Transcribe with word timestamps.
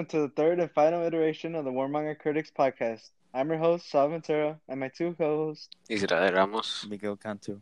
welcome 0.00 0.18
to 0.18 0.26
the 0.26 0.34
third 0.34 0.58
and 0.58 0.70
final 0.70 1.02
iteration 1.02 1.54
of 1.54 1.66
the 1.66 1.70
Warmonger 1.70 2.18
Critics 2.18 2.50
podcast. 2.58 3.10
I'm 3.34 3.50
your 3.50 3.58
host, 3.58 3.90
Sal 3.90 4.08
Ventura, 4.08 4.58
and 4.66 4.80
my 4.80 4.88
two 4.88 5.14
co-hosts, 5.18 5.68
Israel 5.90 6.32
Ramos. 6.32 6.86
Miguel 6.88 7.16
Cantu. 7.16 7.60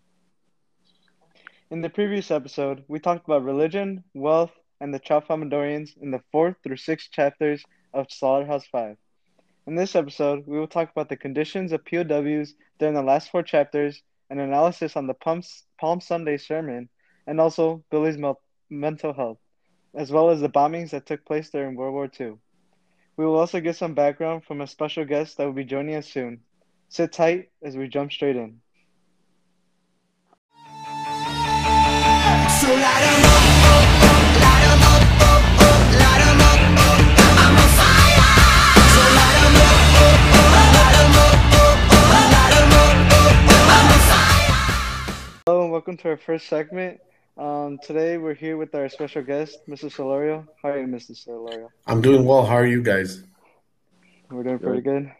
In 1.72 1.80
the 1.80 1.90
previous 1.90 2.30
episode, 2.30 2.84
we 2.86 3.00
talked 3.00 3.24
about 3.24 3.42
religion, 3.42 4.04
wealth, 4.14 4.52
and 4.80 4.94
the 4.94 5.00
Tralfamadorians 5.00 5.96
in 6.00 6.12
the 6.12 6.22
fourth 6.30 6.54
through 6.62 6.76
sixth 6.76 7.10
chapters 7.10 7.64
of 7.92 8.06
Slaughterhouse 8.08 8.66
5. 8.68 8.96
In 9.66 9.74
this 9.74 9.96
episode, 9.96 10.44
we 10.46 10.60
will 10.60 10.68
talk 10.68 10.92
about 10.92 11.08
the 11.08 11.16
conditions 11.16 11.72
of 11.72 11.84
POWs 11.84 12.54
during 12.78 12.94
the 12.94 13.02
last 13.02 13.32
four 13.32 13.42
chapters, 13.42 14.00
an 14.30 14.38
analysis 14.38 14.94
on 14.96 15.08
the 15.08 15.42
Palm 15.80 16.00
Sunday 16.00 16.36
sermon, 16.36 16.88
and 17.26 17.40
also 17.40 17.82
Billy's 17.90 18.22
mental 18.70 19.12
health 19.12 19.38
as 19.94 20.10
well 20.10 20.30
as 20.30 20.40
the 20.40 20.48
bombings 20.48 20.90
that 20.90 21.06
took 21.06 21.24
place 21.24 21.50
during 21.50 21.74
World 21.74 21.94
War 21.94 22.10
II. 22.20 22.34
We 23.16 23.26
will 23.26 23.36
also 23.36 23.60
get 23.60 23.76
some 23.76 23.94
background 23.94 24.44
from 24.44 24.60
a 24.60 24.66
special 24.66 25.04
guest 25.04 25.36
that 25.36 25.44
will 25.44 25.52
be 25.52 25.64
joining 25.64 25.96
us 25.96 26.08
soon. 26.08 26.40
Sit 26.88 27.12
tight 27.12 27.50
as 27.62 27.76
we 27.76 27.88
jump 27.88 28.12
straight 28.12 28.36
in. 28.36 28.60
So 32.60 32.74
Hello 45.46 45.62
and 45.62 45.72
welcome 45.72 45.96
to 45.96 46.08
our 46.10 46.18
first 46.18 46.46
segment 46.46 47.00
um, 47.38 47.78
today 47.82 48.18
we're 48.18 48.34
here 48.34 48.56
with 48.56 48.74
our 48.74 48.88
special 48.88 49.22
guest, 49.22 49.58
Mr. 49.68 49.84
Solorio. 49.84 50.46
How 50.62 50.70
are 50.70 50.80
you, 50.80 50.86
Mr. 50.86 51.12
Solorio? 51.12 51.68
I'm 51.86 52.02
doing 52.02 52.24
well. 52.24 52.44
How 52.44 52.56
are 52.56 52.66
you 52.66 52.82
guys? 52.82 53.22
We're 54.30 54.42
doing 54.42 54.58
pretty 54.58 54.82
good. 54.82 55.12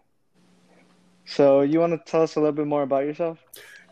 So, 1.24 1.60
you 1.60 1.78
want 1.78 1.92
to 1.92 2.10
tell 2.10 2.22
us 2.22 2.36
a 2.36 2.40
little 2.40 2.54
bit 2.54 2.66
more 2.66 2.82
about 2.82 3.04
yourself? 3.04 3.38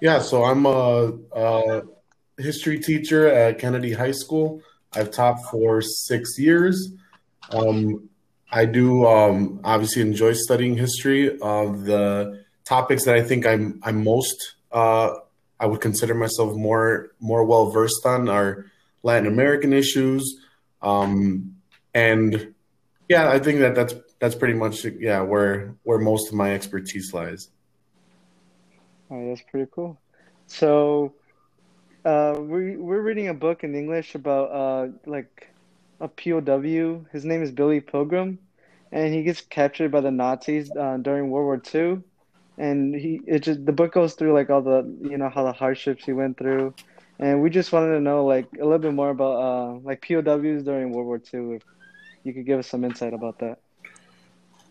Yeah, 0.00 0.18
so 0.18 0.44
I'm 0.44 0.66
a, 0.66 1.12
a 1.32 1.82
history 2.38 2.80
teacher 2.80 3.28
at 3.28 3.58
Kennedy 3.58 3.92
High 3.92 4.12
School. 4.12 4.60
I've 4.92 5.10
taught 5.10 5.38
for 5.50 5.80
six 5.80 6.38
years. 6.38 6.92
Um, 7.50 8.08
I 8.50 8.64
do 8.64 9.06
um, 9.06 9.60
obviously 9.64 10.02
enjoy 10.02 10.32
studying 10.32 10.76
history. 10.76 11.38
Of 11.40 11.84
the 11.84 12.44
topics 12.64 13.04
that 13.04 13.14
I 13.14 13.22
think 13.22 13.46
I'm 13.46 13.80
I'm 13.82 14.02
most 14.02 14.56
uh, 14.72 15.14
I 15.58 15.66
would 15.66 15.80
consider 15.80 16.14
myself 16.14 16.54
more 16.54 17.12
more 17.20 17.44
well 17.44 17.70
versed 17.70 18.04
on 18.04 18.28
are 18.28 18.66
Latin 19.02 19.26
American 19.26 19.72
issues, 19.72 20.40
um, 20.82 21.56
and 21.94 22.54
yeah, 23.08 23.30
I 23.30 23.38
think 23.38 23.60
that 23.60 23.74
that's 23.74 23.94
that's 24.18 24.34
pretty 24.34 24.54
much 24.54 24.84
yeah 24.84 25.20
where 25.20 25.74
where 25.84 25.98
most 25.98 26.28
of 26.28 26.34
my 26.34 26.52
expertise 26.52 27.12
lies. 27.14 27.48
Oh, 29.10 29.28
that's 29.28 29.42
pretty 29.42 29.70
cool. 29.72 29.98
So, 30.46 31.14
uh, 32.04 32.36
we 32.38 32.76
we're 32.76 33.00
reading 33.00 33.28
a 33.28 33.34
book 33.34 33.64
in 33.64 33.74
English 33.74 34.14
about 34.14 34.50
uh 34.50 34.88
like 35.06 35.48
a 36.00 36.08
POW. 36.08 37.06
His 37.12 37.24
name 37.24 37.42
is 37.42 37.50
Billy 37.50 37.80
Pilgrim, 37.80 38.38
and 38.92 39.14
he 39.14 39.22
gets 39.22 39.40
captured 39.40 39.90
by 39.90 40.00
the 40.00 40.10
Nazis 40.10 40.70
uh, 40.76 40.98
during 40.98 41.30
World 41.30 41.46
War 41.46 41.62
II 41.74 42.02
and 42.58 42.94
he 42.94 43.20
it 43.26 43.40
just 43.40 43.64
the 43.66 43.72
book 43.72 43.92
goes 43.92 44.14
through 44.14 44.32
like 44.32 44.50
all 44.50 44.62
the 44.62 44.82
you 45.02 45.18
know 45.18 45.28
how 45.28 45.44
the 45.44 45.52
hardships 45.52 46.04
he 46.04 46.12
went 46.12 46.38
through 46.38 46.74
and 47.18 47.42
we 47.42 47.50
just 47.50 47.72
wanted 47.72 47.92
to 47.92 48.00
know 48.00 48.24
like 48.24 48.46
a 48.60 48.64
little 48.64 48.78
bit 48.78 48.94
more 48.94 49.10
about 49.10 49.36
uh 49.36 49.72
like 49.82 50.00
POWs 50.02 50.62
during 50.62 50.92
World 50.92 51.06
War 51.06 51.20
II 51.32 51.56
if 51.56 51.62
you 52.24 52.32
could 52.32 52.46
give 52.46 52.58
us 52.58 52.66
some 52.66 52.84
insight 52.84 53.14
about 53.14 53.38
that. 53.38 53.58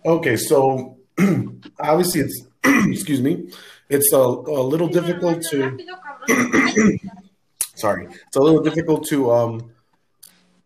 Okay, 0.06 0.36
so 0.36 0.98
obviously 1.80 2.22
it's 2.22 2.48
excuse 2.64 3.22
me, 3.22 3.50
it's 3.90 4.12
a, 4.14 4.18
a 4.18 4.64
little 4.64 4.88
difficult 4.88 5.42
to 5.52 5.78
sorry, 7.76 8.08
it's 8.08 8.36
a 8.36 8.42
little 8.42 8.62
difficult 8.62 9.08
to 9.08 9.32
um 9.32 9.72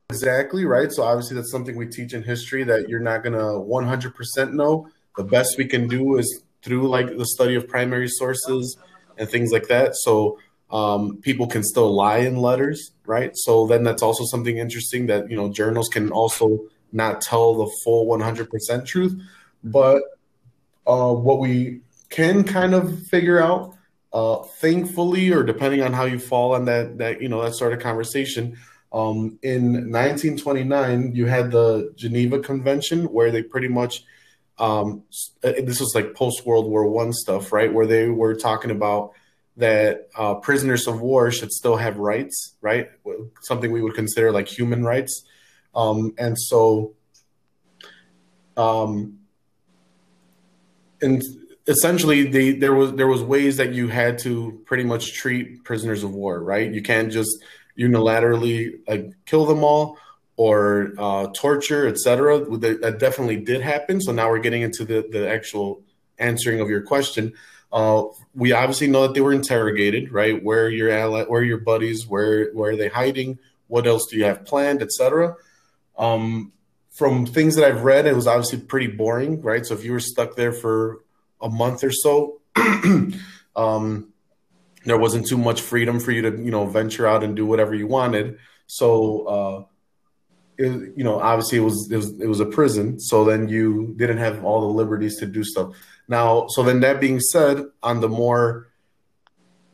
exactly 0.10 0.66
right. 0.66 0.92
So 0.92 1.04
obviously 1.04 1.36
that's 1.36 1.52
something 1.52 1.78
we 1.78 1.88
teach 1.88 2.14
in 2.14 2.24
history 2.24 2.64
that 2.64 2.90
you're 2.90 3.00
not 3.00 3.24
gonna 3.24 3.38
100% 3.38 4.54
know. 4.54 4.90
The 5.16 5.24
best 5.24 5.58
we 5.58 5.66
can 5.66 5.88
do 5.88 6.18
is 6.18 6.44
through 6.62 6.88
like 6.90 7.18
the 7.18 7.26
study 7.26 7.56
of 7.56 7.68
primary 7.68 8.08
sources 8.08 8.78
and 9.18 9.30
things 9.30 9.52
like 9.52 9.68
that. 9.68 9.96
So 9.96 10.40
um, 10.72 11.18
people 11.22 11.48
can 11.48 11.64
still 11.64 11.94
lie 11.94 12.18
in 12.18 12.38
letters, 12.38 12.92
right? 13.06 13.32
So 13.34 13.68
then 13.68 13.84
that's 13.84 14.04
also 14.04 14.24
something 14.26 14.58
interesting 14.58 15.08
that 15.08 15.30
you 15.30 15.36
know 15.36 15.52
journals 15.52 15.90
can 15.90 16.12
also 16.12 16.60
not 16.92 17.22
tell 17.22 17.56
the 17.56 17.72
full 17.84 18.08
100% 18.08 18.86
truth, 18.86 19.22
but 19.64 20.02
uh, 20.88 21.14
what 21.14 21.40
we 21.40 21.82
can 22.10 22.44
kind 22.44 22.74
of 22.74 23.04
figure 23.08 23.42
out, 23.42 23.76
uh, 24.12 24.38
thankfully, 24.60 25.32
or 25.32 25.44
depending 25.44 25.82
on 25.82 25.94
how 25.94 26.06
you 26.06 26.18
fall 26.20 26.54
on 26.54 26.66
that 26.66 26.98
that 26.98 27.22
you 27.22 27.30
know 27.30 27.42
that 27.44 27.56
sort 27.56 27.74
of 27.74 27.80
conversation. 27.80 28.58
Um, 28.92 29.38
in 29.44 29.92
1929, 29.92 31.14
you 31.14 31.28
had 31.28 31.52
the 31.52 31.94
Geneva 31.96 32.40
Convention, 32.40 33.06
where 33.06 33.30
they 33.30 33.44
pretty 33.44 33.68
much 33.68 34.04
um, 34.60 35.04
uh, 35.44 35.54
this 35.64 35.80
was 35.80 35.94
like 35.96 36.14
post 36.14 36.46
World 36.46 36.68
War 36.68 36.86
One 36.88 37.14
stuff, 37.14 37.52
right? 37.52 37.74
Where 37.74 37.88
they 37.88 38.10
were 38.10 38.36
talking 38.36 38.72
about 38.72 39.14
that 39.58 40.10
uh, 40.16 40.36
prisoners 40.36 40.88
of 40.88 41.02
war 41.02 41.32
should 41.32 41.52
still 41.52 41.78
have 41.78 41.98
rights, 41.98 42.56
right? 42.62 42.90
Something 43.42 43.72
we 43.72 43.82
would 43.82 43.96
consider 43.96 44.32
like 44.32 44.48
human 44.48 44.84
rights. 44.84 45.26
Um, 45.76 46.14
and 46.18 46.38
so, 46.38 46.94
um, 48.58 49.20
and 51.02 51.24
essentially, 51.68 52.24
they, 52.24 52.52
there 52.52 52.74
was 52.74 52.94
there 52.94 53.08
was 53.08 53.22
ways 53.24 53.58
that 53.58 53.74
you 53.74 53.88
had 53.88 54.18
to 54.20 54.62
pretty 54.66 54.84
much 54.84 55.14
treat 55.14 55.64
prisoners 55.64 56.04
of 56.04 56.14
war, 56.14 56.42
right? 56.44 56.72
You 56.72 56.82
can't 56.82 57.12
just 57.12 57.44
unilaterally 57.78 58.80
like 58.88 59.12
kill 59.26 59.46
them 59.46 59.64
all 59.64 59.98
or 60.40 60.94
uh, 60.98 61.28
torture, 61.36 61.86
etc. 61.86 62.40
That 62.60 62.96
definitely 62.98 63.42
did 63.42 63.60
happen. 63.60 64.00
So 64.00 64.14
now 64.14 64.30
we're 64.30 64.40
getting 64.40 64.62
into 64.62 64.86
the, 64.86 65.06
the 65.12 65.30
actual 65.30 65.82
answering 66.18 66.62
of 66.62 66.70
your 66.70 66.82
question. 66.82 67.34
Uh, 67.74 68.06
we 68.34 68.54
obviously 68.54 68.88
know 68.88 69.02
that 69.02 69.14
they 69.14 69.20
were 69.20 69.34
interrogated, 69.34 70.14
right? 70.14 70.42
Where 70.42 70.68
are 70.68 70.70
your 70.70 70.92
ally, 70.92 71.26
where 71.26 71.42
are 71.42 71.44
your 71.44 71.58
buddies? 71.58 72.08
Where 72.08 72.52
where 72.54 72.72
are 72.72 72.78
they 72.78 72.88
hiding? 72.88 73.38
What 73.68 73.86
else 73.86 74.08
do 74.10 74.16
you 74.16 74.24
have 74.24 74.46
planned, 74.46 74.82
etc. 74.82 75.36
Um, 75.98 76.54
from 76.90 77.26
things 77.26 77.58
that 77.58 77.66
I've 77.66 77.84
read, 77.84 78.06
it 78.06 78.16
was 78.16 78.26
obviously 78.26 78.62
pretty 78.62 78.88
boring, 78.88 79.42
right? 79.42 79.66
So 79.66 79.74
if 79.74 79.84
you 79.84 79.92
were 79.92 80.00
stuck 80.00 80.38
there 80.38 80.54
for 80.54 81.04
a 81.42 81.50
month 81.50 81.84
or 81.84 81.92
so, 81.92 82.40
um, 83.58 84.14
there 84.86 84.98
wasn't 84.98 85.28
too 85.28 85.38
much 85.38 85.60
freedom 85.60 86.00
for 86.00 86.12
you 86.12 86.22
to, 86.22 86.42
you 86.42 86.50
know, 86.50 86.66
venture 86.66 87.06
out 87.06 87.26
and 87.26 87.36
do 87.36 87.46
whatever 87.46 87.76
you 87.76 87.88
wanted. 87.88 88.38
So 88.68 89.26
uh, 89.28 89.69
it, 90.60 90.94
you 90.98 91.04
know, 91.06 91.20
obviously 91.20 91.58
it 91.58 91.62
was 91.62 91.90
it 91.90 91.96
was 91.96 92.20
it 92.20 92.28
was 92.28 92.42
a 92.42 92.46
prison, 92.46 93.00
so 93.00 93.24
then 93.24 93.48
you 93.48 93.96
didn't 93.98 94.18
have 94.18 94.44
all 94.44 94.60
the 94.62 94.68
liberties 94.68 95.18
to 95.20 95.26
do 95.26 95.44
stuff. 95.44 95.74
Now, 96.08 96.48
so 96.50 96.64
then 96.64 96.82
that 96.82 97.00
being 97.00 97.20
said, 97.20 97.66
on 97.82 98.02
the 98.02 98.10
more 98.10 98.68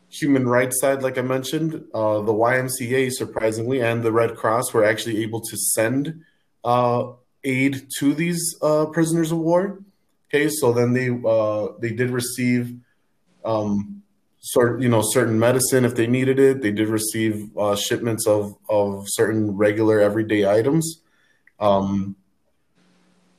human 0.10 0.48
rights 0.48 0.80
side, 0.80 1.02
like 1.02 1.18
I 1.18 1.24
mentioned, 1.24 1.74
uh, 1.94 2.22
the 2.22 2.34
YMCA 2.34 3.12
surprisingly 3.12 3.82
and 3.82 4.04
the 4.04 4.12
Red 4.12 4.36
Cross 4.36 4.74
were 4.74 4.86
actually 4.86 5.24
able 5.24 5.42
to 5.42 5.58
send 5.58 6.24
uh, 6.64 7.14
aid 7.44 7.88
to 8.00 8.14
these 8.14 8.56
uh, 8.62 8.86
prisoners 8.86 9.32
of 9.32 9.40
war. 9.40 9.80
Okay, 10.30 10.50
so 10.50 10.72
then 10.72 10.94
they 10.94 11.10
uh, 11.10 11.74
they 11.80 11.94
did 11.94 12.12
receive 12.12 12.76
um, 13.44 14.04
sort 14.46 14.80
you 14.80 14.88
know 14.88 15.02
certain 15.02 15.40
medicine 15.40 15.86
if 15.86 15.96
they 15.96 16.06
needed 16.06 16.40
it. 16.40 16.62
They 16.62 16.72
did 16.72 16.88
receive 16.88 17.50
uh, 17.58 17.76
shipments 17.76 18.28
of 18.28 18.56
of 18.70 19.06
certain 19.08 19.58
regular 19.58 20.00
everyday 20.00 20.48
items, 20.48 21.02
um, 21.60 22.16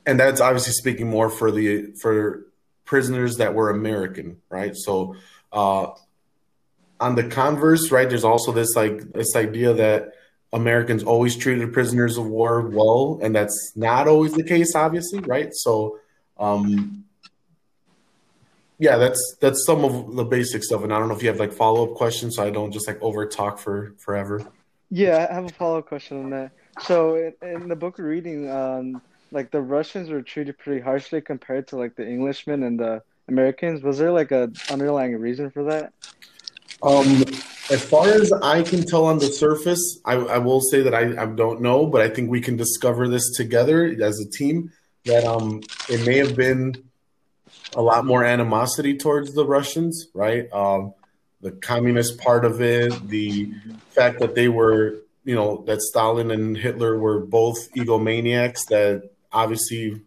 and 0.05 0.19
that's 0.19 0.41
obviously 0.41 0.73
speaking 0.73 1.09
more 1.09 1.29
for 1.29 1.49
the 1.49 1.93
for 2.01 2.45
prisoners 2.85 3.37
that 3.37 3.53
were 3.53 3.69
American, 3.69 4.37
right? 4.49 4.75
So. 4.75 5.15
Uh, 5.51 5.87
on 6.99 7.13
the 7.13 7.23
converse, 7.23 7.91
right, 7.91 8.09
there's 8.09 8.23
also 8.23 8.51
this 8.51 8.75
like 8.75 9.13
this 9.13 9.35
idea 9.35 9.71
that 9.71 10.13
Americans 10.51 11.03
always 11.03 11.35
treated 11.35 11.71
prisoners 11.73 12.17
of 12.17 12.25
war 12.25 12.61
well, 12.61 13.19
and 13.21 13.35
that's 13.35 13.73
not 13.75 14.07
always 14.07 14.33
the 14.33 14.43
case, 14.43 14.73
obviously, 14.75 15.19
right? 15.19 15.49
So, 15.53 15.99
um, 16.39 17.05
yeah, 18.79 18.97
that's 18.97 19.37
that's 19.39 19.65
some 19.65 19.83
of 19.83 20.15
the 20.15 20.23
basic 20.23 20.63
stuff, 20.63 20.83
and 20.83 20.93
I 20.93 20.99
don't 20.99 21.07
know 21.07 21.15
if 21.15 21.23
you 21.23 21.29
have 21.29 21.39
like 21.39 21.53
follow 21.53 21.89
up 21.89 21.95
questions, 21.95 22.35
so 22.35 22.43
I 22.43 22.49
don't 22.49 22.71
just 22.71 22.87
like 22.87 23.01
over 23.01 23.25
talk 23.25 23.57
for 23.57 23.95
forever. 23.97 24.45
Yeah, 24.89 25.27
I 25.29 25.33
have 25.33 25.45
a 25.45 25.49
follow 25.49 25.79
up 25.79 25.87
question 25.87 26.23
on 26.23 26.29
that. 26.29 26.51
So 26.83 27.15
in, 27.15 27.33
in 27.41 27.67
the 27.67 27.75
book 27.75 27.97
we're 27.97 28.07
reading, 28.07 28.49
um, 28.49 29.01
like 29.31 29.51
the 29.51 29.61
Russians 29.61 30.09
were 30.09 30.21
treated 30.21 30.57
pretty 30.57 30.81
harshly 30.81 31.21
compared 31.21 31.67
to 31.69 31.77
like 31.77 31.95
the 31.95 32.05
Englishmen 32.05 32.63
and 32.63 32.79
the 32.79 33.01
Americans. 33.27 33.81
Was 33.81 33.97
there 33.97 34.11
like 34.11 34.31
a 34.31 34.51
underlying 34.69 35.17
reason 35.17 35.49
for 35.49 35.63
that? 35.63 35.91
Um, 36.83 37.23
as 37.71 37.83
far 37.83 38.07
as 38.07 38.31
I 38.31 38.61
can 38.61 38.83
tell 38.83 39.05
on 39.05 39.17
the 39.17 39.27
surface, 39.27 39.99
I, 40.05 40.13
I 40.13 40.37
will 40.37 40.61
say 40.61 40.83
that 40.83 40.93
I, 40.93 41.23
I, 41.23 41.25
don't 41.25 41.59
know, 41.59 41.87
but 41.87 42.01
I 42.01 42.09
think 42.09 42.29
we 42.29 42.39
can 42.39 42.55
discover 42.55 43.07
this 43.07 43.35
together 43.35 43.95
as 44.01 44.19
a 44.19 44.29
team. 44.29 44.71
That 45.05 45.23
um, 45.23 45.61
it 45.89 46.05
may 46.05 46.17
have 46.17 46.35
been 46.35 46.86
a 47.75 47.81
lot 47.81 48.05
more 48.05 48.23
animosity 48.23 48.97
towards 48.97 49.33
the 49.33 49.45
Russians, 49.45 50.07
right? 50.13 50.51
Um, 50.53 50.93
the 51.41 51.51
communist 51.51 52.17
part 52.17 52.45
of 52.45 52.61
it, 52.61 53.07
the 53.07 53.51
fact 53.91 54.19
that 54.19 54.35
they 54.35 54.49
were, 54.49 54.99
you 55.23 55.35
know, 55.35 55.63
that 55.67 55.81
Stalin 55.81 56.31
and 56.31 56.57
Hitler 56.57 56.97
were 56.97 57.19
both 57.19 57.71
egomaniacs 57.73 58.65
that 58.69 59.09
obviously, 59.31 60.01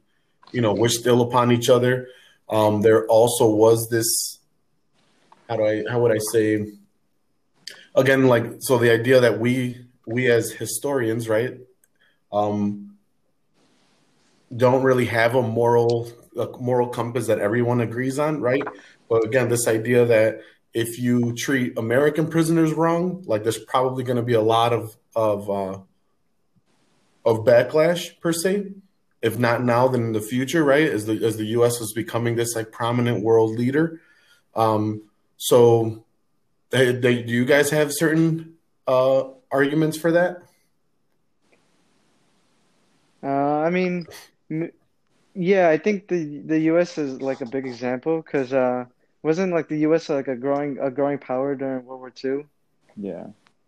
you 0.52 0.60
know, 0.60 0.72
wished 0.72 1.06
ill 1.06 1.20
upon 1.20 1.52
each 1.52 1.68
other. 1.68 2.08
Um, 2.48 2.80
there 2.80 3.06
also 3.06 3.48
was 3.48 3.88
this, 3.90 4.38
how 5.48 5.56
do 5.56 5.64
I, 5.64 5.84
how 5.88 6.00
would 6.00 6.12
I 6.12 6.18
say, 6.32 6.66
again, 7.94 8.26
like, 8.26 8.46
so 8.60 8.78
the 8.78 8.90
idea 8.90 9.20
that 9.20 9.38
we, 9.38 9.86
we 10.06 10.30
as 10.30 10.50
historians, 10.50 11.28
right, 11.28 11.58
um, 12.32 12.96
don't 14.56 14.82
really 14.82 15.06
have 15.06 15.36
a 15.36 15.42
moral, 15.42 16.10
a 16.38 16.49
moral 16.59 16.88
compass 16.88 17.27
that 17.27 17.38
everyone 17.38 17.81
agrees 17.81 18.19
on, 18.19 18.41
right? 18.41 18.62
But 19.09 19.25
again, 19.25 19.49
this 19.49 19.67
idea 19.67 20.05
that 20.06 20.41
if 20.73 20.99
you 20.99 21.35
treat 21.35 21.77
American 21.77 22.29
prisoners 22.29 22.73
wrong, 22.73 23.23
like 23.27 23.43
there's 23.43 23.59
probably 23.59 24.05
going 24.05 24.17
to 24.17 24.23
be 24.23 24.35
a 24.35 24.41
lot 24.41 24.73
of 24.73 24.97
of 25.15 25.50
uh, 25.50 25.79
of 27.25 27.44
backlash 27.44 28.19
per 28.21 28.32
se. 28.32 28.73
If 29.23 29.38
not 29.38 29.62
now, 29.62 29.88
then 29.88 30.03
in 30.03 30.12
the 30.12 30.21
future, 30.21 30.65
right? 30.65 30.88
As 30.88 31.06
the 31.06 31.25
as 31.25 31.37
the 31.37 31.47
U.S. 31.47 31.81
is 31.81 31.93
becoming 31.93 32.37
this 32.37 32.55
like 32.55 32.73
prominent 32.73 33.23
world 33.23 33.59
leader, 33.59 34.00
um, 34.55 35.03
so 35.37 36.05
they, 36.71 36.93
they, 36.93 37.23
do 37.23 37.32
you 37.32 37.44
guys 37.44 37.71
have 37.71 37.93
certain 37.93 38.55
uh, 38.87 39.25
arguments 39.50 39.99
for 39.99 40.12
that? 40.12 40.43
Uh, 43.23 43.27
I 43.27 43.71
mean, 43.71 44.06
yeah, 45.35 45.69
I 45.69 45.79
think 45.79 46.09
the 46.09 46.38
the 46.41 46.59
U.S. 46.73 46.99
is 46.99 47.21
like 47.23 47.41
a 47.41 47.47
big 47.47 47.67
example 47.67 48.23
because. 48.23 48.53
Uh, 48.53 48.87
wasn't 49.23 49.53
like 49.53 49.69
the 49.69 49.79
U.S. 49.81 50.09
like 50.09 50.29
a 50.29 50.37
growing 50.37 50.79
a 50.81 50.91
growing 50.91 51.19
power 51.19 51.55
during 51.55 51.85
World 51.85 52.00
War 52.00 52.12
II? 52.25 52.47
Yeah. 52.97 53.27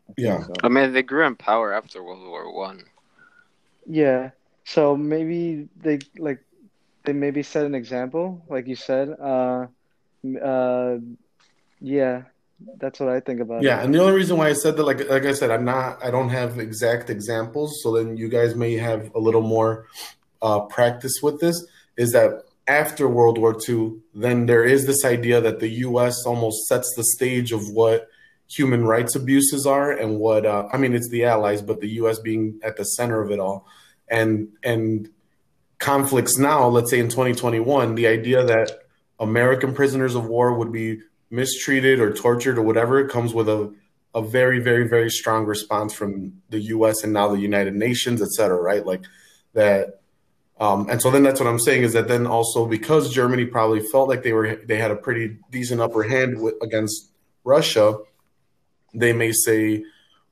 I 0.08 0.14
yeah. 0.16 0.42
So. 0.44 0.52
I 0.62 0.68
mean, 0.68 0.92
they 0.92 1.02
grew 1.02 1.26
in 1.26 1.36
power 1.36 1.72
after 1.72 2.02
World 2.02 2.26
War 2.26 2.52
One. 2.52 2.84
Yeah. 3.86 4.30
So 4.64 4.96
maybe 4.96 5.68
they 5.76 5.98
like 6.18 6.42
they 7.04 7.12
maybe 7.12 7.42
set 7.42 7.66
an 7.66 7.74
example, 7.74 8.42
like 8.48 8.66
you 8.66 8.76
said. 8.76 9.10
Uh, 9.20 9.66
uh, 10.42 10.98
yeah, 11.80 12.22
that's 12.78 13.00
what 13.00 13.08
I 13.08 13.20
think 13.20 13.40
about. 13.40 13.62
Yeah, 13.62 13.80
it. 13.80 13.84
and 13.84 13.94
the 13.94 14.00
only 14.00 14.14
reason 14.14 14.36
why 14.36 14.48
I 14.48 14.52
said 14.52 14.76
that, 14.76 14.84
like, 14.84 15.08
like 15.10 15.24
I 15.24 15.32
said, 15.32 15.50
I'm 15.50 15.64
not, 15.64 16.02
I 16.04 16.12
don't 16.12 16.28
have 16.28 16.60
exact 16.60 17.10
examples, 17.10 17.82
so 17.82 17.96
then 17.96 18.16
you 18.16 18.28
guys 18.28 18.54
may 18.54 18.74
have 18.74 19.10
a 19.16 19.18
little 19.18 19.42
more 19.42 19.86
uh, 20.42 20.60
practice 20.60 21.20
with 21.22 21.40
this. 21.40 21.64
Is 21.96 22.12
that 22.12 22.42
after 22.66 23.08
World 23.08 23.38
War 23.38 23.56
II, 23.68 23.96
then 24.14 24.46
there 24.46 24.64
is 24.64 24.86
this 24.86 25.04
idea 25.04 25.40
that 25.40 25.60
the 25.60 25.68
U.S. 25.68 26.24
almost 26.26 26.66
sets 26.66 26.92
the 26.96 27.04
stage 27.04 27.52
of 27.52 27.68
what 27.70 28.08
human 28.48 28.84
rights 28.84 29.14
abuses 29.14 29.66
are 29.66 29.90
and 29.90 30.18
what 30.18 30.44
uh, 30.44 30.68
I 30.72 30.76
mean, 30.76 30.94
it's 30.94 31.08
the 31.08 31.24
Allies, 31.24 31.62
but 31.62 31.80
the 31.80 31.88
U.S. 31.88 32.18
being 32.18 32.60
at 32.62 32.76
the 32.76 32.84
center 32.84 33.20
of 33.20 33.30
it 33.30 33.40
all, 33.40 33.66
and 34.08 34.48
and 34.62 35.08
conflicts 35.78 36.38
now. 36.38 36.66
Let's 36.68 36.90
say 36.90 37.00
in 37.00 37.08
2021, 37.08 37.94
the 37.94 38.06
idea 38.06 38.44
that 38.44 38.70
American 39.18 39.74
prisoners 39.74 40.14
of 40.14 40.26
war 40.26 40.54
would 40.54 40.72
be 40.72 41.00
mistreated 41.30 41.98
or 41.98 42.12
tortured 42.12 42.58
or 42.58 42.62
whatever 42.62 43.06
comes 43.08 43.32
with 43.32 43.48
a 43.48 43.74
a 44.14 44.20
very 44.20 44.60
very 44.60 44.86
very 44.86 45.10
strong 45.10 45.46
response 45.46 45.94
from 45.94 46.34
the 46.50 46.60
U.S. 46.60 47.02
and 47.02 47.12
now 47.12 47.28
the 47.28 47.40
United 47.40 47.74
Nations, 47.74 48.20
et 48.20 48.28
cetera. 48.28 48.60
Right, 48.60 48.86
like 48.86 49.04
that 49.54 50.01
um, 50.60 50.88
and 50.88 51.00
so 51.00 51.10
then 51.10 51.22
that's 51.22 51.40
what 51.40 51.48
I'm 51.48 51.58
saying 51.58 51.82
is 51.82 51.92
that 51.94 52.08
then 52.08 52.26
also 52.26 52.66
because 52.66 53.12
Germany 53.12 53.46
probably 53.46 53.80
felt 53.80 54.08
like 54.08 54.22
they 54.22 54.32
were 54.32 54.56
they 54.56 54.76
had 54.76 54.90
a 54.90 54.96
pretty 54.96 55.38
decent 55.50 55.80
upper 55.80 56.02
hand 56.02 56.40
with, 56.40 56.54
against 56.62 57.10
Russia, 57.44 57.98
they 58.94 59.12
may 59.12 59.32
say, 59.32 59.84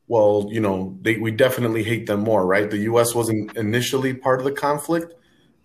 well, 0.07 0.49
you 0.51 0.61
know, 0.61 0.97
they, 1.01 1.17
we 1.17 1.31
definitely 1.31 1.83
hate 1.83 2.07
them 2.07 2.21
more, 2.21 2.47
right? 2.47 2.71
The 2.71 2.79
U.S. 2.79 3.15
wasn't 3.15 3.57
initially 3.57 4.15
part 4.15 4.41
of 4.41 4.45
the 4.45 4.53
conflict, 4.53 5.15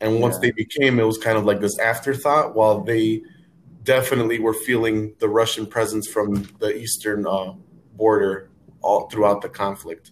and 0.01 0.19
once 0.19 0.35
yeah. 0.35 0.41
they 0.41 0.51
became, 0.51 0.99
it 0.99 1.03
was 1.03 1.17
kind 1.17 1.37
of 1.37 1.45
like 1.45 1.59
this 1.59 1.77
afterthought. 1.79 2.55
While 2.55 2.81
they 2.81 3.21
definitely 3.83 4.39
were 4.39 4.53
feeling 4.53 5.13
the 5.19 5.29
Russian 5.29 5.65
presence 5.65 6.07
from 6.07 6.47
the 6.59 6.75
eastern 6.75 7.25
uh, 7.27 7.53
border 7.93 8.49
all 8.81 9.09
throughout 9.09 9.41
the 9.41 9.49
conflict. 9.49 10.11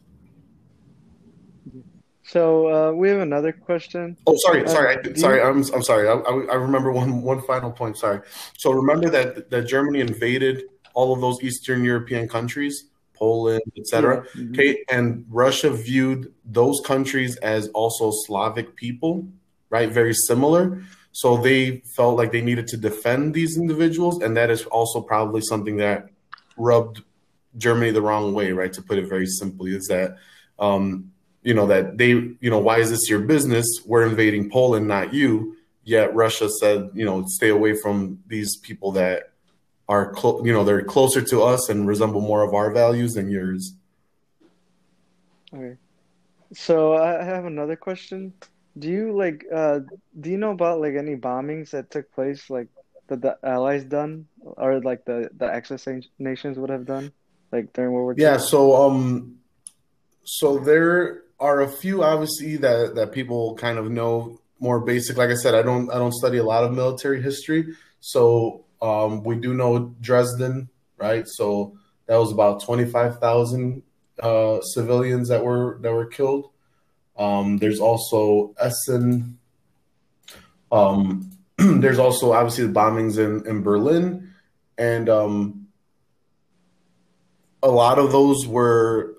So 2.33 2.67
uh, 2.67 2.91
we 2.93 3.09
have 3.09 3.19
another 3.19 3.51
question. 3.51 4.17
Oh, 4.25 4.35
sorry, 4.37 4.65
uh, 4.65 4.67
sorry, 4.67 4.97
I, 4.97 5.13
sorry. 5.13 5.37
You... 5.37 5.45
I'm 5.45 5.57
I'm 5.71 5.83
sorry. 5.83 6.09
I, 6.09 6.13
I, 6.13 6.55
remember 6.55 6.91
one 6.91 7.21
one 7.21 7.43
final 7.43 7.71
point. 7.71 7.95
Sorry. 7.95 8.21
So 8.57 8.71
remember 8.71 9.07
that 9.11 9.51
that 9.51 9.67
Germany 9.67 9.99
invaded 9.99 10.63
all 10.95 11.13
of 11.13 11.21
those 11.21 11.43
Eastern 11.43 11.83
European 11.83 12.27
countries, 12.27 12.85
Poland, 13.13 13.61
etc. 13.77 14.15
Yeah. 14.15 14.41
Mm-hmm. 14.41 14.53
Okay, 14.53 14.83
and 14.89 15.25
Russia 15.29 15.69
viewed 15.69 16.33
those 16.43 16.81
countries 16.83 17.35
as 17.37 17.67
also 17.67 18.09
Slavic 18.25 18.75
people, 18.75 19.27
right? 19.69 19.91
Very 19.91 20.15
similar. 20.15 20.81
So 21.11 21.37
they 21.37 21.83
felt 21.95 22.17
like 22.17 22.31
they 22.31 22.41
needed 22.41 22.65
to 22.69 22.77
defend 22.77 23.35
these 23.35 23.59
individuals, 23.59 24.23
and 24.23 24.35
that 24.37 24.49
is 24.49 24.65
also 24.65 25.01
probably 25.01 25.41
something 25.41 25.77
that 25.77 26.09
rubbed 26.57 27.03
Germany 27.59 27.91
the 27.91 28.01
wrong 28.01 28.33
way, 28.33 28.53
right? 28.53 28.73
To 28.73 28.81
put 28.81 28.97
it 28.97 29.07
very 29.07 29.27
simply, 29.27 29.75
is 29.75 29.85
that 29.89 30.17
um, 30.57 31.12
you 31.43 31.53
know 31.53 31.67
that 31.67 31.97
they 31.97 32.09
you 32.09 32.49
know 32.49 32.59
why 32.59 32.79
is 32.79 32.89
this 32.89 33.09
your 33.09 33.19
business? 33.19 33.65
We're 33.85 34.05
invading 34.05 34.49
poland 34.49 34.87
not 34.87 35.13
you. 35.13 35.57
Yet 35.83 36.15
russia 36.15 36.49
said 36.49 36.89
you 36.93 37.05
know 37.05 37.25
stay 37.27 37.49
away 37.49 37.75
from 37.75 38.23
these 38.27 38.57
people 38.57 38.91
that 38.93 39.33
are 39.89 40.11
clo- 40.13 40.43
you 40.45 40.53
know 40.53 40.63
they're 40.63 40.83
closer 40.83 41.21
to 41.21 41.43
us 41.43 41.69
and 41.69 41.87
resemble 41.87 42.21
more 42.21 42.41
of 42.41 42.53
our 42.53 42.71
values 42.71 43.13
than 43.13 43.29
yours. 43.29 43.75
Okay. 45.53 45.77
So 46.53 46.95
i 46.95 47.23
have 47.23 47.45
another 47.45 47.75
question. 47.75 48.33
Do 48.77 48.89
you 48.89 49.15
like 49.15 49.45
uh 49.53 49.79
do 50.19 50.29
you 50.29 50.37
know 50.37 50.51
about 50.51 50.79
like 50.79 50.95
any 50.95 51.15
bombings 51.15 51.71
that 51.71 51.91
took 51.91 52.11
place 52.13 52.49
like 52.49 52.69
that 53.07 53.21
the 53.21 53.37
allies 53.43 53.83
done 53.83 54.27
or 54.41 54.79
like 54.79 55.05
the 55.05 55.29
the 55.37 55.45
axis 55.45 55.87
nations 56.17 56.57
would 56.57 56.69
have 56.69 56.85
done 56.85 57.11
like 57.51 57.73
during 57.73 57.91
world 57.91 58.05
war 58.05 58.13
II? 58.13 58.23
yeah 58.23 58.37
so 58.37 58.75
um 58.75 59.37
so 60.23 60.57
there 60.57 61.23
are 61.43 61.59
a 61.59 61.67
few 61.67 62.03
obviously 62.03 62.55
that 62.55 62.95
that 62.95 63.11
people 63.11 63.55
kind 63.55 63.77
of 63.77 63.91
know 63.91 64.39
more 64.59 64.79
basic. 64.79 65.17
Like 65.17 65.29
I 65.29 65.35
said, 65.35 65.53
I 65.53 65.61
don't 65.61 65.91
I 65.91 65.95
don't 65.95 66.13
study 66.13 66.37
a 66.37 66.43
lot 66.43 66.63
of 66.63 66.71
military 66.71 67.21
history, 67.21 67.75
so 67.99 68.63
um, 68.81 69.23
we 69.23 69.35
do 69.35 69.53
know 69.53 69.93
Dresden, 69.99 70.69
right? 70.97 71.25
So 71.27 71.77
that 72.07 72.15
was 72.15 72.31
about 72.31 72.63
twenty 72.63 72.85
five 72.85 73.19
thousand 73.19 73.83
uh, 74.21 74.61
civilians 74.61 75.27
that 75.27 75.43
were 75.43 75.79
that 75.81 75.91
were 75.91 76.05
killed. 76.05 76.49
Um, 77.17 77.57
there's 77.57 77.81
also 77.81 78.55
Essen. 78.57 79.37
Um, 80.71 81.29
there's 81.57 81.99
also 81.99 82.31
obviously 82.31 82.65
the 82.65 82.73
bombings 82.73 83.17
in, 83.17 83.45
in 83.45 83.63
Berlin, 83.63 84.33
and 84.77 85.09
um, 85.09 85.67
a 87.61 87.69
lot 87.69 87.99
of 87.99 88.13
those 88.13 88.47
were 88.47 89.17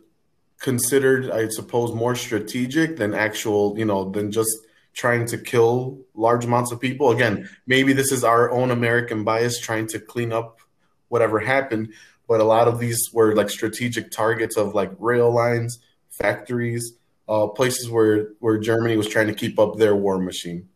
considered, 0.65 1.31
I 1.31 1.49
suppose, 1.49 1.93
more 1.93 2.17
strategic 2.17 2.97
than 2.97 3.13
actual, 3.13 3.79
you 3.79 3.85
know, 3.85 4.11
than 4.11 4.33
just 4.33 4.51
trying 4.95 5.27
to 5.27 5.37
kill 5.37 5.99
large 6.15 6.47
amounts 6.47 6.73
of 6.73 6.81
people. 6.81 7.11
Again, 7.11 7.51
maybe 7.67 7.93
this 7.93 8.11
is 8.11 8.25
our 8.25 8.51
own 8.51 8.71
American 8.71 9.25
bias 9.25 9.61
trying 9.61 9.89
to 9.89 10.01
clean 10.01 10.33
up 10.33 10.61
whatever 11.09 11.39
happened, 11.39 11.93
but 12.27 12.41
a 12.41 12.45
lot 12.45 12.67
of 12.67 12.79
these 12.79 13.11
were 13.13 13.37
like 13.37 13.51
strategic 13.51 14.11
targets 14.11 14.57
of 14.57 14.75
like 14.75 14.91
rail 14.99 15.31
lines, 15.31 15.81
factories, 16.09 16.95
uh, 17.29 17.47
places 17.49 17.91
where 17.91 18.29
where 18.41 18.57
Germany 18.57 18.97
was 18.97 19.09
trying 19.09 19.27
to 19.27 19.35
keep 19.35 19.59
up 19.59 19.77
their 19.77 19.95
war 19.95 20.19
machine. 20.19 20.67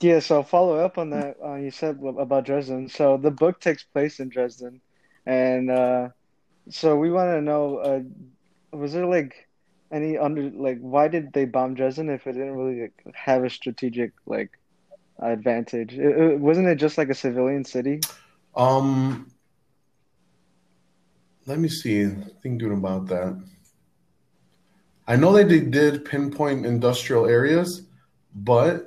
Yeah, 0.00 0.18
so 0.18 0.42
follow 0.42 0.76
up 0.76 0.98
on 0.98 1.08
that. 1.16 1.38
Uh, 1.42 1.54
you 1.54 1.70
said 1.70 1.98
about 2.18 2.44
Dresden. 2.44 2.90
So 2.90 3.16
the 3.16 3.30
book 3.30 3.58
takes 3.58 3.84
place 3.84 4.20
in 4.20 4.28
Dresden, 4.28 4.82
and 5.24 5.70
uh, 5.70 6.08
so 6.68 6.96
we 6.96 7.10
want 7.10 7.30
to 7.30 7.40
know, 7.40 7.78
uh, 7.78 8.00
was 8.76 8.92
there 8.92 9.06
like 9.06 9.46
any 9.92 10.18
under 10.18 10.50
like 10.50 10.78
why 10.80 11.06
did 11.06 11.32
they 11.32 11.44
bomb 11.44 11.74
Dresden 11.74 12.10
if 12.10 12.26
it 12.26 12.32
didn't 12.32 12.56
really 12.56 12.82
like, 12.82 13.14
have 13.14 13.44
a 13.44 13.50
strategic 13.50 14.12
like 14.26 14.50
advantage? 15.18 15.94
It, 15.94 16.18
it, 16.18 16.40
wasn't 16.40 16.68
it 16.68 16.76
just 16.76 16.98
like 16.98 17.08
a 17.08 17.14
civilian 17.14 17.64
city? 17.64 18.00
Um, 18.54 19.30
let 21.46 21.58
me 21.58 21.68
see. 21.68 22.06
Thinking 22.42 22.72
about 22.72 23.06
that. 23.08 23.40
I 25.06 25.14
know 25.14 25.32
that 25.34 25.48
they 25.48 25.60
did 25.60 26.04
pinpoint 26.04 26.66
industrial 26.66 27.26
areas, 27.26 27.82
but 28.34 28.86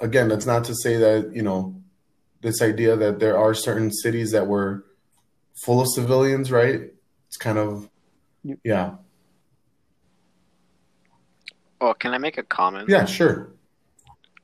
again, 0.00 0.28
that's 0.28 0.46
not 0.46 0.64
to 0.64 0.74
say 0.74 0.96
that 0.96 1.34
you 1.34 1.42
know 1.42 1.74
this 2.40 2.62
idea 2.62 2.96
that 2.96 3.18
there 3.18 3.36
are 3.36 3.52
certain 3.52 3.92
cities 3.92 4.30
that 4.30 4.46
were 4.46 4.84
full 5.64 5.80
of 5.80 5.88
civilians, 5.88 6.50
right? 6.50 6.92
It's 7.28 7.36
kind 7.36 7.58
of 7.58 7.88
yeah. 8.64 8.94
Oh, 11.80 11.94
can 11.94 12.12
I 12.12 12.18
make 12.18 12.38
a 12.38 12.42
comment? 12.42 12.88
Yeah, 12.88 13.04
sure. 13.04 13.52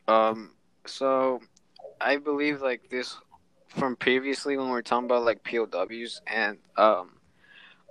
Um, 0.06 0.52
so 0.86 1.40
I 2.00 2.16
believe 2.18 2.60
like 2.60 2.88
this 2.90 3.16
from 3.68 3.96
previously 3.96 4.56
when 4.56 4.68
we 4.68 4.74
are 4.78 4.82
talking 4.82 5.06
about 5.06 5.24
like 5.24 5.42
POWs 5.42 6.20
and 6.26 6.58
um 6.76 7.10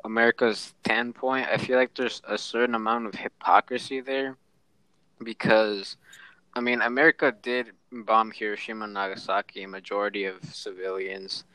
America's 0.05 0.73
standpoint, 0.83 1.47
I 1.49 1.57
feel 1.57 1.77
like 1.77 1.95
there's 1.95 2.21
a 2.27 2.37
certain 2.37 2.75
amount 2.75 3.07
of 3.07 3.15
hypocrisy 3.15 4.01
there 4.01 4.37
because 5.23 5.97
I 6.53 6.59
mean 6.59 6.81
America 6.81 7.33
did 7.41 7.71
bomb 7.91 8.31
Hiroshima 8.31 8.85
and 8.85 8.93
Nagasaki, 8.93 9.63
a 9.63 9.67
majority 9.67 10.25
of 10.25 10.43
civilians. 10.43 11.45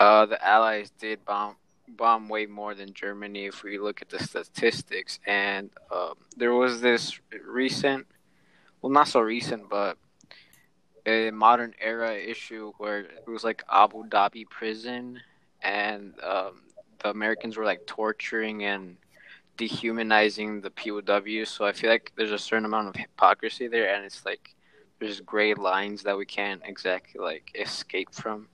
Uh, 0.00 0.26
the 0.26 0.42
Allies 0.46 0.90
did 0.98 1.24
bomb 1.24 1.56
bomb 1.96 2.28
way 2.28 2.46
more 2.46 2.74
than 2.74 2.92
Germany 2.92 3.46
if 3.46 3.62
we 3.62 3.78
look 3.78 4.02
at 4.02 4.08
the 4.08 4.18
statistics. 4.18 5.18
And 5.26 5.70
um, 5.90 6.14
there 6.36 6.54
was 6.54 6.80
this 6.80 7.18
recent, 7.46 8.06
well, 8.80 8.92
not 8.92 9.08
so 9.08 9.20
recent, 9.20 9.68
but 9.68 9.98
a 11.06 11.30
modern 11.30 11.74
era 11.80 12.14
issue 12.14 12.72
where 12.78 13.00
it 13.00 13.28
was 13.28 13.44
like 13.44 13.62
Abu 13.70 14.04
Dhabi 14.08 14.48
prison, 14.48 15.20
and 15.62 16.14
um, 16.22 16.62
the 16.98 17.10
Americans 17.10 17.56
were 17.56 17.64
like 17.64 17.86
torturing 17.86 18.64
and 18.64 18.96
dehumanizing 19.56 20.60
the 20.60 20.70
POWs. 20.70 21.48
So 21.48 21.64
I 21.64 21.72
feel 21.72 21.90
like 21.90 22.12
there's 22.16 22.32
a 22.32 22.38
certain 22.38 22.64
amount 22.64 22.88
of 22.88 22.96
hypocrisy 22.96 23.68
there, 23.68 23.94
and 23.94 24.04
it's 24.04 24.24
like 24.24 24.54
there's 24.98 25.20
gray 25.20 25.54
lines 25.54 26.02
that 26.02 26.16
we 26.16 26.26
can't 26.26 26.62
exactly 26.64 27.20
like 27.20 27.50
escape 27.54 28.12
from. 28.12 28.48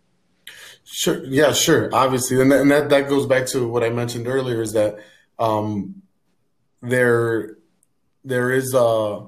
Sure. 0.85 1.25
Yeah, 1.25 1.53
sure. 1.53 1.91
Obviously. 1.93 2.41
And 2.41 2.53
that, 2.53 2.61
and 2.61 2.71
that, 2.71 2.89
that 2.91 3.09
goes 3.09 3.27
back 3.27 3.47
to 3.49 3.67
what 3.67 3.83
I 3.83 3.91
mentioned 3.91 4.29
earlier 4.29 4.63
is 4.63 4.73
that 4.73 4.99
um, 5.39 6.03
there 6.83 7.57
there 8.25 8.51
is 8.53 8.75
a 8.75 9.27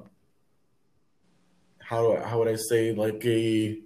how 1.79 2.21
how 2.23 2.39
would 2.39 2.47
I 2.47 2.55
say 2.55 2.93
like 2.93 3.25
a 3.25 3.79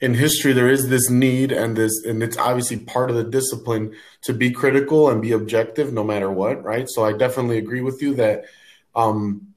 in 0.00 0.14
history 0.14 0.52
there 0.52 0.68
is 0.68 0.88
this 0.88 1.10
need 1.10 1.52
and 1.52 1.76
this 1.76 2.04
and 2.04 2.22
it's 2.22 2.36
obviously 2.36 2.78
part 2.78 3.10
of 3.10 3.16
the 3.16 3.24
discipline 3.24 3.94
to 4.22 4.32
be 4.32 4.50
critical 4.50 5.10
and 5.10 5.20
be 5.20 5.32
objective 5.32 5.92
no 5.92 6.04
matter 6.04 6.30
what, 6.30 6.62
right? 6.62 6.86
So 6.88 7.04
I 7.04 7.12
definitely 7.12 7.58
agree 7.58 7.80
with 7.80 8.00
you 8.02 8.14
that 8.14 8.44
um 8.94 9.48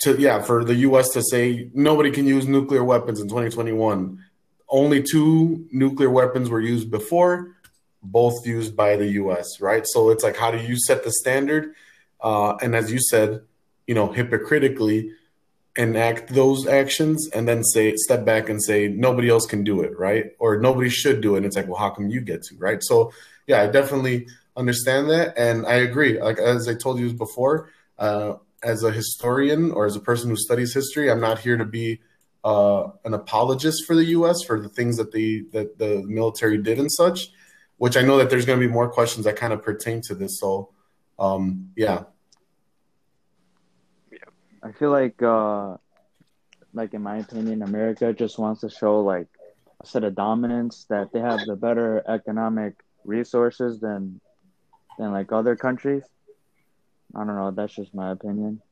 to 0.00 0.16
yeah, 0.18 0.42
for 0.42 0.64
the 0.64 0.74
US 0.76 1.10
to 1.10 1.22
say 1.22 1.70
nobody 1.74 2.10
can 2.10 2.26
use 2.26 2.46
nuclear 2.46 2.82
weapons 2.82 3.20
in 3.20 3.28
2021 3.28 4.23
only 4.74 5.00
two 5.02 5.66
nuclear 5.70 6.10
weapons 6.10 6.50
were 6.50 6.60
used 6.60 6.90
before, 6.90 7.56
both 8.02 8.44
used 8.44 8.76
by 8.76 8.96
the 8.96 9.06
U.S. 9.22 9.60
Right, 9.60 9.86
so 9.86 10.10
it's 10.10 10.24
like 10.24 10.36
how 10.36 10.50
do 10.50 10.58
you 10.58 10.76
set 10.76 11.04
the 11.04 11.12
standard? 11.12 11.74
Uh, 12.20 12.56
and 12.56 12.74
as 12.74 12.90
you 12.92 12.98
said, 13.00 13.42
you 13.86 13.94
know, 13.94 14.10
hypocritically 14.12 15.12
enact 15.76 16.32
those 16.32 16.66
actions 16.66 17.28
and 17.34 17.46
then 17.48 17.62
say 17.64 17.94
step 17.96 18.24
back 18.24 18.48
and 18.48 18.62
say 18.62 18.88
nobody 18.88 19.28
else 19.28 19.46
can 19.46 19.64
do 19.64 19.80
it, 19.80 19.96
right? 19.98 20.32
Or 20.38 20.58
nobody 20.58 20.88
should 20.88 21.20
do 21.20 21.34
it. 21.34 21.38
And 21.38 21.46
it's 21.46 21.56
like, 21.56 21.66
well, 21.66 21.78
how 21.78 21.90
come 21.90 22.08
you 22.08 22.20
get 22.20 22.42
to, 22.44 22.56
right? 22.56 22.82
So 22.82 23.12
yeah, 23.46 23.62
I 23.62 23.66
definitely 23.68 24.26
understand 24.56 25.10
that, 25.10 25.34
and 25.36 25.66
I 25.66 25.74
agree. 25.74 26.20
Like 26.20 26.38
as 26.38 26.68
I 26.68 26.74
told 26.74 26.98
you 26.98 27.12
before, 27.12 27.70
uh, 27.98 28.34
as 28.62 28.82
a 28.82 28.90
historian 28.90 29.70
or 29.70 29.86
as 29.86 29.94
a 29.94 30.00
person 30.00 30.30
who 30.30 30.36
studies 30.36 30.74
history, 30.74 31.10
I'm 31.10 31.20
not 31.20 31.38
here 31.38 31.56
to 31.56 31.64
be 31.64 32.00
uh, 32.44 32.90
an 33.04 33.14
apologist 33.14 33.86
for 33.86 33.96
the 33.96 34.04
U.S. 34.16 34.42
for 34.42 34.60
the 34.60 34.68
things 34.68 34.98
that 34.98 35.10
the 35.12 35.46
that 35.52 35.78
the 35.78 36.02
military 36.06 36.58
did 36.58 36.78
and 36.78 36.92
such. 36.92 37.30
Which 37.76 37.96
I 37.96 38.02
know 38.02 38.18
that 38.18 38.30
there's 38.30 38.46
going 38.46 38.60
to 38.60 38.66
be 38.66 38.72
more 38.72 38.88
questions 38.88 39.24
that 39.24 39.34
kind 39.34 39.52
of 39.52 39.62
pertain 39.62 40.00
to 40.02 40.14
this. 40.14 40.38
So, 40.38 40.70
um, 41.18 41.72
yeah. 41.76 42.04
I 44.62 44.70
feel 44.70 44.90
like, 44.90 45.20
uh, 45.20 45.76
like 46.72 46.94
in 46.94 47.02
my 47.02 47.16
opinion, 47.16 47.62
America 47.62 48.12
just 48.12 48.38
wants 48.38 48.60
to 48.60 48.70
show 48.70 49.00
like 49.00 49.26
a 49.82 49.86
set 49.86 50.04
of 50.04 50.14
dominance 50.14 50.86
that 50.88 51.12
they 51.12 51.18
have 51.20 51.40
the 51.46 51.56
better 51.56 52.02
economic 52.08 52.74
resources 53.04 53.80
than 53.80 54.20
than 54.98 55.12
like 55.12 55.32
other 55.32 55.56
countries. 55.56 56.04
I 57.14 57.24
don't 57.24 57.36
know. 57.36 57.50
That's 57.50 57.74
just 57.74 57.94
my 57.94 58.12
opinion. 58.12 58.62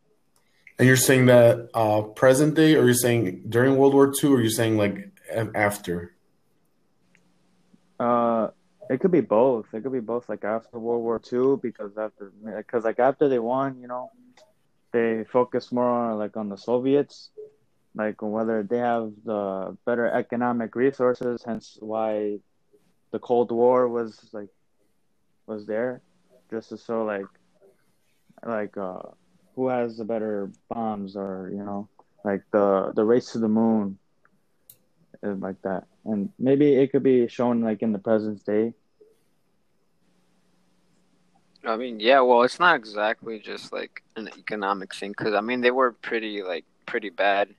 And 0.79 0.89
you're 0.89 0.97
saying 0.97 1.27
that 1.27 1.69
uh, 1.75 2.03
present 2.03 2.55
day, 2.55 2.75
or 2.75 2.85
you're 2.85 2.95
saying 2.95 3.45
during 3.49 3.77
World 3.77 3.95
War 3.95 4.13
II, 4.23 4.31
or 4.31 4.41
you're 4.41 4.51
saying 4.51 4.77
like 4.77 5.11
after? 5.55 6.15
Uh, 8.01 8.49
it 8.91 9.01
could 9.01 9.13
be 9.13 9.21
both. 9.21 9.67
It 9.73 9.83
could 9.83 9.93
be 9.93 10.01
both, 10.01 10.29
like 10.29 10.45
after 10.45 10.79
World 10.79 11.03
War 11.03 11.21
II, 11.33 11.57
because 11.61 11.97
after, 11.97 12.33
because 12.57 12.85
like 12.85 12.99
after 12.99 13.29
they 13.29 13.39
won, 13.39 13.81
you 13.81 13.87
know, 13.87 14.11
they 14.93 15.25
focus 15.25 15.73
more 15.73 15.89
on 15.89 16.19
like 16.19 16.37
on 16.37 16.49
the 16.49 16.57
Soviets, 16.57 17.31
like 17.95 18.21
whether 18.21 18.63
they 18.63 18.79
have 18.79 19.13
the 19.25 19.77
better 19.87 20.07
economic 20.07 20.75
resources, 20.75 21.43
hence 21.45 21.79
why 21.81 22.39
the 23.11 23.19
Cold 23.19 23.51
War 23.51 23.89
was 23.89 24.29
like 24.33 24.49
was 25.47 25.67
there, 25.67 26.03
just 26.51 26.71
to 26.71 26.79
so 26.79 27.05
like 27.05 27.27
like 28.45 28.77
uh 28.77 29.03
who 29.55 29.69
has 29.69 29.97
the 29.97 30.05
better 30.05 30.51
bombs 30.69 31.17
or 31.17 31.51
you 31.53 31.65
know 31.65 31.89
like 32.25 32.43
the 32.53 32.93
the 32.95 33.05
race 33.05 33.33
to 33.33 33.39
the 33.39 33.49
moon 33.49 33.99
like 35.23 35.61
that. 35.63 35.85
And 36.05 36.31
maybe 36.39 36.75
it 36.75 36.91
could 36.91 37.03
be 37.03 37.29
shown 37.29 37.61
like 37.61 37.83
in 37.83 37.93
the 37.93 37.99
present 37.99 38.45
day. 38.45 38.75
I 41.65 41.77
mean 41.77 42.01
yeah 42.01 42.21
well 42.21 42.43
it's 42.43 42.59
not 42.59 42.75
exactly 42.75 43.39
just 43.39 43.73
like 43.73 44.03
an 44.17 44.29
economic 44.37 44.93
thing 44.93 45.13
because 45.13 45.33
i 45.33 45.41
mean 45.41 45.61
they 45.61 45.71
were 45.71 45.93
pretty 45.93 46.43
like 46.43 46.65
pretty 46.87 47.09
bad 47.09 47.55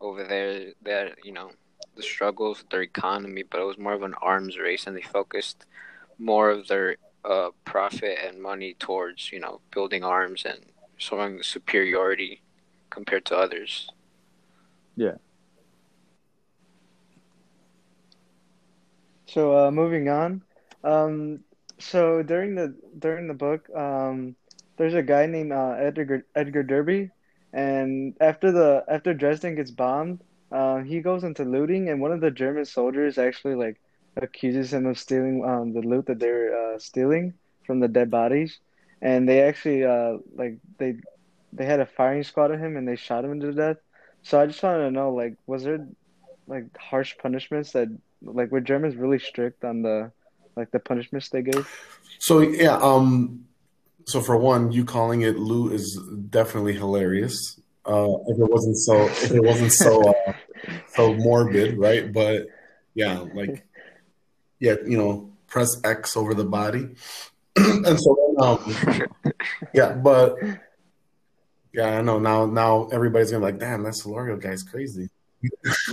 over 0.00 0.24
there. 0.24 0.72
That 0.82 1.24
you 1.24 1.30
know 1.30 1.52
the 1.94 2.02
struggles 2.02 2.58
with 2.58 2.70
their 2.70 2.82
economy 2.82 3.44
but 3.48 3.60
it 3.60 3.64
was 3.64 3.78
more 3.78 3.92
of 3.92 4.02
an 4.02 4.14
arms 4.20 4.58
race 4.58 4.88
and 4.88 4.96
they 4.96 5.02
focused 5.02 5.64
more 6.18 6.50
of 6.50 6.66
their 6.66 6.96
uh, 7.24 7.50
profit 7.64 8.18
and 8.24 8.42
money 8.42 8.74
towards 8.80 9.30
you 9.30 9.38
know 9.38 9.60
building 9.70 10.02
arms 10.02 10.44
and 10.44 10.60
showing 10.96 11.42
superiority 11.42 12.42
compared 12.90 13.24
to 13.26 13.36
others. 13.36 13.88
Yeah. 14.96 15.16
So 19.26 19.66
uh, 19.66 19.70
moving 19.70 20.08
on, 20.08 20.42
um, 20.84 21.40
so 21.78 22.22
during 22.22 22.54
the 22.54 22.74
during 22.98 23.28
the 23.28 23.34
book, 23.34 23.68
um, 23.74 24.36
there's 24.78 24.94
a 24.94 25.02
guy 25.02 25.26
named 25.26 25.52
uh, 25.52 25.74
Edgar 25.78 26.24
Edgar 26.34 26.62
Derby, 26.62 27.10
and 27.52 28.14
after 28.20 28.52
the 28.52 28.84
after 28.88 29.12
Dresden 29.12 29.56
gets 29.56 29.70
bombed, 29.70 30.20
uh, 30.52 30.78
he 30.78 31.00
goes 31.00 31.24
into 31.24 31.44
looting, 31.44 31.88
and 31.90 32.00
one 32.00 32.12
of 32.12 32.20
the 32.20 32.30
German 32.30 32.64
soldiers 32.64 33.18
actually 33.18 33.56
like 33.56 33.80
accuses 34.16 34.72
him 34.72 34.86
of 34.86 34.98
stealing 34.98 35.44
um, 35.44 35.72
the 35.72 35.80
loot 35.80 36.06
that 36.06 36.18
they're 36.18 36.74
uh, 36.74 36.78
stealing 36.78 37.34
from 37.66 37.80
the 37.80 37.88
dead 37.88 38.10
bodies, 38.10 38.60
and 39.02 39.28
they 39.28 39.42
actually 39.42 39.84
uh 39.84 40.18
like 40.34 40.58
they 40.78 40.96
they 41.52 41.64
had 41.64 41.80
a 41.80 41.86
firing 41.86 42.22
squad 42.22 42.50
of 42.50 42.60
him 42.60 42.76
and 42.76 42.86
they 42.86 42.96
shot 42.96 43.24
him 43.24 43.40
to 43.40 43.52
death. 43.52 43.76
So 44.22 44.40
I 44.40 44.46
just 44.46 44.62
wanted 44.62 44.84
to 44.84 44.90
know 44.90 45.14
like 45.14 45.34
was 45.46 45.64
there 45.64 45.86
like 46.46 46.64
harsh 46.78 47.14
punishments 47.20 47.72
that 47.72 47.88
like 48.22 48.50
were 48.50 48.60
Germans 48.60 48.96
really 48.96 49.18
strict 49.18 49.64
on 49.64 49.82
the 49.82 50.12
like 50.56 50.70
the 50.70 50.78
punishments 50.78 51.28
they 51.28 51.42
gave? 51.42 51.68
So 52.18 52.40
yeah, 52.40 52.76
um 52.76 53.44
so 54.06 54.20
for 54.20 54.36
one, 54.36 54.70
you 54.70 54.84
calling 54.84 55.22
it 55.22 55.38
loot 55.38 55.72
is 55.72 56.00
definitely 56.30 56.74
hilarious. 56.74 57.60
Uh 57.84 58.08
if 58.26 58.38
it 58.38 58.50
wasn't 58.50 58.76
so 58.76 59.02
if 59.04 59.30
it 59.30 59.42
wasn't 59.42 59.72
so 59.72 60.08
uh, 60.08 60.32
so 60.88 61.14
morbid, 61.14 61.78
right? 61.78 62.12
But 62.12 62.46
yeah, 62.94 63.24
like 63.34 63.64
yeah, 64.58 64.74
you 64.86 64.96
know, 64.96 65.30
press 65.46 65.80
X 65.84 66.16
over 66.16 66.34
the 66.34 66.44
body. 66.44 66.88
and 67.56 68.00
so 68.00 68.25
um, 68.38 69.02
yeah, 69.74 69.92
but 69.92 70.36
yeah, 71.72 71.98
I 71.98 72.02
know 72.02 72.18
now. 72.18 72.46
Now 72.46 72.88
everybody's 72.88 73.30
gonna 73.30 73.44
be 73.46 73.52
like, 73.52 73.60
"Damn, 73.60 73.82
that 73.84 73.94
Solorio 73.94 74.40
guy's 74.40 74.62
crazy." 74.62 75.10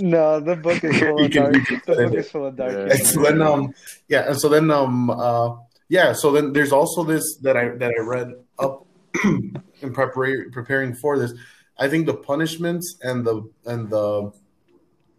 no, 0.00 0.40
the 0.40 0.56
book 0.56 0.82
is 0.82 0.98
full 1.00 1.24
of 1.24 1.30
dark. 1.30 1.52
The 1.52 1.80
book 1.86 2.14
is 2.14 2.30
full 2.30 2.46
of 2.46 2.56
dark. 2.56 2.72
Yeah. 2.72 2.94
so 2.96 3.22
then, 3.22 3.42
um, 3.42 3.74
yeah, 4.08 4.28
and 4.28 4.40
so 4.40 4.48
then, 4.48 4.70
um, 4.70 5.10
uh, 5.10 5.56
yeah, 5.88 6.12
so 6.12 6.32
then 6.32 6.52
there's 6.52 6.72
also 6.72 7.04
this 7.04 7.36
that 7.42 7.56
I 7.56 7.68
that 7.76 7.92
I 7.96 8.02
read 8.02 8.32
up 8.58 8.86
in 9.24 9.92
preparing 9.92 10.50
preparing 10.50 10.94
for 10.94 11.18
this. 11.18 11.34
I 11.78 11.88
think 11.88 12.06
the 12.06 12.14
punishments 12.14 12.96
and 13.02 13.24
the 13.26 13.50
and 13.66 13.90
the 13.90 14.32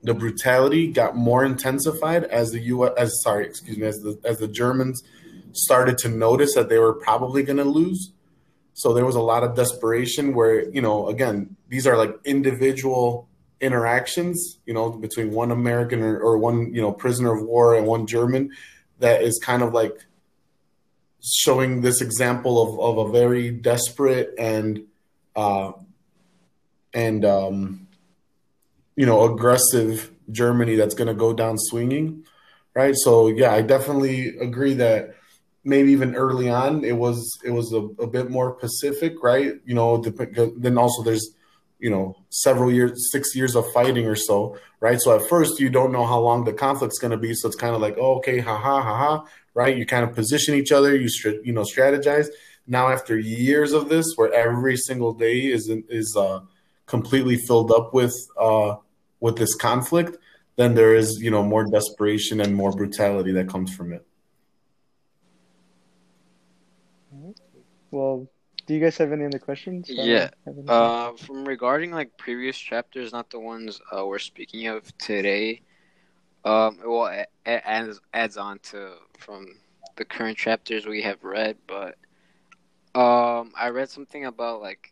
the 0.03 0.13
brutality 0.13 0.91
got 0.91 1.15
more 1.15 1.43
intensified 1.43 2.25
as 2.25 2.51
the 2.51 2.59
U. 2.59 2.87
as 2.95 3.21
sorry, 3.21 3.45
excuse 3.45 3.77
me, 3.77 3.87
as 3.87 3.97
the 3.99 4.19
as 4.23 4.39
the 4.39 4.47
Germans 4.47 5.03
started 5.55 5.97
to 5.99 6.09
notice 6.09 6.53
that 6.55 6.69
they 6.69 6.77
were 6.77 6.93
probably 6.93 7.43
going 7.43 7.57
to 7.57 7.63
lose. 7.63 8.11
So 8.73 8.93
there 8.93 9.05
was 9.05 9.15
a 9.15 9.21
lot 9.21 9.43
of 9.43 9.55
desperation 9.55 10.33
where, 10.33 10.69
you 10.69 10.81
know, 10.81 11.07
again, 11.07 11.55
these 11.69 11.87
are 11.87 11.97
like 11.97 12.13
individual 12.25 13.29
interactions, 13.61 14.59
you 14.65 14.73
know, 14.73 14.89
between 14.91 15.31
one 15.31 15.51
American 15.51 16.01
or, 16.01 16.19
or 16.19 16.37
one, 16.37 16.73
you 16.73 16.81
know, 16.81 16.91
prisoner 16.91 17.33
of 17.33 17.41
war 17.41 17.75
and 17.75 17.87
one 17.87 18.05
German. 18.05 18.51
that 18.99 19.21
is 19.21 19.39
kind 19.43 19.61
of 19.61 19.73
like 19.73 20.05
showing 21.23 21.81
this 21.81 22.01
example 22.01 22.61
of, 22.61 22.97
of 22.99 23.07
a 23.07 23.11
very 23.11 23.51
desperate 23.51 24.33
and 24.37 24.83
uh, 25.35 25.71
and 26.93 27.25
um, 27.25 27.87
you 28.95 29.05
know 29.05 29.33
aggressive 29.33 30.11
Germany 30.31 30.75
that's 30.75 30.95
going 30.95 31.07
to 31.07 31.13
go 31.13 31.33
down 31.33 31.57
swinging, 31.57 32.23
right? 32.73 32.95
So 32.95 33.27
yeah, 33.27 33.51
I 33.51 33.61
definitely 33.61 34.37
agree 34.37 34.75
that 34.75 35.15
maybe 35.65 35.91
even 35.91 36.15
early 36.15 36.47
on 36.47 36.85
it 36.85 36.95
was 36.95 37.37
it 37.43 37.49
was 37.51 37.73
a, 37.73 37.81
a 38.01 38.07
bit 38.07 38.29
more 38.29 38.53
pacific, 38.53 39.21
right? 39.21 39.53
You 39.65 39.73
know, 39.73 39.97
then 39.97 40.77
also 40.77 41.03
there's 41.03 41.35
you 41.79 41.89
know 41.89 42.15
several 42.29 42.71
years, 42.71 43.11
six 43.11 43.35
years 43.35 43.55
of 43.55 43.69
fighting 43.73 44.07
or 44.07 44.15
so, 44.15 44.57
right? 44.79 45.01
So 45.01 45.15
at 45.15 45.27
first 45.27 45.59
you 45.59 45.69
don't 45.69 45.91
know 45.91 46.05
how 46.05 46.19
long 46.19 46.45
the 46.45 46.53
conflict's 46.53 46.99
going 46.99 47.11
to 47.11 47.17
be, 47.17 47.33
so 47.33 47.47
it's 47.47 47.57
kind 47.57 47.75
of 47.75 47.81
like 47.81 47.97
oh, 47.99 48.17
okay, 48.17 48.39
ha 48.39 48.57
ha 48.57 48.81
ha 48.81 48.97
ha, 48.97 49.25
right? 49.53 49.75
You 49.75 49.85
kind 49.85 50.07
of 50.07 50.15
position 50.15 50.55
each 50.55 50.71
other, 50.71 50.95
you 50.95 51.09
you 51.43 51.51
know 51.51 51.63
strategize. 51.63 52.27
Now 52.67 52.89
after 52.89 53.17
years 53.17 53.73
of 53.73 53.89
this, 53.89 54.13
where 54.15 54.31
every 54.33 54.77
single 54.77 55.13
day 55.13 55.47
is 55.47 55.69
is 55.89 56.15
uh, 56.15 56.41
completely 56.85 57.37
filled 57.37 57.71
up 57.71 57.93
with 57.93 58.15
uh, 58.39 58.75
with 59.19 59.37
this 59.37 59.55
conflict, 59.55 60.17
then 60.57 60.75
there 60.75 60.95
is 60.95 61.19
you 61.19 61.31
know 61.31 61.43
more 61.43 61.65
desperation 61.69 62.39
and 62.39 62.55
more 62.55 62.71
brutality 62.71 63.31
that 63.31 63.49
comes 63.49 63.73
from 63.73 63.91
it. 63.91 64.05
Well, 67.95 68.27
do 68.67 68.73
you 68.73 68.81
guys 68.81 68.97
have 68.97 69.13
any 69.13 69.23
other 69.23 69.39
questions? 69.39 69.89
Yeah. 69.89 70.31
Uh, 70.67 71.13
from 71.13 71.47
regarding 71.47 71.91
like 71.91 72.17
previous 72.17 72.57
chapters, 72.57 73.13
not 73.13 73.29
the 73.29 73.39
ones 73.39 73.79
uh, 73.89 74.05
we're 74.05 74.19
speaking 74.19 74.67
of 74.67 74.95
today. 74.97 75.61
Um, 76.43 76.79
well, 76.85 77.05
it, 77.07 77.29
adds 77.45 78.01
adds 78.13 78.35
on 78.35 78.59
to 78.71 78.95
from 79.17 79.47
the 79.95 80.03
current 80.03 80.37
chapters 80.37 80.85
we 80.85 81.03
have 81.03 81.23
read, 81.23 81.55
but 81.67 81.95
um, 82.99 83.53
I 83.57 83.69
read 83.69 83.89
something 83.89 84.25
about 84.25 84.61
like 84.61 84.91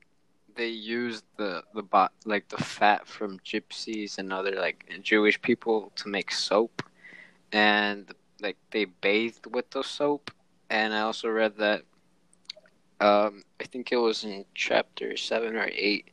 they 0.56 0.70
used 0.70 1.26
the 1.36 1.64
the 1.76 1.84
bot 1.84 2.14
like 2.26 2.48
the 2.48 2.64
fat 2.64 3.06
from 3.06 3.38
gypsies 3.40 4.18
and 4.18 4.32
other 4.32 4.52
like 4.52 4.90
Jewish 5.02 5.42
people 5.42 5.92
to 5.98 6.08
make 6.08 6.32
soap, 6.32 6.82
and 7.52 8.10
like 8.40 8.56
they 8.72 8.86
bathed 8.86 9.54
with 9.54 9.70
the 9.72 9.84
soap. 9.84 10.32
And 10.70 10.94
I 10.94 11.02
also 11.02 11.28
read 11.30 11.58
that 11.58 11.84
um, 13.04 13.44
I 13.60 13.66
think 13.66 13.92
it 13.92 13.98
was 13.98 14.24
in 14.24 14.46
chapter 14.56 15.18
seven 15.18 15.56
or 15.58 15.70
eight. 15.74 16.08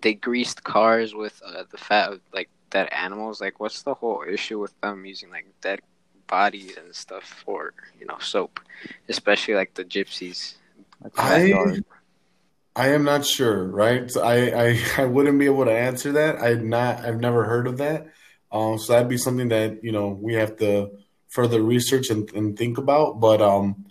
They 0.00 0.14
greased 0.14 0.64
cars 0.64 1.14
with 1.14 1.40
uh, 1.44 1.64
the 1.70 1.76
fat 1.76 2.12
of 2.12 2.20
like 2.32 2.48
dead 2.70 2.88
animals. 2.90 3.40
Like, 3.40 3.60
what's 3.60 3.82
the 3.82 3.92
whole 3.92 4.24
issue 4.26 4.58
with 4.58 4.78
them 4.80 5.04
using 5.04 5.30
like 5.30 5.46
dead 5.60 5.80
bodies 6.26 6.78
and 6.78 6.94
stuff 6.94 7.24
for 7.44 7.74
you 8.00 8.06
know 8.06 8.16
soap, 8.18 8.60
especially 9.10 9.54
like 9.54 9.74
the 9.74 9.84
gypsies? 9.84 10.54
I 11.16 11.82
I 12.74 12.88
am 12.88 13.04
not 13.04 13.26
sure, 13.26 13.64
right? 13.66 14.10
I, 14.16 14.50
I 14.50 14.84
I 15.02 15.04
wouldn't 15.04 15.38
be 15.38 15.44
able 15.44 15.66
to 15.66 15.72
answer 15.72 16.12
that. 16.12 16.40
I 16.40 16.54
not 16.54 17.04
I've 17.04 17.20
never 17.20 17.44
heard 17.44 17.66
of 17.66 17.76
that. 17.78 18.06
Um, 18.50 18.78
so 18.78 18.94
that'd 18.94 19.08
be 19.08 19.18
something 19.18 19.48
that 19.48 19.84
you 19.84 19.92
know 19.92 20.08
we 20.08 20.34
have 20.34 20.56
to 20.58 20.92
further 21.28 21.62
research 21.62 22.08
and, 22.08 22.30
and 22.32 22.56
think 22.56 22.78
about. 22.78 23.20
But 23.20 23.42
um, 23.42 23.84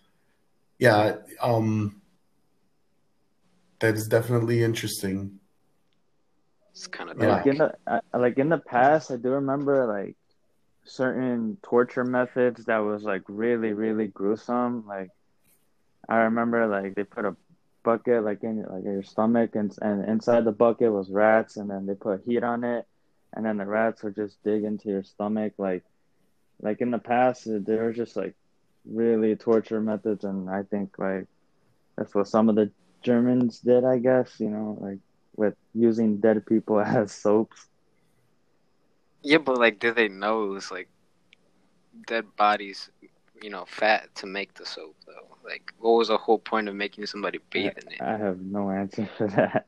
yeah, 0.79 1.17
um, 1.39 2.00
that 3.81 3.95
is 3.95 4.07
definitely 4.07 4.63
interesting. 4.63 5.39
It's 6.71 6.87
kind 6.87 7.09
of 7.09 7.17
like 7.17 7.45
in 7.47 7.57
the 7.57 7.73
like 8.13 8.37
in 8.37 8.49
the 8.49 8.57
past. 8.57 9.11
I 9.11 9.17
do 9.17 9.29
remember 9.31 9.85
like 9.85 10.15
certain 10.85 11.57
torture 11.61 12.05
methods 12.05 12.65
that 12.65 12.77
was 12.77 13.03
like 13.03 13.23
really 13.27 13.73
really 13.73 14.07
gruesome. 14.07 14.85
Like 14.87 15.09
I 16.07 16.17
remember 16.17 16.67
like 16.67 16.95
they 16.95 17.03
put 17.03 17.25
a 17.25 17.35
bucket 17.83 18.23
like 18.23 18.43
in 18.43 18.63
like 18.63 18.85
in 18.85 18.93
your 18.93 19.03
stomach 19.03 19.55
and 19.55 19.75
and 19.81 20.07
inside 20.07 20.45
the 20.45 20.51
bucket 20.51 20.91
was 20.91 21.09
rats 21.09 21.57
and 21.57 21.69
then 21.69 21.85
they 21.85 21.95
put 21.95 22.21
heat 22.23 22.43
on 22.43 22.63
it 22.63 22.85
and 23.33 23.45
then 23.45 23.57
the 23.57 23.65
rats 23.65 24.03
would 24.03 24.15
just 24.15 24.41
dig 24.43 24.63
into 24.63 24.89
your 24.89 25.03
stomach 25.03 25.53
like 25.57 25.83
like 26.61 26.79
in 26.79 26.91
the 26.91 26.99
past 26.99 27.47
uh, 27.47 27.57
there 27.65 27.83
were 27.83 27.93
just 27.93 28.15
like 28.15 28.35
really 28.85 29.35
torture 29.35 29.81
methods 29.81 30.23
and 30.23 30.47
I 30.47 30.61
think 30.61 30.97
like 30.99 31.25
that's 31.97 32.13
what 32.13 32.27
some 32.27 32.49
of 32.49 32.55
the 32.55 32.71
Germans 33.01 33.59
did 33.59 33.85
I 33.85 33.97
guess 33.97 34.39
you 34.39 34.49
know 34.49 34.77
like 34.79 34.99
with 35.35 35.55
using 35.73 36.17
dead 36.17 36.45
people 36.45 36.79
as 36.79 37.11
soaps 37.11 37.67
yeah 39.23 39.37
but 39.37 39.57
like 39.57 39.79
did 39.79 39.95
they 39.95 40.07
know 40.07 40.45
it 40.45 40.49
was 40.49 40.71
like 40.71 40.89
dead 42.07 42.25
bodies 42.35 42.89
you 43.41 43.49
know 43.49 43.65
fat 43.65 44.13
to 44.15 44.25
make 44.25 44.53
the 44.53 44.65
soap 44.65 44.95
though 45.05 45.31
like, 45.43 45.73
what 45.79 45.91
was 45.91 46.07
the 46.09 46.17
whole 46.17 46.39
point 46.39 46.67
of 46.67 46.75
making 46.75 47.05
somebody 47.05 47.39
bathe 47.49 47.77
in 47.77 47.93
it? 47.93 48.01
I 48.01 48.17
have 48.17 48.39
no 48.41 48.69
answer 48.69 49.07
for 49.17 49.27
that. 49.27 49.65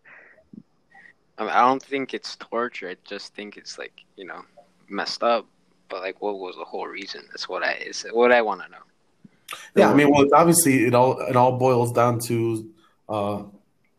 I, 1.37 1.43
mean, 1.43 1.51
I 1.51 1.61
don't 1.61 1.81
think 1.81 2.13
it's 2.13 2.35
torture. 2.35 2.89
I 2.89 2.97
just 3.03 3.33
think 3.33 3.57
it's 3.57 3.77
like 3.77 4.03
you 4.15 4.25
know 4.25 4.41
messed 4.89 5.23
up. 5.23 5.45
But 5.89 6.01
like, 6.01 6.21
what 6.21 6.39
was 6.39 6.55
the 6.55 6.65
whole 6.65 6.87
reason? 6.87 7.23
That's 7.29 7.49
what 7.49 7.63
I 7.63 7.73
is 7.73 8.05
what 8.11 8.31
I 8.31 8.41
want 8.41 8.61
to 8.63 8.69
know. 8.69 8.77
Yeah, 9.75 9.91
I 9.91 9.93
mean, 9.93 10.09
well, 10.09 10.25
obviously, 10.33 10.85
it 10.85 10.95
all 10.95 11.19
it 11.19 11.35
all 11.35 11.57
boils 11.57 11.91
down 11.91 12.19
to 12.27 12.71
uh, 13.13 13.43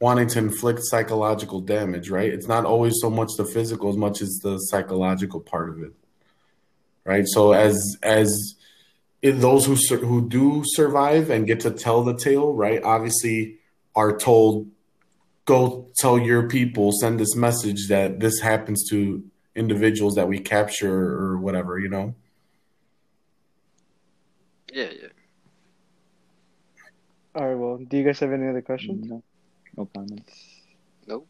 wanting 0.00 0.27
to 0.27 0.38
inflict 0.40 0.81
psychological 0.83 1.61
damage, 1.61 2.11
right? 2.11 2.33
It's 2.33 2.48
not 2.48 2.64
always 2.64 2.94
so 3.00 3.09
much 3.09 3.31
the 3.37 3.44
physical 3.44 3.90
as 3.90 3.96
much 3.96 4.20
as 4.20 4.40
the 4.42 4.59
psychological 4.59 5.40
part 5.40 5.70
of 5.70 5.83
it, 5.83 5.92
right? 7.05 7.24
So 7.27 7.53
as 7.53 7.96
as 8.03 8.57
those 9.22 9.66
who 9.66 9.77
who 9.98 10.29
do 10.29 10.62
survive 10.64 11.31
and 11.31 11.46
get 11.46 11.61
to 11.61 11.70
tell 11.70 12.03
the 12.03 12.16
tale, 12.16 12.53
right? 12.53 12.83
Obviously, 12.83 13.59
are 13.94 14.16
told, 14.16 14.68
go 15.44 15.88
tell 15.96 16.18
your 16.18 16.48
people, 16.48 16.90
send 16.90 17.20
this 17.20 17.37
message 17.37 17.87
that 17.88 18.18
this 18.18 18.40
happens 18.40 18.88
to 18.90 19.22
individuals 19.55 20.16
that 20.16 20.27
we 20.27 20.40
capture 20.40 20.98
or 21.16 21.38
whatever, 21.38 21.79
you 21.79 21.88
know. 21.88 22.14
Yeah, 24.72 24.90
yeah. 25.00 25.13
All 27.35 27.47
right. 27.47 27.55
Well, 27.55 27.79
do 27.79 27.97
you 27.97 28.05
guys 28.05 28.20
have 28.20 28.33
any 28.33 28.49
other 28.49 28.62
questions? 28.62 29.07
No, 29.07 29.23
no 29.77 29.87
comments. 29.87 30.33
Nope. 31.07 31.27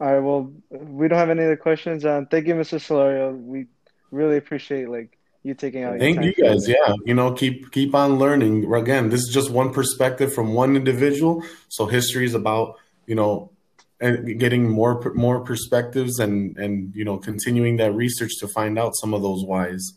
All 0.00 0.12
right. 0.12 0.20
Well, 0.20 0.52
we 0.70 1.08
don't 1.08 1.18
have 1.18 1.30
any 1.30 1.42
other 1.42 1.56
questions. 1.56 2.04
Um, 2.04 2.26
thank 2.26 2.46
you, 2.46 2.54
Mr. 2.54 2.78
Solorio. 2.78 3.38
We 3.38 3.66
really 4.10 4.36
appreciate 4.36 4.90
like 4.90 5.16
you 5.42 5.54
taking 5.54 5.84
out. 5.84 5.98
Thank 5.98 6.22
you 6.22 6.34
guys. 6.34 6.68
Yeah, 6.68 6.94
you 7.04 7.14
know, 7.14 7.32
keep 7.32 7.70
keep 7.72 7.94
on 7.94 8.18
learning. 8.18 8.72
Again, 8.72 9.08
this 9.08 9.20
is 9.20 9.30
just 9.32 9.50
one 9.50 9.72
perspective 9.72 10.34
from 10.34 10.52
one 10.52 10.76
individual. 10.76 11.42
So 11.68 11.86
history 11.86 12.26
is 12.26 12.34
about 12.34 12.78
you 13.06 13.14
know, 13.14 13.52
and 14.00 14.38
getting 14.38 14.68
more 14.68 15.00
more 15.14 15.40
perspectives 15.40 16.18
and 16.18 16.58
and 16.58 16.94
you 16.94 17.04
know 17.04 17.16
continuing 17.16 17.76
that 17.76 17.92
research 17.92 18.32
to 18.40 18.48
find 18.48 18.78
out 18.78 18.92
some 18.96 19.14
of 19.14 19.22
those 19.22 19.44
whys. 19.44 19.94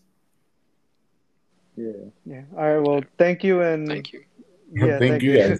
Yeah. 1.75 1.91
Yeah. 2.25 2.41
All 2.55 2.75
right. 2.75 2.87
Well, 2.87 3.03
thank 3.17 3.43
you 3.43 3.61
and 3.61 3.87
thank 3.87 4.13
you. 4.13 4.23
Yeah. 4.71 4.99
thank, 4.99 5.21
thank 5.21 5.23
you. 5.23 5.37
Guys. 5.37 5.59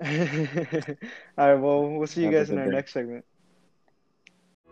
All 1.38 1.48
right. 1.48 1.60
Well, 1.60 1.88
we'll 1.88 2.06
see 2.06 2.24
you 2.24 2.30
guys 2.30 2.50
in 2.50 2.58
our 2.58 2.66
day. 2.66 2.72
next 2.72 2.92
segment. 2.92 3.24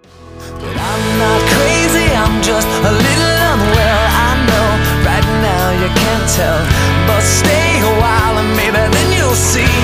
But 0.02 0.76
I'm 0.76 1.18
not 1.18 1.40
crazy. 1.54 2.08
I'm 2.14 2.42
just 2.42 2.66
a 2.66 2.92
little 2.92 3.36
unwell. 3.52 4.04
I 4.10 4.30
know 4.48 4.68
right 5.06 5.28
now 5.42 5.70
you 5.82 5.88
can't 5.94 6.28
tell, 6.34 6.60
but 7.06 7.22
stay 7.22 7.80
a 7.80 7.94
while 8.00 8.38
and 8.38 8.50
maybe 8.56 8.76
then 8.76 9.08
you'll 9.16 9.34
see 9.34 9.76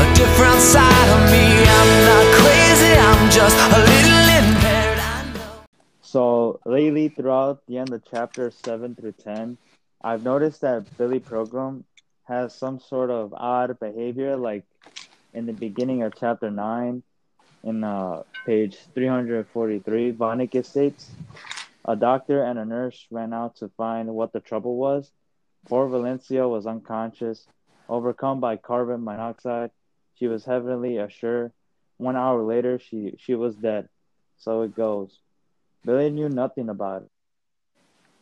a 0.00 0.14
different 0.14 0.60
side 0.60 1.08
of 1.16 1.22
me. 1.30 1.46
I'm 1.78 1.92
not 2.08 2.26
crazy. 2.40 2.92
I'm 2.96 3.30
just 3.30 3.56
a 3.56 3.80
little 3.90 4.26
impaired. 4.40 4.82
So 6.00 6.60
lately, 6.64 7.08
throughout 7.08 7.66
the 7.66 7.78
end 7.78 7.92
of 7.92 8.02
chapter 8.08 8.50
seven 8.50 8.94
through 8.94 9.12
ten, 9.12 9.58
I've 10.02 10.24
noticed 10.24 10.60
that 10.62 10.84
Billy 10.98 11.20
Pilgrim 11.20 11.84
has 12.24 12.54
some 12.54 12.78
sort 12.80 13.10
of 13.10 13.32
odd 13.34 13.78
behavior, 13.80 14.36
like 14.36 14.64
in 15.34 15.46
the 15.46 15.52
beginning 15.52 16.02
of 16.02 16.14
chapter 16.18 16.50
nine 16.50 17.02
in 17.64 17.84
uh, 17.84 18.22
page 18.46 18.76
343, 18.94 20.12
Vonnegut 20.12 20.64
states, 20.64 21.10
a 21.84 21.96
doctor 21.96 22.42
and 22.42 22.58
a 22.58 22.64
nurse 22.64 23.06
ran 23.10 23.32
out 23.32 23.56
to 23.56 23.68
find 23.76 24.08
what 24.14 24.32
the 24.32 24.40
trouble 24.40 24.76
was. 24.76 25.10
Poor 25.68 25.88
Valencia 25.88 26.48
was 26.48 26.66
unconscious, 26.66 27.46
overcome 27.88 28.40
by 28.40 28.56
carbon 28.56 29.04
monoxide. 29.04 29.70
She 30.14 30.26
was 30.26 30.44
heavily 30.44 30.98
assured. 30.98 31.52
One 31.98 32.16
hour 32.16 32.42
later, 32.42 32.78
she, 32.78 33.14
she 33.18 33.34
was 33.34 33.54
dead. 33.56 33.88
So 34.38 34.62
it 34.62 34.74
goes. 34.74 35.20
Billy 35.84 36.10
knew 36.10 36.28
nothing 36.28 36.68
about 36.68 37.02
it. 37.02 37.10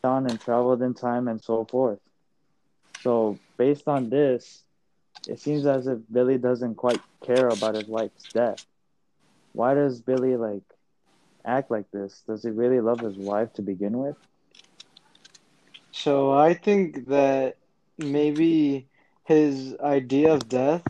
On 0.04 0.26
and 0.26 0.40
traveled 0.40 0.82
in 0.82 0.94
time 0.94 1.28
and 1.28 1.42
so 1.42 1.64
forth. 1.64 1.98
So, 3.00 3.38
based 3.61 3.92
on 3.92 4.18
this, 4.18 4.66
it 5.27 5.40
seems 5.40 5.66
as 5.66 5.87
if 5.87 5.99
Billy 6.12 6.38
doesn't 6.38 6.77
quite 6.77 7.03
care 7.27 7.51
about 7.51 7.77
his 7.77 7.88
wife's 7.88 8.29
death 8.35 8.61
why 9.53 9.75
does 9.75 10.01
Billy 10.03 10.37
like 10.37 10.64
act 11.46 11.70
like 11.70 11.90
this? 11.92 12.23
Does 12.27 12.44
he 12.44 12.51
really 12.51 12.81
love 12.81 13.01
his 13.03 13.18
wife 13.18 13.53
to 13.55 13.62
begin 13.62 13.99
with? 13.99 14.16
So 15.92 16.33
I 16.33 16.55
think 16.55 17.07
that 17.09 17.59
maybe 17.99 18.88
his 19.25 19.77
idea 19.81 20.35
of 20.35 20.49
death 20.49 20.85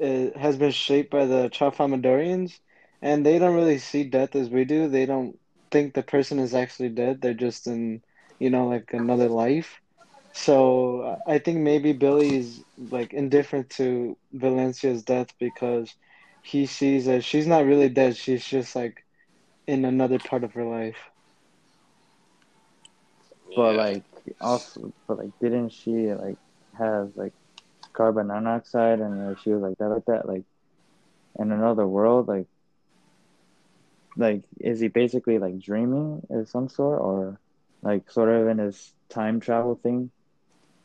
uh, 0.00 0.30
has 0.36 0.56
been 0.56 0.70
shaped 0.72 1.10
by 1.10 1.26
the 1.26 1.50
Tralfamadorians, 1.50 2.60
and 3.02 3.24
they 3.26 3.38
don't 3.38 3.56
really 3.56 3.78
see 3.78 4.04
death 4.04 4.34
as 4.36 4.50
we 4.50 4.64
do. 4.64 4.88
They 4.88 5.06
don't 5.06 5.38
think 5.70 5.94
the 5.94 6.02
person 6.02 6.38
is 6.40 6.54
actually 6.54 6.90
dead. 6.90 7.20
They're 7.20 7.34
just 7.34 7.66
in, 7.66 8.02
you 8.38 8.50
know, 8.50 8.68
like 8.68 8.92
another 8.92 9.28
life. 9.28 9.80
So 10.36 11.18
I 11.26 11.38
think 11.38 11.58
maybe 11.60 11.92
Billy 11.92 12.36
is 12.36 12.64
like 12.78 13.12
indifferent 13.14 13.70
to 13.72 14.18
Valencia's 14.32 15.04
death 15.04 15.28
because 15.38 15.96
he 16.42 16.66
sees 16.66 17.06
that 17.06 17.24
she's 17.24 17.46
not 17.48 17.66
really 17.66 17.88
dead. 17.90 18.16
She's 18.16 18.46
just 18.46 18.76
like 18.76 19.04
in 19.66 19.84
another 19.84 20.18
part 20.20 20.44
of 20.44 20.54
her 20.54 20.64
life. 20.64 20.98
But 23.54 23.74
like 23.74 24.04
also, 24.40 24.92
but 25.08 25.18
like 25.18 25.30
didn't 25.40 25.70
she 25.70 26.12
like 26.14 26.38
have 26.78 27.12
like 27.16 27.34
carbon 27.94 28.28
monoxide 28.28 29.00
and 29.00 29.28
like, 29.28 29.38
she 29.38 29.50
was 29.50 29.62
like 29.62 29.78
that 29.78 29.88
like 29.90 30.04
that 30.06 30.28
like 30.28 30.44
in 31.38 31.52
another 31.52 31.86
world 31.86 32.28
like 32.28 32.46
like 34.16 34.44
is 34.60 34.80
he 34.80 34.88
basically 34.88 35.38
like 35.38 35.58
dreaming 35.58 36.22
of 36.30 36.48
some 36.48 36.68
sort 36.68 37.00
or 37.00 37.40
like 37.82 38.10
sort 38.10 38.28
of 38.30 38.48
in 38.48 38.58
his 38.58 38.94
time 39.10 39.40
travel 39.40 39.76
thing? 39.82 40.10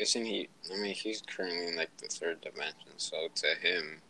Isn't 0.02 0.26
he? 0.26 0.50
I 0.74 0.78
mean, 0.82 0.96
he's 0.96 1.22
currently 1.22 1.68
in 1.68 1.76
like 1.76 1.96
the 1.98 2.08
third 2.08 2.42
dimension, 2.42 2.94
so 2.98 3.28
to 3.36 3.48
him, 3.62 4.02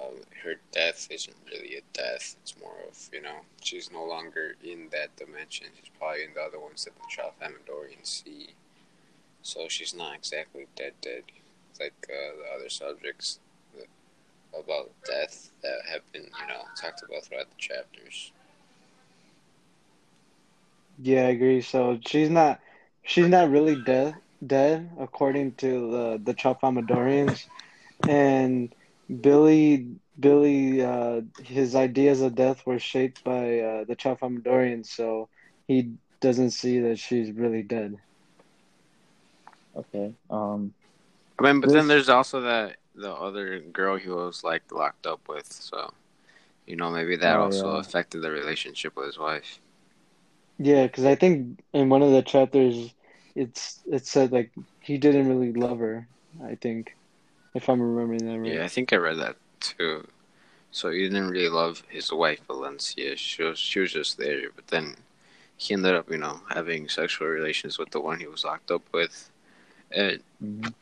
um, 0.00 0.14
her 0.42 0.54
death 0.72 1.08
isn't 1.10 1.36
really 1.46 1.76
a 1.76 1.82
death. 1.92 2.36
It's 2.40 2.54
more 2.58 2.72
of 2.88 2.96
you 3.12 3.20
know 3.20 3.40
she's 3.62 3.92
no 3.92 4.02
longer 4.02 4.54
in 4.64 4.88
that 4.92 5.14
dimension. 5.16 5.66
She's 5.78 5.90
probably 5.98 6.24
in 6.24 6.32
the 6.32 6.40
other 6.40 6.58
ones 6.58 6.86
that 6.86 6.94
the 6.94 7.02
Child 7.10 7.32
Amadorians 7.42 8.06
see. 8.06 8.48
So 9.42 9.68
she's 9.68 9.94
not 9.94 10.14
exactly 10.14 10.66
dead, 10.74 10.94
dead, 11.02 11.24
like 11.78 11.92
uh, 12.08 12.36
the 12.38 12.56
other 12.56 12.70
subjects 12.70 13.40
about 14.58 14.90
death 15.04 15.50
that 15.62 15.80
have 15.86 16.00
been 16.12 16.22
you 16.22 16.46
know 16.48 16.62
talked 16.80 17.02
about 17.02 17.24
throughout 17.24 17.50
the 17.50 17.58
chapters. 17.58 18.32
Yeah, 21.02 21.26
I 21.26 21.30
agree. 21.36 21.60
So 21.60 21.98
she's 22.06 22.30
not 22.30 22.60
she's 23.02 23.28
not 23.28 23.50
really 23.50 23.76
dead 23.82 24.14
dead 24.44 24.90
according 24.98 25.54
to 25.56 25.90
the 25.90 26.20
the 26.22 26.34
Tralfamadorians, 26.34 27.46
and 28.06 28.74
Billy 29.20 29.86
Billy 30.18 30.82
uh, 30.82 31.22
his 31.42 31.74
ideas 31.74 32.20
of 32.20 32.34
death 32.34 32.64
were 32.66 32.78
shaped 32.78 33.22
by 33.24 33.58
uh, 33.60 33.84
the 33.84 33.96
Tralfamadorians, 33.96 34.86
so 34.86 35.28
he 35.66 35.92
doesn't 36.20 36.50
see 36.50 36.78
that 36.80 36.98
she's 36.98 37.32
really 37.32 37.62
dead. 37.62 37.94
Okay. 39.76 40.14
Um. 40.30 40.74
I 41.38 41.42
mean, 41.42 41.60
but 41.60 41.72
then 41.72 41.88
there's 41.88 42.08
also 42.08 42.40
that 42.40 42.76
the 42.94 43.12
other 43.12 43.60
girl 43.60 43.96
he 43.96 44.08
was 44.10 44.42
like 44.44 44.70
locked 44.72 45.06
up 45.06 45.28
with. 45.28 45.52
So, 45.52 45.92
you 46.66 46.76
know, 46.76 46.90
maybe 46.90 47.16
that 47.16 47.36
Oh, 47.36 47.38
also 47.38 47.74
yeah. 47.74 47.76
affected 47.76 48.22
the 48.22 48.30
relationship 48.30 48.96
with 48.96 49.06
his 49.06 49.18
wife. 49.18 49.60
Yeah, 50.58 50.86
because 50.86 51.04
I 51.04 51.14
think 51.14 51.60
in 51.72 51.88
one 51.88 52.02
of 52.02 52.12
the 52.12 52.22
chapters, 52.22 52.94
it's 53.38 53.80
it 53.86 54.04
said 54.06 54.32
like 54.32 54.50
he 54.80 54.98
didn't 54.98 55.28
really 55.28 55.52
love 55.52 55.78
her. 55.78 56.06
I 56.44 56.56
think, 56.56 56.96
if 57.54 57.68
I'm 57.68 57.80
remembering 57.80 58.26
that 58.26 58.38
right. 58.38 58.54
Yeah, 58.54 58.64
I 58.64 58.68
think 58.68 58.92
I 58.92 58.96
read 58.96 59.18
that 59.18 59.36
too. 59.60 60.06
So 60.70 60.90
he 60.90 61.08
didn't 61.08 61.30
really 61.30 61.48
love 61.48 61.82
his 61.88 62.12
wife 62.12 62.40
Valencia. 62.46 63.16
She 63.16 63.42
was 63.42 63.58
she 63.58 63.80
was 63.80 63.92
just 63.92 64.18
there, 64.18 64.50
but 64.54 64.66
then 64.68 64.96
he 65.56 65.74
ended 65.74 65.94
up, 65.94 66.10
you 66.10 66.18
know, 66.18 66.40
having 66.50 66.88
sexual 66.88 67.28
relations 67.28 67.78
with 67.78 67.90
the 67.90 68.00
one 68.00 68.20
he 68.20 68.26
was 68.26 68.44
locked 68.44 68.70
up 68.70 68.82
with, 68.92 69.30
and 69.90 70.22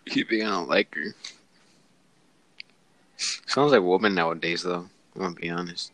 he 0.06 0.22
began 0.24 0.50
to 0.50 0.60
like 0.60 0.94
her. 0.94 1.14
Sounds 3.46 3.72
like 3.72 3.82
woman 3.82 4.14
nowadays, 4.14 4.62
though. 4.62 4.88
I'm 5.14 5.20
gonna 5.20 5.34
be 5.34 5.50
honest. 5.50 5.92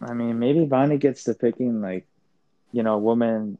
I 0.00 0.12
mean, 0.12 0.38
maybe 0.38 0.64
Bonnie 0.64 0.98
gets 0.98 1.24
to 1.24 1.34
picking 1.34 1.80
like, 1.80 2.06
you 2.72 2.82
know, 2.82 2.98
women 2.98 3.58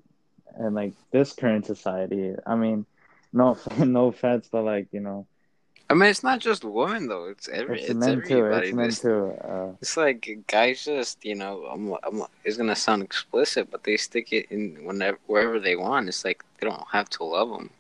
and 0.57 0.75
like 0.75 0.95
this 1.11 1.33
current 1.33 1.67
society. 1.67 2.35
I 2.47 2.55
mean, 2.57 2.87
no, 3.33 3.57
no 3.79 4.07
offense, 4.09 4.49
but 4.51 4.65
like 4.65 4.89
you 4.93 5.01
know, 5.01 5.27
I 5.91 5.95
mean, 5.95 6.09
it's 6.11 6.23
not 6.23 6.41
just 6.41 6.65
women 6.65 7.09
though. 7.09 7.27
It's 7.29 7.49
every 7.49 7.81
it's 7.81 7.89
it's, 7.89 7.95
men 7.95 8.23
too. 8.23 8.45
everybody. 8.45 8.69
It's 8.69 8.73
men 8.73 8.91
too. 8.97 9.33
Uh, 9.43 9.73
It's 9.81 9.97
like 9.97 10.45
guys 10.47 10.85
just 10.85 11.25
you 11.25 11.35
know 11.35 11.65
I'm, 11.67 11.93
I'm 12.05 12.23
it's 12.45 12.57
gonna 12.57 12.77
sound 12.77 13.03
explicit, 13.03 13.71
but 13.71 13.85
they 13.85 13.97
stick 13.97 14.33
it 14.33 14.47
in 14.51 14.85
whenever 14.85 15.19
wherever 15.27 15.59
they 15.61 15.77
want. 15.77 16.09
It's 16.09 16.25
like 16.25 16.43
they 16.59 16.67
don't 16.67 16.89
have 16.93 17.09
to 17.11 17.25
love 17.25 17.51
them, 17.51 17.71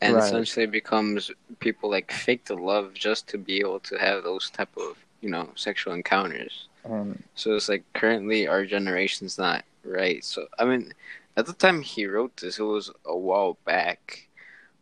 and 0.00 0.16
Right. 0.16 0.24
essentially 0.24 0.66
becomes 0.66 1.30
people 1.60 1.90
like 1.90 2.12
fake 2.12 2.44
the 2.46 2.54
love 2.54 2.94
just 2.94 3.28
to 3.28 3.38
be 3.38 3.58
able 3.60 3.80
to 3.80 3.96
have 3.98 4.22
those 4.22 4.50
type 4.50 4.76
of 4.76 4.96
you 5.20 5.30
know 5.30 5.50
sexual 5.54 5.92
encounters. 5.94 6.66
and 6.84 7.22
So 7.34 7.54
it's 7.54 7.68
like 7.68 7.84
currently 7.94 8.46
our 8.46 8.64
generation's 8.64 9.38
not 9.38 9.64
right. 9.84 10.24
So 10.24 10.46
I 10.58 10.64
mean, 10.64 10.92
at 11.36 11.46
the 11.46 11.52
time 11.52 11.82
he 11.82 12.06
wrote 12.06 12.36
this, 12.38 12.58
it 12.58 12.62
was 12.62 12.90
a 13.04 13.16
while 13.16 13.58
back. 13.64 14.28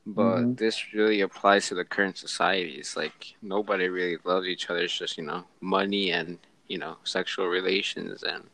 But 0.06 0.46
Mhm. 0.46 0.56
this 0.56 0.92
really 0.94 1.20
applies 1.20 1.68
to 1.68 1.74
the 1.74 1.84
current 1.84 2.16
society. 2.18 2.74
It's 2.76 2.96
like 2.96 3.34
nobody 3.42 3.88
really 3.88 4.18
loves 4.24 4.46
each 4.46 4.68
other. 4.70 4.80
It's 4.80 4.98
just 4.98 5.16
you 5.18 5.24
know 5.24 5.44
money 5.60 6.10
and 6.10 6.38
you 6.68 6.78
know 6.78 6.96
sexual 7.04 7.46
relations, 7.48 8.22
and 8.22 8.44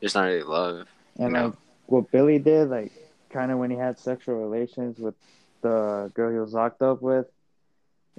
there's 0.00 0.14
not 0.14 0.24
really 0.26 0.42
love. 0.42 0.88
and 1.18 1.32
like 1.32 1.52
what 1.86 2.10
Billy 2.10 2.38
did, 2.38 2.68
like 2.68 2.92
kind 3.30 3.50
of 3.50 3.58
when 3.58 3.70
he 3.70 3.76
had 3.76 3.98
sexual 3.98 4.36
relations 4.36 4.98
with 4.98 5.14
the 5.62 6.10
girl 6.14 6.30
he 6.32 6.38
was 6.38 6.52
locked 6.52 6.82
up 6.82 7.02
with, 7.02 7.26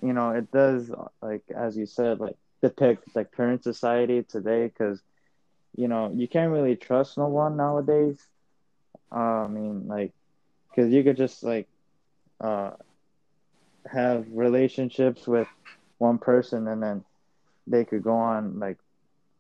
you 0.02 0.14
know, 0.14 0.32
it 0.32 0.52
does 0.52 0.92
like 1.22 1.44
as 1.56 1.78
you 1.78 1.86
said, 1.86 2.20
like 2.20 2.36
depict 2.62 3.04
the 3.14 3.26
current 3.26 3.64
society 3.64 4.24
today 4.24 4.68
because 4.68 5.02
you 5.76 5.88
know 5.88 6.12
you 6.14 6.28
can't 6.28 6.52
really 6.52 6.76
trust 6.76 7.18
no 7.18 7.28
one 7.28 7.58
nowadays. 7.58 8.18
Uh, 9.14 9.46
I 9.46 9.48
mean, 9.48 9.88
like, 9.88 10.14
because 10.70 10.92
you 10.92 11.04
could 11.04 11.18
just 11.18 11.44
like 11.44 11.68
uh 12.42 12.72
have 13.92 14.26
relationships 14.32 15.28
with 15.28 15.48
one 15.98 16.18
person 16.20 16.68
and 16.68 16.82
then 16.82 17.04
they 17.68 17.86
could 17.86 18.04
go 18.04 18.16
on 18.16 18.60
like, 18.60 18.78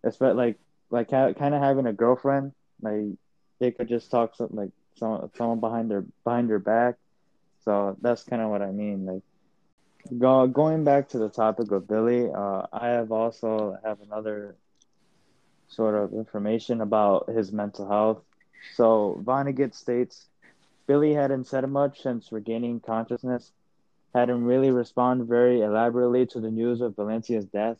especially 0.06 0.36
like 0.36 0.58
like 0.92 1.10
kind 1.10 1.56
of 1.56 1.62
having 1.62 1.88
a 1.88 1.94
girlfriend 1.94 2.52
like 2.82 3.18
they 3.60 3.72
could 3.72 3.88
just 3.90 4.10
talk 4.12 4.36
some 4.36 4.50
like 4.52 4.72
some 4.96 5.30
someone 5.36 5.60
behind 5.60 5.90
their 5.92 6.06
behind 6.24 6.50
your 6.50 6.60
back. 6.60 6.96
So 7.62 7.98
that's 8.02 8.24
kind 8.24 8.42
of 8.42 8.50
what 8.50 8.62
I 8.62 8.72
mean. 8.72 9.06
Like 9.06 9.24
go, 10.20 10.48
going 10.48 10.84
back 10.84 11.10
to 11.10 11.20
the 11.20 11.30
topic 11.30 11.72
of 11.72 11.88
Billy, 11.88 12.30
uh, 12.32 12.64
I 12.74 12.90
have 12.90 13.12
also 13.12 13.78
have 13.84 14.00
another 14.02 14.56
sort 15.68 15.96
of 15.96 16.14
information 16.14 16.82
about 16.82 17.30
his 17.30 17.52
mental 17.52 17.88
health. 17.88 18.24
So 18.71 19.21
Vonnegut 19.23 19.73
states 19.76 20.28
Billy 20.88 21.13
hadn't 21.13 21.45
said 21.45 21.69
much 21.69 22.02
since 22.02 22.32
regaining 22.32 22.80
consciousness, 22.80 23.52
hadn't 24.13 24.43
really 24.43 24.71
responded 24.71 25.28
very 25.28 25.62
elaborately 25.62 26.26
to 26.28 26.39
the 26.39 26.52
news 26.52 26.82
of 26.82 26.95
Valencia's 26.95 27.45
death 27.45 27.78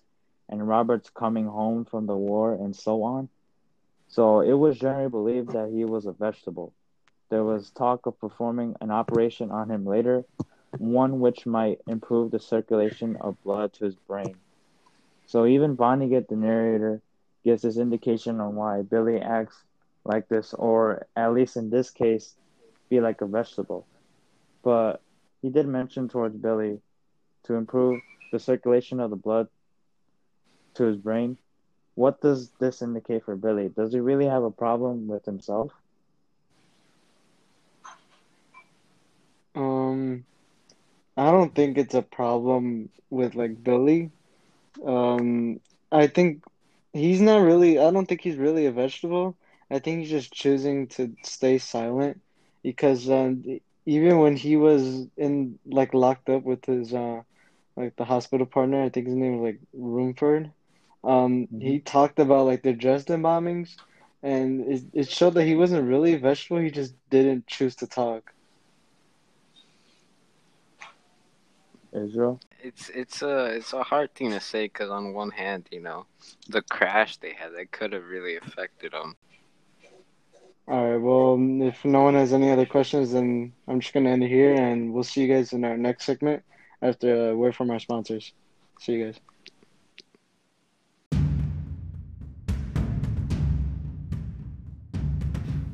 and 0.50 0.67
Robert's 0.67 1.10
coming 1.10 1.48
home 1.48 1.86
from 1.86 2.06
the 2.06 2.15
war 2.15 2.54
and 2.54 2.76
so 2.76 3.04
on. 3.04 3.30
So 4.08 4.41
it 4.41 4.54
was 4.54 4.78
generally 4.78 5.10
believed 5.10 5.54
that 5.54 5.69
he 5.69 5.86
was 5.86 6.06
a 6.06 6.12
vegetable. 6.12 6.74
There 7.30 7.43
was 7.43 7.72
talk 7.72 8.06
of 8.06 8.19
performing 8.19 8.76
an 8.80 8.91
operation 8.91 9.52
on 9.52 9.72
him 9.72 9.86
later, 9.86 10.24
one 10.78 11.19
which 11.19 11.46
might 11.46 11.82
improve 11.88 12.32
the 12.32 12.39
circulation 12.39 13.15
of 13.17 13.41
blood 13.43 13.74
to 13.74 13.86
his 13.86 13.96
brain. 13.96 14.36
So 15.26 15.46
even 15.46 15.76
Vonnegut, 15.76 16.28
the 16.28 16.36
narrator, 16.36 17.02
gives 17.43 17.63
this 17.63 17.78
indication 17.78 18.39
on 18.39 18.56
why 18.56 18.82
Billy 18.82 19.19
acts 19.19 19.63
like 20.06 20.28
this, 20.28 20.54
or 20.54 21.08
at 21.16 21.34
least 21.34 21.58
in 21.58 21.70
this 21.70 21.89
case, 21.89 22.36
be 22.89 23.00
like 23.00 23.22
a 23.22 23.26
vegetable. 23.26 23.86
But 24.63 25.02
he 25.42 25.50
did 25.50 25.68
mention 25.68 26.10
towards 26.10 26.36
Billy 26.36 26.80
to 27.44 27.56
improve 27.56 28.02
the 28.32 28.39
circulation 28.39 29.00
of 29.00 29.10
the 29.10 29.16
blood 29.16 29.48
to 30.76 30.84
his 30.84 30.98
brain. 30.98 31.38
What 31.96 32.22
does 32.22 32.50
this 32.60 32.82
indicate 32.82 33.26
for 33.26 33.36
Billy? 33.36 33.70
Does 33.70 33.94
he 33.94 34.00
really 34.00 34.26
have 34.26 34.44
a 34.44 34.52
problem 34.52 35.08
with 35.08 35.26
himself? 35.26 35.72
Um, 39.56 40.26
I 41.16 41.30
don't 41.30 41.54
think 41.54 41.78
it's 41.78 41.94
a 41.94 42.02
problem 42.02 42.89
with 43.10 43.36
like 43.36 43.63
Billy. 43.63 44.10
Um, 44.84 45.60
I 45.92 46.08
think 46.08 46.44
he's 46.94 47.22
not 47.22 47.44
really, 47.44 47.78
I 47.78 47.92
don't 47.92 48.08
think 48.08 48.22
he's 48.22 48.38
really 48.38 48.66
a 48.66 48.72
vegetable. 48.72 49.36
I 49.74 49.80
think 49.80 50.02
he's 50.02 50.10
just 50.12 50.32
choosing 50.34 50.88
to 50.90 51.16
stay 51.24 51.58
silent 51.58 52.22
because 52.64 53.10
um, 53.10 53.44
even 53.86 54.20
when 54.20 54.36
he 54.38 54.56
was 54.56 55.08
in 55.18 55.60
like 55.66 55.94
locked 55.94 56.30
up 56.30 56.44
with 56.44 56.66
his 56.66 56.94
uh 56.94 57.22
like 57.76 57.96
the 57.96 58.06
hospital 58.06 58.46
partner, 58.46 58.84
I 58.84 58.90
think 58.90 59.08
his 59.08 59.16
name 59.16 59.40
was 59.40 59.54
like 59.54 59.60
Rumfoord. 59.78 60.52
Um, 61.04 61.48
he 61.60 61.80
talked 61.80 62.20
about 62.20 62.46
like 62.46 62.62
the 62.64 62.74
Dresden 62.74 63.24
bombings, 63.24 63.76
and 64.22 64.62
it, 64.62 64.84
it 64.94 65.10
showed 65.10 65.34
that 65.36 65.46
he 65.46 65.56
wasn't 65.56 65.88
really 65.90 66.14
a 66.14 66.20
vegetable. 66.20 66.60
He 66.60 66.72
just 66.72 66.94
didn't 67.10 67.48
choose 67.48 67.76
to 67.78 67.88
talk. 67.88 68.32
Israel? 71.94 72.40
It's 72.62 72.90
it's 72.90 73.22
a 73.22 73.46
it's 73.56 73.74
a 73.74 73.84
hard 73.84 74.14
thing 74.16 74.32
to 74.32 74.40
say 74.40 74.66
because 74.66 74.90
on 74.90 75.14
one 75.14 75.32
hand, 75.32 75.68
you 75.72 75.82
know, 75.82 76.06
the 76.48 76.62
crash 76.62 77.18
they 77.18 77.34
had 77.34 77.54
that 77.56 77.72
could 77.72 77.94
have 77.94 78.06
really 78.06 78.38
affected 78.38 78.94
them. 78.94 79.18
All 80.65 80.91
right. 80.91 80.97
Well, 80.97 81.34
um, 81.34 81.62
if 81.62 81.84
no 81.84 82.04
one 82.04 82.13
has 82.13 82.32
any 82.32 82.49
other 82.49 82.65
questions, 82.65 83.12
then 83.12 83.52
I'm 83.67 83.82
just 83.82 83.93
gonna 83.93 84.10
end 84.10 84.23
it 84.23 84.30
here, 84.30 84.54
and 84.54 84.93
we'll 84.93 85.04
see 85.04 85.21
you 85.21 85.34
guys 85.34 85.52
in 85.52 85.65
our 85.65 85.78
next 85.78 86.06
segment 86.06 86.41
after 86.82 87.13
uh, 87.13 87.32
a 87.32 87.36
word 87.36 87.56
from 87.56 87.69
our 87.69 87.80
sponsors. 87.80 88.32
See 88.80 88.93
you 88.93 89.06
guys. 89.06 89.19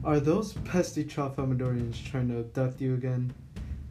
Are 0.04 0.20
those 0.20 0.54
pesky 0.54 1.04
Tralfamadorians 1.04 2.04
trying 2.04 2.30
to 2.30 2.40
abduct 2.40 2.82
you 2.82 2.96
again? 2.96 3.32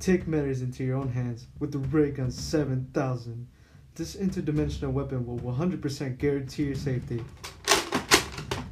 Take 0.01 0.27
matters 0.27 0.63
into 0.63 0.83
your 0.83 0.97
own 0.97 1.11
hands 1.11 1.47
with 1.61 1.71
the 1.71 1.79
Ray 1.79 2.11
Gun 2.11 2.33
7000. 2.33 3.47
This 3.95 4.17
interdimensional 4.17 4.91
weapon 4.93 5.25
will 5.25 5.39
100% 5.39 6.19
guarantee 6.19 6.65
your 6.65 6.75
safety. 6.75 7.25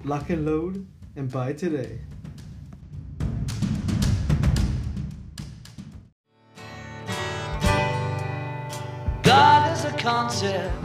Lock 0.02 0.30
and 0.30 0.44
load 0.44 0.86
and 1.14 1.30
buy 1.30 1.52
today. 1.52 2.00
Concept 10.06 10.84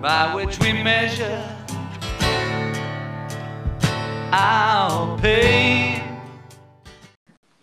by 0.00 0.32
which 0.34 0.58
we 0.60 0.72
measure 0.72 1.44
our 4.32 5.18
pain. 5.18 6.00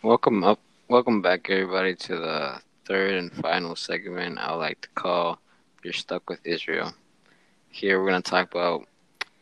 Welcome 0.04 0.44
up, 0.44 0.60
welcome 0.88 1.24
back, 1.24 1.50
everybody, 1.50 1.96
to 1.96 2.16
the 2.16 2.62
third 2.86 3.16
and 3.16 3.32
final 3.34 3.76
segment. 3.76 4.38
I 4.38 4.52
would 4.52 4.60
like 4.60 4.82
to 4.82 4.90
call 4.90 5.40
"You're 5.84 5.94
Stuck 5.94 6.30
with 6.30 6.46
Israel." 6.46 6.94
Here, 7.70 8.00
we're 8.00 8.12
going 8.12 8.22
to 8.22 8.30
talk 8.30 8.52
about 8.52 8.86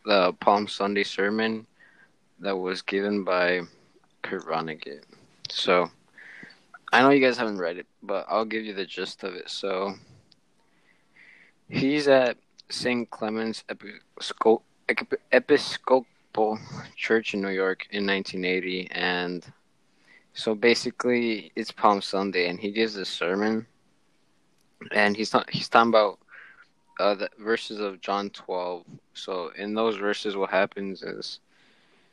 the 0.06 0.32
Palm 0.40 0.68
Sunday 0.68 1.04
sermon 1.04 1.66
that 2.38 2.56
was 2.56 2.80
given 2.80 3.24
by 3.24 3.60
Kurt 4.22 4.46
Vonnegut. 4.46 5.02
So, 5.50 5.90
I 6.92 7.02
know 7.02 7.10
you 7.10 7.20
guys 7.20 7.36
haven't 7.36 7.58
read 7.58 7.76
it, 7.76 7.86
but 8.02 8.26
I'll 8.28 8.44
give 8.44 8.64
you 8.64 8.74
the 8.74 8.86
gist 8.86 9.24
of 9.24 9.34
it. 9.34 9.50
So, 9.50 9.94
he's 11.68 12.08
at 12.08 12.36
St. 12.68 13.10
Clement's 13.10 13.64
Episcopal, 15.32 16.58
Church 16.96 17.34
in 17.34 17.42
New 17.42 17.50
York 17.50 17.86
in 17.90 18.06
1980, 18.06 18.88
and 18.92 19.52
so 20.32 20.54
basically 20.54 21.52
it's 21.56 21.72
Palm 21.72 22.00
Sunday, 22.00 22.48
and 22.48 22.58
he 22.58 22.70
gives 22.70 22.96
a 22.96 23.04
sermon, 23.04 23.66
and 24.92 25.16
he's 25.16 25.32
not 25.32 25.50
he's 25.50 25.68
talking 25.68 25.90
about 25.90 26.18
uh, 27.00 27.14
the 27.14 27.30
verses 27.38 27.80
of 27.80 28.00
John 28.00 28.30
12. 28.30 28.84
So 29.14 29.50
in 29.56 29.74
those 29.74 29.96
verses, 29.96 30.36
what 30.36 30.50
happens 30.50 31.02
is, 31.02 31.40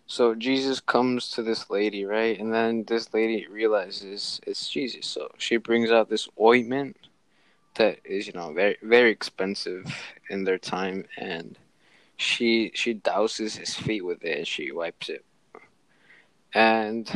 so 0.08 0.34
Jesus 0.36 0.80
comes 0.80 1.30
to 1.32 1.44
this 1.44 1.70
lady, 1.70 2.06
right, 2.06 2.40
and 2.40 2.54
then 2.54 2.86
this 2.88 3.14
lady 3.14 3.46
realizes 3.48 4.40
it's 4.48 4.70
Jesus, 4.70 5.06
so 5.06 5.30
she 5.38 5.58
brings 5.58 5.92
out 5.92 6.10
this 6.10 6.30
ointment 6.40 6.98
that 7.76 8.00
is, 8.06 8.28
you 8.28 8.34
know, 8.34 8.54
very 8.54 8.78
very 8.82 9.12
expensive 9.12 9.86
in 10.30 10.44
their 10.46 10.58
time, 10.58 11.06
and 11.18 11.58
she 12.18 12.72
she 12.74 12.96
douses 12.96 13.58
his 13.58 13.76
feet 13.76 14.04
with 14.04 14.24
it 14.24 14.40
and 14.40 14.48
she 14.48 14.72
wipes 14.72 15.10
it. 15.10 15.24
And 16.54 17.08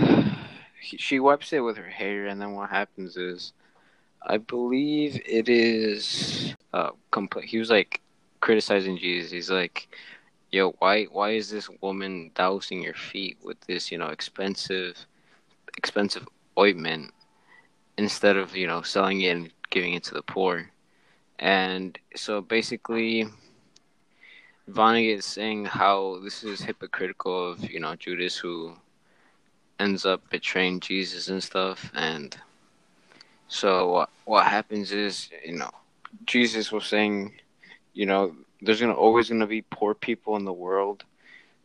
he, 0.81 0.97
she 0.97 1.19
wipes 1.19 1.51
it 1.53 1.61
with 1.61 1.77
her 1.77 1.89
hair. 1.89 2.27
And 2.27 2.39
then 2.39 2.53
what 2.53 2.69
happens 2.69 3.17
is 3.17 3.53
i 4.23 4.37
believe 4.37 5.19
it 5.25 5.49
is 5.49 6.53
uh 6.73 6.91
compl- 7.11 7.43
he 7.43 7.57
was 7.57 7.71
like 7.71 7.99
criticizing 8.39 8.97
jesus. 8.97 9.31
He's 9.31 9.49
like 9.49 9.87
yo 10.51 10.71
why 10.79 11.05
why 11.05 11.31
is 11.31 11.49
this 11.49 11.69
woman 11.81 12.31
dousing 12.35 12.81
your 12.81 12.93
feet 12.93 13.37
with 13.43 13.59
this 13.61 13.91
you 13.91 13.97
know 13.97 14.07
expensive 14.07 15.05
expensive 15.77 16.27
ointment 16.59 17.11
instead 17.97 18.35
of 18.35 18.55
you 18.55 18.67
know 18.67 18.81
selling 18.81 19.21
it 19.21 19.29
and 19.29 19.51
giving 19.69 19.93
it 19.93 20.03
to 20.03 20.13
the 20.13 20.21
poor? 20.21 20.69
And 21.39 21.97
so 22.15 22.41
basically 22.41 23.25
Vonnegut 24.69 25.17
is 25.17 25.25
saying 25.25 25.65
how 25.65 26.19
this 26.23 26.43
is 26.43 26.61
hypocritical 26.61 27.51
of 27.51 27.69
you 27.69 27.79
know 27.79 27.95
Judas 27.95 28.37
who 28.37 28.73
ends 29.79 30.05
up 30.05 30.29
betraying 30.29 30.79
Jesus 30.79 31.29
and 31.29 31.43
stuff, 31.43 31.91
and 31.95 32.37
so 33.47 33.89
what 33.89 34.09
what 34.25 34.45
happens 34.45 34.91
is 34.91 35.29
you 35.45 35.55
know 35.55 35.71
Jesus 36.25 36.71
was 36.71 36.85
saying 36.85 37.33
you 37.93 38.05
know 38.05 38.35
there's 38.61 38.79
gonna 38.81 38.93
always 38.93 39.29
gonna 39.29 39.47
be 39.47 39.61
poor 39.61 39.93
people 39.93 40.35
in 40.35 40.45
the 40.45 40.53
world, 40.53 41.03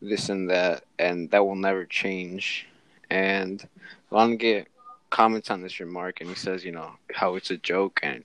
this 0.01 0.29
and 0.29 0.51
that, 0.51 0.85
and 0.99 1.31
that 1.31 1.45
will 1.45 1.57
never 1.57 1.85
change, 1.85 2.67
and 3.11 3.67
Vonnegut 4.11 4.67
comments 5.11 5.51
on 5.51 5.63
this 5.63 5.81
remark 5.81 6.21
and 6.21 6.29
he 6.29 6.35
says 6.35 6.65
you 6.65 6.73
know 6.73 6.91
how 7.15 7.37
it's 7.37 7.51
a 7.51 7.57
joke 7.57 8.01
and 8.03 8.25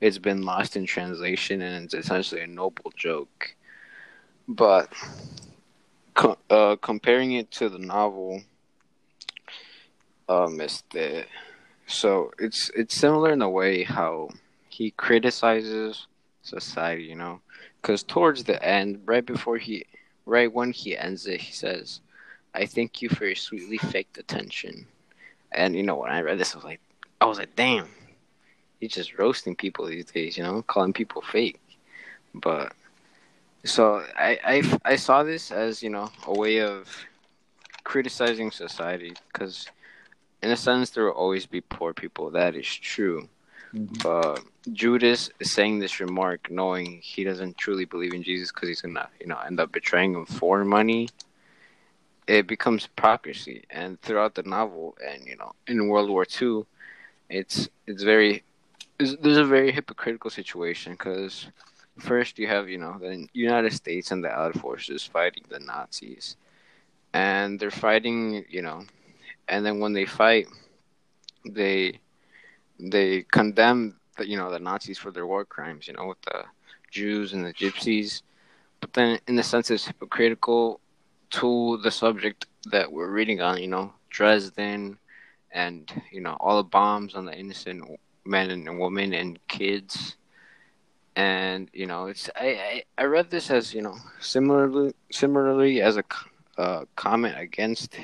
it's 0.00 0.18
been 0.18 0.42
lost 0.42 0.76
in 0.76 0.86
translation 0.86 1.60
and 1.62 1.86
it's 1.86 1.94
essentially 1.94 2.40
a 2.42 2.46
noble 2.46 2.92
joke. 2.96 3.54
But 4.46 4.92
co- 6.14 6.38
uh, 6.48 6.76
comparing 6.80 7.32
it 7.32 7.50
to 7.52 7.68
the 7.68 7.78
novel, 7.78 8.42
um, 10.28 10.60
este, 10.60 11.26
so 11.86 12.30
it's 12.38 12.70
it's 12.74 12.94
similar 12.94 13.32
in 13.32 13.42
a 13.42 13.50
way 13.50 13.82
how 13.82 14.30
he 14.68 14.92
criticizes 14.92 16.06
society, 16.42 17.04
you 17.04 17.16
know, 17.16 17.40
because 17.88 18.02
towards 18.02 18.44
the 18.44 18.62
end, 18.62 19.00
right 19.06 19.24
before 19.24 19.56
he, 19.56 19.86
right 20.26 20.52
when 20.52 20.72
he 20.72 20.94
ends 20.94 21.26
it, 21.26 21.40
he 21.40 21.54
says, 21.54 22.02
"I 22.52 22.66
thank 22.66 23.00
you 23.00 23.08
for 23.08 23.24
your 23.24 23.34
sweetly 23.34 23.78
faked 23.78 24.18
attention," 24.18 24.86
and 25.52 25.74
you 25.74 25.82
know 25.82 25.96
when 25.96 26.10
I 26.10 26.20
read 26.20 26.38
this, 26.38 26.52
I 26.52 26.58
was 26.58 26.66
like, 26.66 26.82
I 27.18 27.24
was 27.24 27.38
like, 27.38 27.56
damn, 27.56 27.88
he's 28.78 28.92
just 28.92 29.16
roasting 29.16 29.56
people 29.56 29.86
these 29.86 30.04
days, 30.04 30.36
you 30.36 30.42
know, 30.42 30.60
calling 30.60 30.92
people 30.92 31.22
fake, 31.22 31.58
but 32.34 32.74
so 33.64 34.04
I, 34.18 34.38
I 34.44 34.78
I 34.84 34.96
saw 34.96 35.22
this 35.22 35.50
as 35.50 35.82
you 35.82 35.88
know 35.88 36.10
a 36.26 36.38
way 36.38 36.60
of 36.60 36.94
criticizing 37.84 38.50
society 38.50 39.14
because 39.32 39.66
in 40.42 40.50
a 40.50 40.58
sense 40.58 40.90
there 40.90 41.04
will 41.06 41.12
always 41.12 41.46
be 41.46 41.62
poor 41.62 41.94
people. 41.94 42.30
That 42.32 42.54
is 42.54 42.66
true. 42.66 43.30
But 43.72 44.40
Judas 44.72 45.30
is 45.40 45.52
saying 45.52 45.78
this 45.78 46.00
remark 46.00 46.50
knowing 46.50 47.00
he 47.02 47.24
doesn't 47.24 47.58
truly 47.58 47.84
believe 47.84 48.14
in 48.14 48.22
Jesus 48.22 48.50
because 48.52 48.68
he's 48.68 48.80
gonna 48.80 49.08
you 49.20 49.26
know 49.26 49.38
end 49.46 49.60
up 49.60 49.72
betraying 49.72 50.14
him 50.14 50.26
for 50.26 50.64
money. 50.64 51.08
It 52.26 52.46
becomes 52.46 52.84
hypocrisy. 52.84 53.64
And 53.70 54.00
throughout 54.02 54.34
the 54.34 54.42
novel 54.42 54.96
and 55.06 55.26
you 55.26 55.36
know 55.36 55.52
in 55.66 55.88
World 55.88 56.10
War 56.10 56.26
II 56.40 56.64
it's 57.28 57.68
it's 57.86 58.02
very 58.02 58.42
there's, 58.98 59.16
there's 59.16 59.36
a 59.36 59.44
very 59.44 59.70
hypocritical 59.72 60.30
situation 60.30 60.92
because 60.92 61.46
first 61.98 62.38
you 62.38 62.46
have 62.46 62.68
you 62.68 62.78
know 62.78 62.96
the 62.98 63.28
United 63.32 63.72
States 63.72 64.10
and 64.10 64.22
the 64.24 64.30
Allied 64.30 64.60
forces 64.60 65.04
fighting 65.04 65.44
the 65.48 65.60
Nazis, 65.60 66.36
and 67.12 67.58
they're 67.60 67.70
fighting 67.70 68.44
you 68.48 68.62
know, 68.62 68.84
and 69.48 69.64
then 69.64 69.78
when 69.80 69.92
they 69.92 70.06
fight, 70.06 70.46
they 71.44 72.00
they 72.78 73.22
condemn 73.30 73.96
the 74.16 74.28
you 74.28 74.36
know 74.36 74.50
the 74.50 74.58
Nazis 74.58 74.98
for 74.98 75.10
their 75.10 75.26
war 75.26 75.44
crimes, 75.44 75.88
you 75.88 75.94
know, 75.94 76.06
with 76.06 76.20
the 76.22 76.44
Jews 76.90 77.32
and 77.32 77.44
the 77.44 77.52
Gypsies, 77.52 78.22
but 78.80 78.92
then 78.92 79.18
in 79.26 79.36
the 79.36 79.42
sense 79.42 79.70
it's 79.70 79.86
hypocritical 79.86 80.80
to 81.30 81.78
the 81.82 81.90
subject 81.90 82.46
that 82.70 82.90
we're 82.90 83.10
reading 83.10 83.40
on, 83.40 83.58
you 83.58 83.68
know, 83.68 83.92
Dresden, 84.10 84.98
and 85.52 85.90
you 86.10 86.20
know 86.20 86.36
all 86.40 86.56
the 86.58 86.68
bombs 86.68 87.14
on 87.14 87.24
the 87.24 87.34
innocent 87.34 87.84
men 88.24 88.50
and 88.50 88.78
women 88.78 89.12
and 89.14 89.38
kids. 89.48 90.16
And 91.16 91.68
you 91.72 91.86
know 91.86 92.06
it's 92.06 92.30
I, 92.36 92.46
I 92.46 92.82
i 92.98 93.04
read 93.04 93.30
this 93.30 93.50
as 93.50 93.74
you 93.74 93.82
know 93.82 93.96
similarly 94.20 94.94
similarly 95.10 95.82
as 95.82 95.96
a 95.96 96.04
uh, 96.56 96.84
comment 96.96 97.34
against 97.38 97.96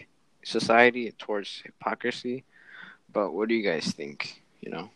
society 0.42 1.12
towards 1.12 1.62
hypocrisy. 1.64 2.44
But 3.12 3.32
what 3.32 3.48
do 3.48 3.54
you 3.54 3.62
guys 3.62 3.92
think 3.92 4.43
you 4.64 4.70
know 4.70 4.90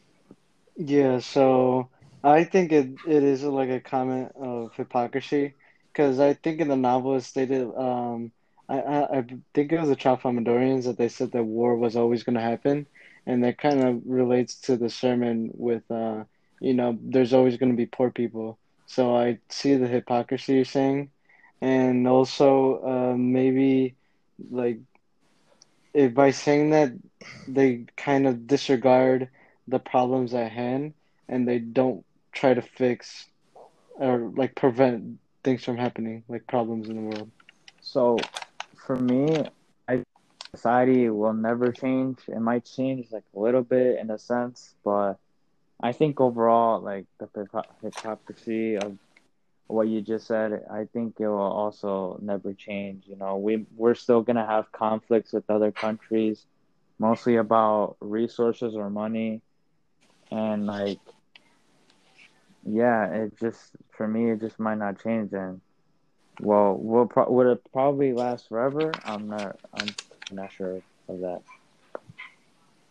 Yeah, 0.76 1.18
so 1.20 1.88
I 2.24 2.44
think 2.44 2.72
it, 2.72 2.88
it 3.07 3.22
is 3.22 3.42
like 3.44 3.70
a 3.70 3.81
comment 3.81 4.33
of 4.40 4.74
hypocrisy 4.74 5.54
because 5.92 6.20
I 6.20 6.35
think 6.35 6.61
in 6.61 6.68
the 6.68 6.76
novel 6.76 7.16
it 7.16 7.22
stated, 7.22 7.68
um, 7.76 8.33
I, 8.68 8.78
I, 8.78 9.24
think 9.54 9.72
it 9.72 9.81
was 9.81 9.88
the 9.88 9.96
Tralfamadorians 9.96 10.85
that 10.85 10.98
they 10.98 11.09
said 11.09 11.33
that 11.33 11.44
war 11.44 11.76
was 11.76 11.96
always 11.96 12.22
going 12.22 12.37
to 12.37 12.42
happen, 12.42 12.87
and 13.26 13.42
that 13.44 13.59
kind 13.59 13.83
of 13.83 14.02
relates 14.07 14.57
to 14.62 14.76
the 14.76 14.90
sermon 14.90 15.50
with, 15.54 15.90
uh, 15.90 16.24
you 16.61 16.74
know, 16.74 16.98
there's 17.02 17.33
always 17.33 17.57
going 17.57 17.72
to 17.72 17.76
be 17.76 17.87
poor 17.87 18.11
people. 18.11 18.59
So 18.87 19.16
I 19.16 19.38
see 19.48 19.74
the 19.74 19.88
hypocrisy 19.88 20.54
you're 20.54 20.64
saying, 20.64 21.11
and 21.61 22.07
also 22.07 22.83
uh, 22.85 23.16
maybe 23.16 23.96
like 24.50 24.78
if 25.94 26.14
by 26.14 26.31
saying 26.31 26.70
that 26.70 26.92
they 27.48 27.87
kind 27.96 28.26
of 28.26 28.46
disregard 28.46 29.28
the 29.68 29.81
problems 29.81 30.35
at 30.35 30.52
hand 30.52 30.94
and 31.28 31.48
they 31.48 31.59
don't 31.59 32.04
try 32.33 32.54
to 32.54 32.62
fix 32.62 33.31
or 33.96 34.33
like 34.37 34.54
prevent 34.57 35.18
things 35.44 35.64
from 35.64 35.76
happening, 35.78 36.24
like 36.28 36.46
problems 36.48 36.88
in 36.88 36.96
the 36.96 37.02
world. 37.02 37.31
So, 37.81 38.28
for 38.87 38.96
me, 38.96 39.44
I 39.88 40.02
society 40.54 41.09
will 41.11 41.35
never 41.35 41.72
change. 41.72 42.18
It 42.28 42.40
might 42.40 42.64
change 42.64 43.07
like 43.12 43.24
a 43.35 43.40
little 43.40 43.62
bit 43.62 43.98
in 43.98 44.11
a 44.11 44.18
sense, 44.18 44.74
but 44.85 45.14
I 45.83 45.92
think 45.92 46.20
overall, 46.20 46.81
like 46.81 47.07
the 47.18 47.28
hypocrisy 47.83 48.76
of 48.76 48.98
what 49.68 49.88
you 49.88 50.00
just 50.02 50.26
said, 50.26 50.64
I 50.70 50.85
think 50.92 51.16
it 51.20 51.28
will 51.28 51.38
also 51.38 52.18
never 52.22 52.52
change. 52.54 53.04
You 53.07 53.16
know, 53.16 53.37
we 53.37 53.66
we're 53.76 53.94
still 53.94 54.22
gonna 54.22 54.46
have 54.46 54.72
conflicts 54.72 55.33
with 55.33 55.48
other 55.50 55.72
countries, 55.72 56.46
mostly 56.98 57.37
about 57.37 57.96
resources 58.00 58.74
or 58.76 58.90
money, 58.90 59.42
and 60.31 60.67
like, 60.67 60.99
yeah, 62.64 63.07
it 63.12 63.38
just 63.38 63.77
for 63.97 64.07
me, 64.07 64.31
it 64.31 64.41
just 64.41 64.59
might 64.59 64.79
not 64.79 65.03
change. 65.03 65.33
And 65.33 65.61
well, 66.41 66.75
will 66.77 67.07
pro- 67.07 67.31
would 67.31 67.47
it 67.47 67.62
probably 67.73 68.12
last 68.12 68.49
forever? 68.49 68.93
I'm 69.05 69.29
not. 69.29 69.57
I'm 69.73 69.95
not 70.31 70.53
sure 70.53 70.77
of 71.09 71.21
that. 71.21 71.43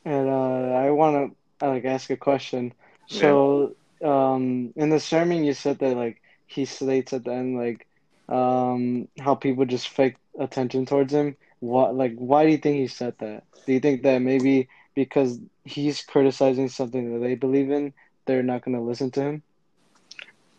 And 0.06 0.30
uh, 0.30 0.74
I 0.76 0.92
want 0.92 1.36
to 1.60 1.68
like 1.68 1.86
ask 1.86 2.10
a 2.10 2.18
question. 2.18 2.74
So, 3.08 3.76
um, 4.04 4.74
in 4.76 4.90
the 4.90 5.00
sermon, 5.00 5.44
you 5.44 5.54
said 5.54 5.80
that 5.80 5.96
like 5.96 6.22
he 6.48 6.66
states 6.66 7.14
at 7.14 7.24
the 7.26 7.34
end 7.34 7.58
like 7.58 7.88
um, 8.30 9.08
how 9.20 9.36
people 9.36 9.66
just 9.66 9.90
fake 9.90 10.16
attention 10.40 10.86
towards 10.86 11.14
him. 11.14 11.36
What 11.60 11.96
like 11.96 12.14
why 12.16 12.46
do 12.46 12.52
you 12.52 12.58
think 12.58 12.78
he 12.78 12.88
said 12.88 13.16
that? 13.20 13.44
Do 13.66 13.74
you 13.74 13.80
think 13.80 14.04
that 14.04 14.20
maybe 14.22 14.70
because 14.96 15.40
he's 15.68 16.02
criticizing 16.02 16.70
something 16.70 17.14
that 17.14 17.26
they 17.26 17.36
believe 17.36 17.72
in, 17.72 17.94
they're 18.26 18.44
not 18.44 18.64
going 18.64 18.76
to 18.76 18.84
listen 18.84 19.12
to 19.12 19.22
him? 19.22 19.44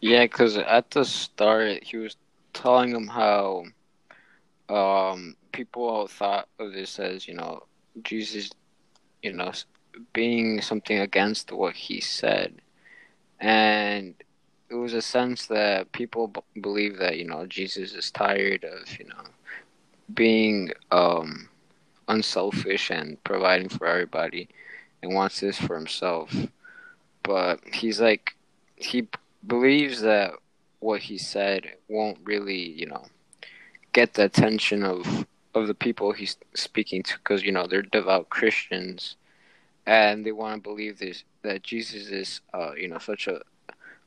Yeah, 0.01 0.25
because 0.25 0.57
at 0.57 0.91
the 0.91 1.05
start 1.05 1.83
he 1.83 1.97
was 1.97 2.17
telling 2.53 2.93
them 2.93 3.09
how 3.09 3.65
um, 4.69 5.37
people 5.53 6.07
thought 6.07 6.49
of 6.59 6.73
this 6.73 6.99
as 6.99 7.27
you 7.27 7.35
know 7.35 7.65
Jesus, 8.03 8.51
you 9.23 9.33
know, 9.33 9.53
being 10.13 10.61
something 10.61 10.99
against 10.99 11.51
what 11.51 11.75
he 11.75 12.01
said, 12.01 12.55
and 13.41 14.15
it 14.71 14.75
was 14.75 14.93
a 14.93 15.03
sense 15.03 15.47
that 15.47 15.91
people 15.93 16.29
b- 16.29 16.61
believe 16.61 16.99
that 16.99 17.19
you 17.19 17.25
know 17.25 17.47
Jesus 17.47 17.95
is 17.95 18.11
tired 18.11 18.65
of 18.65 18.99
you 18.99 19.07
know 19.07 19.25
being 20.15 20.71
um, 20.91 21.49
unselfish 22.09 22.91
and 22.91 23.23
providing 23.25 23.69
for 23.69 23.87
everybody, 23.87 24.49
and 25.03 25.15
wants 25.15 25.41
this 25.41 25.59
for 25.59 25.77
himself. 25.77 26.35
But 27.23 27.61
he's 27.73 28.01
like 28.01 28.37
he 28.77 29.09
believes 29.47 30.01
that 30.03 30.33
what 30.81 31.01
he 31.01 31.19
said 31.19 31.73
won't 31.89 32.19
really 32.25 32.61
you 32.61 32.87
know 32.87 33.07
get 33.93 34.15
the 34.15 34.25
attention 34.25 34.85
of 34.85 35.27
of 35.55 35.67
the 35.67 35.75
people 35.75 36.13
he's 36.13 36.37
speaking 36.55 37.03
to 37.03 37.19
because 37.19 37.43
you 37.43 37.53
know 37.53 37.67
they're 37.67 37.83
devout 37.83 38.29
Christians 38.29 39.17
and 39.87 40.25
they 40.25 40.33
want 40.33 40.63
to 40.63 40.69
believe 40.69 40.99
this 40.99 41.25
that 41.43 41.63
Jesus 41.63 42.09
is 42.09 42.41
uh, 42.53 42.73
you 42.77 42.89
know 42.89 42.99
such 42.99 43.27
a 43.27 43.41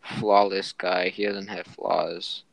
flawless 0.02 0.72
guy. 0.74 1.10
He 1.10 1.26
doesn't 1.26 1.48
have 1.48 1.66
flaws, 1.66 2.44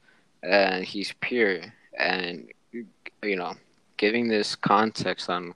and 0.42 0.84
he's 0.84 1.14
pure. 1.20 1.60
And 1.98 2.48
you 2.72 3.36
know, 3.36 3.54
giving 3.96 4.28
this 4.28 4.56
context 4.56 5.28
on 5.28 5.54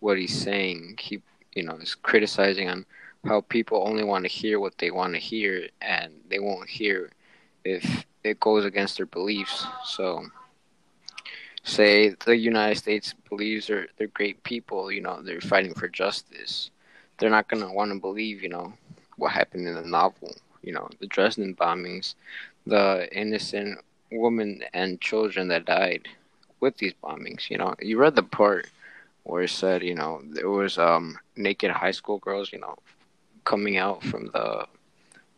what 0.00 0.18
he's 0.18 0.38
saying, 0.38 0.96
he 1.00 1.22
you 1.54 1.62
know 1.62 1.76
is 1.76 1.94
criticizing 1.94 2.68
on 2.68 2.86
how 3.24 3.40
people 3.42 3.86
only 3.86 4.04
want 4.04 4.24
to 4.24 4.30
hear 4.30 4.60
what 4.60 4.78
they 4.78 4.90
want 4.90 5.14
to 5.14 5.20
hear, 5.20 5.68
and 5.80 6.12
they 6.28 6.38
won't 6.38 6.68
hear 6.68 7.10
if 7.64 8.04
it 8.22 8.40
goes 8.40 8.64
against 8.64 8.96
their 8.96 9.06
beliefs. 9.06 9.66
So. 9.84 10.26
Say 11.66 12.10
the 12.26 12.36
United 12.36 12.76
States 12.76 13.14
believes 13.30 13.68
they're 13.68 13.86
they're 13.96 14.08
great 14.08 14.42
people, 14.42 14.92
you 14.92 15.00
know, 15.00 15.22
they're 15.22 15.40
fighting 15.40 15.72
for 15.72 15.88
justice. 15.88 16.70
They're 17.16 17.30
not 17.30 17.48
gonna 17.48 17.72
want 17.72 17.90
to 17.90 17.98
believe, 17.98 18.42
you 18.42 18.50
know, 18.50 18.74
what 19.16 19.32
happened 19.32 19.66
in 19.66 19.74
the 19.74 19.80
novel 19.80 20.34
you 20.64 20.72
know, 20.72 20.88
the 20.98 21.06
Dresden 21.06 21.54
bombings, 21.54 22.14
the 22.66 23.08
innocent 23.12 23.78
women 24.10 24.62
and 24.72 25.00
children 25.00 25.48
that 25.48 25.66
died 25.66 26.08
with 26.60 26.78
these 26.78 26.94
bombings. 27.02 27.50
You 27.50 27.58
know, 27.58 27.74
you 27.80 27.98
read 27.98 28.16
the 28.16 28.22
part 28.22 28.68
where 29.24 29.42
it 29.42 29.50
said, 29.50 29.82
you 29.82 29.94
know, 29.94 30.22
there 30.30 30.50
was 30.50 30.78
um 30.78 31.18
naked 31.36 31.70
high 31.72 31.92
school 31.92 32.18
girls, 32.18 32.52
you 32.52 32.60
know, 32.60 32.76
coming 33.44 33.76
out 33.78 34.02
from 34.04 34.26
the 34.32 34.66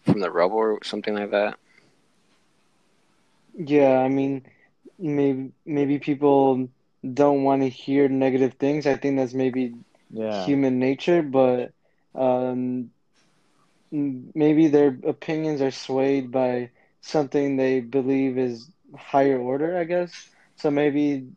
from 0.03 0.21
the 0.21 0.31
rubble 0.31 0.59
or 0.59 0.79
something 0.85 1.15
like 1.15 1.31
that. 1.31 1.59
Yeah, 3.55 3.99
I 4.01 4.09
mean, 4.09 4.45
maybe 4.99 5.53
maybe 5.67 5.99
people 5.99 6.69
don't 7.15 7.43
want 7.45 7.63
to 7.63 7.69
hear 7.69 8.09
negative 8.09 8.55
things. 8.55 8.87
I 8.87 8.97
think 8.97 9.17
that's 9.17 9.35
maybe 9.35 9.75
Yeah. 10.11 10.55
human 10.55 10.79
nature, 10.79 11.23
but 11.23 11.73
um, 12.15 12.91
maybe 13.91 14.69
their 14.69 14.99
opinions 15.05 15.61
are 15.63 15.71
swayed 15.71 16.31
by 16.31 16.71
something 17.01 17.57
they 17.57 17.81
believe 17.81 18.39
is 18.39 18.71
higher 18.97 19.39
order, 19.39 19.79
I 19.79 19.85
guess. 19.85 20.13
So 20.57 20.71
maybe 20.71 21.29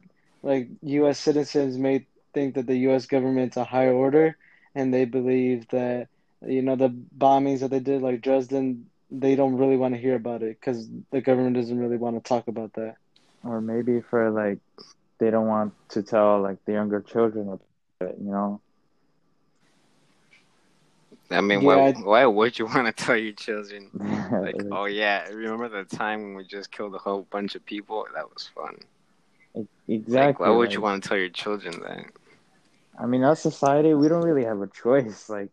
like 0.43 0.69
U.S. 0.83 1.19
citizens 1.19 1.77
may 1.77 2.05
think 2.33 2.55
that 2.55 2.67
the 2.67 2.77
U.S. 2.89 3.05
government's 3.05 3.57
a 3.57 3.63
higher 3.63 3.93
order, 3.93 4.37
and 4.75 4.93
they 4.93 5.05
believe 5.05 5.67
that 5.69 6.07
you 6.45 6.61
know 6.61 6.75
the 6.75 6.89
bombings 7.17 7.59
that 7.61 7.71
they 7.71 7.79
did, 7.79 8.01
like 8.01 8.21
Dresden, 8.21 8.85
they 9.11 9.35
don't 9.35 9.57
really 9.57 9.77
want 9.77 9.93
to 9.95 9.99
hear 9.99 10.15
about 10.15 10.41
it 10.43 10.59
because 10.59 10.87
the 11.11 11.21
government 11.21 11.55
doesn't 11.55 11.77
really 11.79 11.97
want 11.97 12.15
to 12.21 12.27
talk 12.27 12.47
about 12.47 12.73
that. 12.73 12.95
Or 13.43 13.61
maybe 13.61 14.01
for 14.01 14.29
like 14.31 14.59
they 15.19 15.29
don't 15.31 15.47
want 15.47 15.73
to 15.89 16.03
tell 16.03 16.41
like 16.41 16.63
the 16.65 16.73
younger 16.73 17.01
children 17.01 17.47
about 17.47 17.61
it, 18.01 18.15
you 18.19 18.31
know. 18.31 18.61
I 21.31 21.41
mean, 21.41 21.61
Yeah, 21.61 21.67
why 21.67 21.87
I- 21.89 21.93
why 21.93 22.25
would 22.25 22.57
you 22.57 22.65
want 22.73 22.87
to 22.87 23.03
tell 23.05 23.15
your 23.17 23.33
children? 23.33 23.89
Like, 23.93 24.31
Like, 24.55 24.65
oh 24.71 24.85
yeah, 24.85 25.27
remember 25.29 25.69
the 25.69 25.83
time 25.95 26.21
when 26.23 26.35
we 26.35 26.43
just 26.45 26.71
killed 26.71 26.95
a 26.95 26.99
whole 26.99 27.27
bunch 27.29 27.55
of 27.55 27.65
people? 27.65 28.05
That 28.15 28.29
was 28.33 28.49
fun. 28.55 28.77
exactly. 29.87 30.15
Like, 30.25 30.39
why 30.39 30.49
would 30.49 30.71
you 30.71 30.79
like- 30.79 30.83
want 30.83 31.03
to 31.03 31.09
tell 31.09 31.17
your 31.17 31.29
children 31.29 31.79
that? 31.81 32.05
I 32.99 33.05
mean, 33.05 33.23
as 33.23 33.41
society, 33.41 33.93
we 33.93 34.09
don't 34.09 34.23
really 34.23 34.45
have 34.45 34.61
a 34.61 34.67
choice, 34.67 35.29
like, 35.37 35.51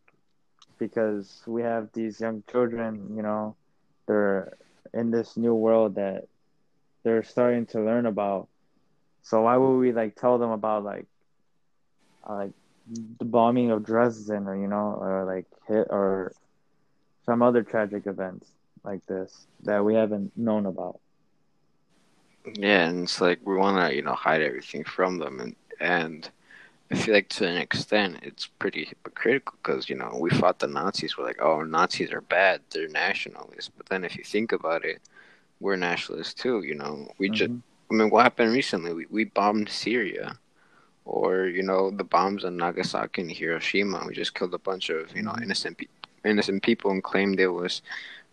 because 0.79 1.43
we 1.47 1.63
have 1.63 1.91
these 1.93 2.21
young 2.21 2.43
children, 2.51 3.15
you 3.17 3.23
know, 3.23 3.57
they're 4.07 4.57
in 4.93 5.11
this 5.11 5.37
new 5.37 5.55
world 5.55 5.95
that 5.97 6.27
they're 7.05 7.23
starting 7.23 7.67
to 7.67 7.81
learn 7.81 8.07
about. 8.07 8.49
So 9.23 9.43
why 9.43 9.57
would 9.57 9.79
we 9.79 9.93
like 9.93 10.17
tell 10.17 10.39
them 10.39 10.51
about 10.51 10.85
like, 10.85 11.07
uh, 12.29 12.35
like 12.35 12.53
the 13.19 13.25
bombing 13.25 13.71
of 13.71 13.85
Dresden, 13.85 14.47
or 14.47 14.57
you 14.57 14.69
know, 14.69 14.97
or 15.01 15.25
like 15.25 15.47
hit 15.69 15.89
or 15.91 16.33
some 17.25 17.43
other 17.43 17.63
tragic 17.63 18.07
events 18.07 18.49
like 18.85 19.05
this 19.07 19.47
that 19.65 19.85
we 19.85 19.95
haven't 19.95 20.37
known 20.37 20.67
about? 20.67 21.01
Yeah, 22.55 22.87
and 22.87 23.05
it's 23.05 23.21
like 23.21 23.41
we 23.45 23.57
want 23.57 23.91
to, 23.91 23.97
you 23.97 24.03
know, 24.03 24.15
hide 24.15 24.43
everything 24.43 24.85
from 24.85 25.19
them, 25.19 25.41
and 25.41 25.57
and 25.81 26.31
I 26.91 26.95
feel 26.95 27.15
like 27.15 27.29
to 27.31 27.47
an 27.49 27.57
extent 27.57 28.19
it's 28.23 28.47
pretty 28.47 28.85
hypocritical 28.85 29.57
because 29.63 29.89
you 29.89 29.97
know 29.97 30.17
we 30.21 30.31
fought 30.31 30.61
the 30.61 30.69
Nazis. 30.69 31.17
We're 31.19 31.25
like, 31.25 31.43
oh, 31.43 31.63
Nazis 31.63 32.13
are 32.13 32.21
bad; 32.21 32.61
they're 32.71 32.89
nationalists. 32.89 33.71
But 33.77 33.87
then 33.87 34.05
if 34.05 34.17
you 34.17 34.25
think 34.25 34.53
about 34.53 34.85
it, 34.85 35.01
we're 35.61 35.77
nationalists 35.77 36.35
too. 36.35 36.63
You 36.63 36.75
know, 36.77 37.09
we 37.19 37.29
just, 37.29 37.51
Mhm. 37.51 37.63
I 37.91 37.95
mean, 37.95 38.11
what 38.11 38.23
happened 38.23 38.53
recently? 38.53 38.93
We 38.93 39.07
we 39.11 39.25
bombed 39.25 39.69
Syria, 39.69 40.39
or 41.05 41.47
you 41.47 41.63
know, 41.63 41.91
the 41.91 42.05
bombs 42.05 42.45
on 42.45 42.57
Nagasaki 42.57 43.23
and 43.23 43.31
Hiroshima. 43.33 44.05
We 44.07 44.15
just 44.15 44.35
killed 44.35 44.55
a 44.55 44.59
bunch 44.59 44.89
of 44.91 45.15
you 45.17 45.23
know 45.23 45.33
Mhm. 45.33 45.43
innocent 45.43 45.79
pe- 45.79 45.87
innocent 46.25 46.63
people 46.63 46.91
and 46.93 47.03
claimed 47.03 47.41
it 47.41 47.49
was 47.49 47.83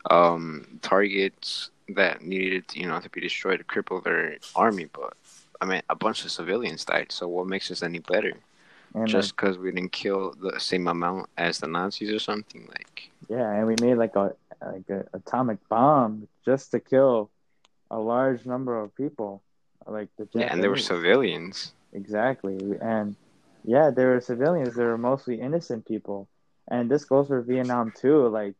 um, 0.09 0.79
targets 0.81 1.69
that 1.89 2.21
needed 2.21 2.65
you 2.73 2.85
know 2.87 2.99
to 2.99 3.09
be 3.09 3.21
destroyed 3.21 3.59
to 3.59 3.63
cripple 3.65 4.03
their 4.03 4.37
army. 4.55 4.85
But 4.85 5.13
I 5.63 5.65
mean, 5.65 5.81
a 5.89 5.95
bunch 5.95 6.25
of 6.25 6.31
civilians 6.31 6.83
died. 6.83 7.11
So 7.11 7.27
what 7.29 7.47
makes 7.47 7.71
us 7.71 7.83
any 7.83 7.99
better? 7.99 8.33
And 8.93 9.07
Just 9.07 9.35
because 9.35 9.57
we 9.57 9.71
didn't 9.71 9.93
kill 9.93 10.33
the 10.39 10.59
same 10.59 10.87
amount 10.87 11.29
as 11.37 11.59
the 11.59 11.67
Nazis 11.67 12.11
or 12.11 12.19
something? 12.19 12.67
Like, 12.67 12.93
like, 12.93 13.09
yeah, 13.29 13.49
and 13.51 13.65
we 13.65 13.75
made 13.81 13.95
like 13.95 14.15
a 14.15 14.35
like 14.61 14.89
an 14.89 15.05
atomic 15.13 15.57
bomb 15.69 16.27
just 16.45 16.71
to 16.71 16.79
kill 16.79 17.31
a 17.89 17.97
large 17.97 18.45
number 18.45 18.79
of 18.79 18.93
people, 18.95 19.41
like 19.87 20.09
the 20.17 20.27
yeah, 20.33 20.51
and 20.51 20.61
they 20.61 20.67
were 20.67 20.77
civilians. 20.77 21.73
Exactly. 21.93 22.57
And 22.81 23.15
yeah, 23.63 23.89
they 23.89 24.05
were 24.05 24.19
civilians. 24.19 24.75
They 24.75 24.83
were 24.83 24.97
mostly 24.97 25.39
innocent 25.39 25.87
people. 25.87 26.27
And 26.67 26.89
this 26.91 27.05
goes 27.05 27.27
for 27.27 27.41
Vietnam 27.41 27.93
too. 27.95 28.27
Like 28.27 28.55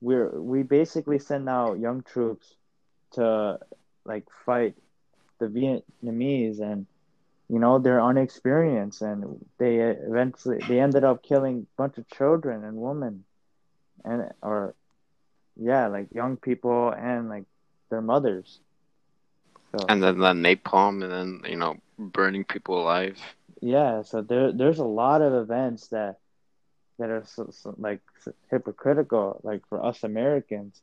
we're 0.00 0.30
we 0.40 0.62
basically 0.62 1.18
send 1.18 1.48
out 1.48 1.78
young 1.78 2.02
troops 2.02 2.54
to 3.12 3.58
like 4.04 4.26
fight 4.46 4.74
the 5.40 5.48
Vietnamese 5.48 6.60
and 6.60 6.86
you 7.48 7.58
know 7.60 7.78
they're 7.78 8.02
unexperienced 8.02 9.02
and 9.02 9.24
they 9.58 9.76
eventually 9.80 10.60
they 10.68 10.80
ended 10.80 11.04
up 11.04 11.22
killing 11.22 11.66
a 11.66 11.82
bunch 11.82 11.98
of 11.98 12.08
children 12.10 12.64
and 12.64 12.76
women 12.76 13.24
and 14.04 14.30
or 14.42 14.74
yeah 15.56 15.88
like 15.88 16.08
young 16.12 16.36
people 16.36 16.90
and 16.90 17.28
like 17.28 17.44
their 17.90 18.02
mothers 18.02 18.60
so 19.72 19.88
And 19.88 20.02
then 20.02 20.18
the 20.18 20.32
napalm, 20.32 21.02
and 21.02 21.12
then 21.12 21.42
you 21.50 21.56
know 21.56 21.76
burning 21.98 22.44
people 22.44 22.80
alive. 22.82 23.18
yeah 23.60 24.02
so 24.02 24.22
there 24.22 24.52
there's 24.52 24.78
a 24.78 24.84
lot 24.84 25.22
of 25.22 25.32
events 25.34 25.88
that 25.88 26.16
that 26.98 27.10
are 27.10 27.24
so, 27.24 27.48
so, 27.50 27.74
like 27.78 28.00
hypocritical 28.50 29.40
like 29.44 29.62
for 29.68 29.84
us 29.84 30.02
americans 30.04 30.82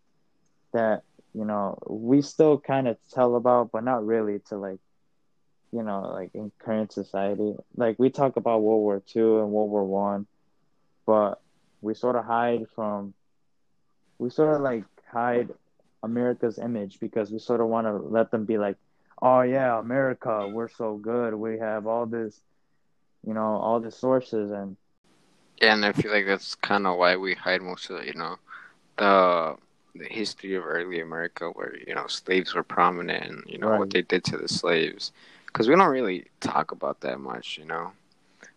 that 0.74 1.03
you 1.38 1.46
know 1.46 1.78
we 1.88 2.22
still 2.22 2.58
kind 2.60 2.88
of 2.88 2.98
tell 3.14 3.36
about 3.36 3.72
but 3.72 3.84
not 3.84 4.06
really 4.06 4.40
to 4.50 4.58
like 4.58 4.80
you 5.72 5.84
know 5.84 6.02
like 6.14 6.32
in 6.34 6.52
current 6.60 6.92
society. 6.92 7.54
Like 7.76 7.98
we 8.00 8.10
talk 8.10 8.38
about 8.38 8.62
world 8.62 8.82
war 8.82 9.04
two 9.06 9.40
and 9.40 9.52
world 9.52 9.70
war 9.70 9.86
one 9.86 10.28
but 11.06 11.42
we 11.82 11.94
sort 11.94 12.16
of 12.16 12.26
hide 12.26 12.66
from 12.76 13.14
we 14.20 14.30
sort 14.30 14.56
of 14.56 14.62
like 14.62 14.84
hide 15.12 15.50
america's 16.04 16.58
image 16.60 17.00
because 17.00 17.32
we 17.32 17.40
sort 17.40 17.62
of 17.62 17.68
want 17.68 17.88
to 17.88 17.94
let 17.94 18.32
them 18.32 18.46
be 18.46 18.58
like 18.58 18.78
oh 19.22 19.42
yeah 19.42 19.80
america 19.80 20.48
we're 20.48 20.70
so 20.70 20.98
good. 20.98 21.34
We 21.34 21.60
have 21.60 21.88
all 21.88 22.06
this 22.06 22.40
you 23.26 23.34
know 23.34 23.58
all 23.58 23.80
the 23.80 23.92
sources. 23.92 24.52
And 24.52 24.78
Yeah, 25.62 25.74
and 25.74 25.86
I 25.86 25.92
feel 25.92 26.12
like 26.12 26.26
that's 26.26 26.56
kind 26.56 26.88
of 26.88 26.98
why 26.98 27.16
we 27.18 27.34
hide 27.36 27.62
most 27.62 27.90
of 27.90 28.00
the, 28.00 28.06
you 28.06 28.14
know, 28.14 28.38
the 28.98 29.56
the 29.98 30.06
history 30.06 30.56
of 30.56 30.66
early 30.66 31.00
America, 31.00 31.50
where 31.50 31.76
you 31.88 31.95
know 31.95 32.08
slaves 32.08 32.54
were 32.54 32.64
prominent, 32.64 33.26
and 33.26 33.43
you 33.48 33.58
know 33.58 33.72
what 33.72 33.89
they 33.91 34.02
did 34.02 34.24
to 34.26 34.38
the 34.38 34.48
slaves, 34.48 35.12
because 35.48 35.68
we 35.68 35.76
don't 35.76 35.89
really 35.89 36.26
talk 36.39 36.72
about 36.72 37.02
that 37.02 37.20
much. 37.20 37.58
You 37.58 37.66
know, 37.66 37.91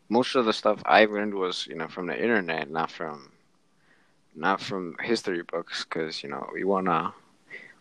most 0.09 0.35
of 0.35 0.45
the 0.45 0.53
stuff 0.53 0.83
I 0.85 1.05
learned 1.05 1.35
was 1.35 1.67
you 1.67 1.75
know 1.77 1.89
from 1.89 2.07
the 2.07 2.21
internet, 2.21 2.71
not 2.71 2.91
from 2.91 3.31
not 4.35 4.61
from 4.61 4.97
history 5.03 5.43
books, 5.43 5.85
because 5.85 6.23
you 6.23 6.29
know 6.29 6.49
we 6.53 6.65
wanna 6.65 7.13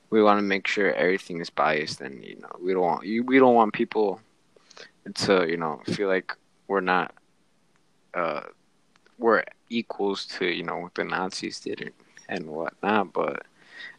we 0.09 0.21
want 0.23 0.39
to 0.39 0.43
make 0.43 0.67
sure 0.67 0.93
everything 0.93 1.39
is 1.41 1.49
biased, 1.49 2.01
and 2.01 2.23
you 2.23 2.37
know 2.39 2.51
we 2.61 2.73
don't 2.73 2.81
want 2.83 3.05
you 3.05 3.23
we 3.23 3.39
don't 3.39 3.55
want 3.55 3.73
people 3.73 4.21
to 5.15 5.49
you 5.49 5.57
know 5.57 5.81
feel 5.85 6.07
like 6.07 6.35
we're 6.67 6.81
not 6.81 7.13
uh 8.13 8.41
we're 9.17 9.43
equals 9.69 10.25
to 10.25 10.45
you 10.45 10.63
know 10.63 10.77
what 10.77 10.95
the 10.95 11.03
Nazis 11.03 11.59
did 11.59 11.93
and, 12.29 12.47
whatnot, 12.47 13.13
but 13.13 13.45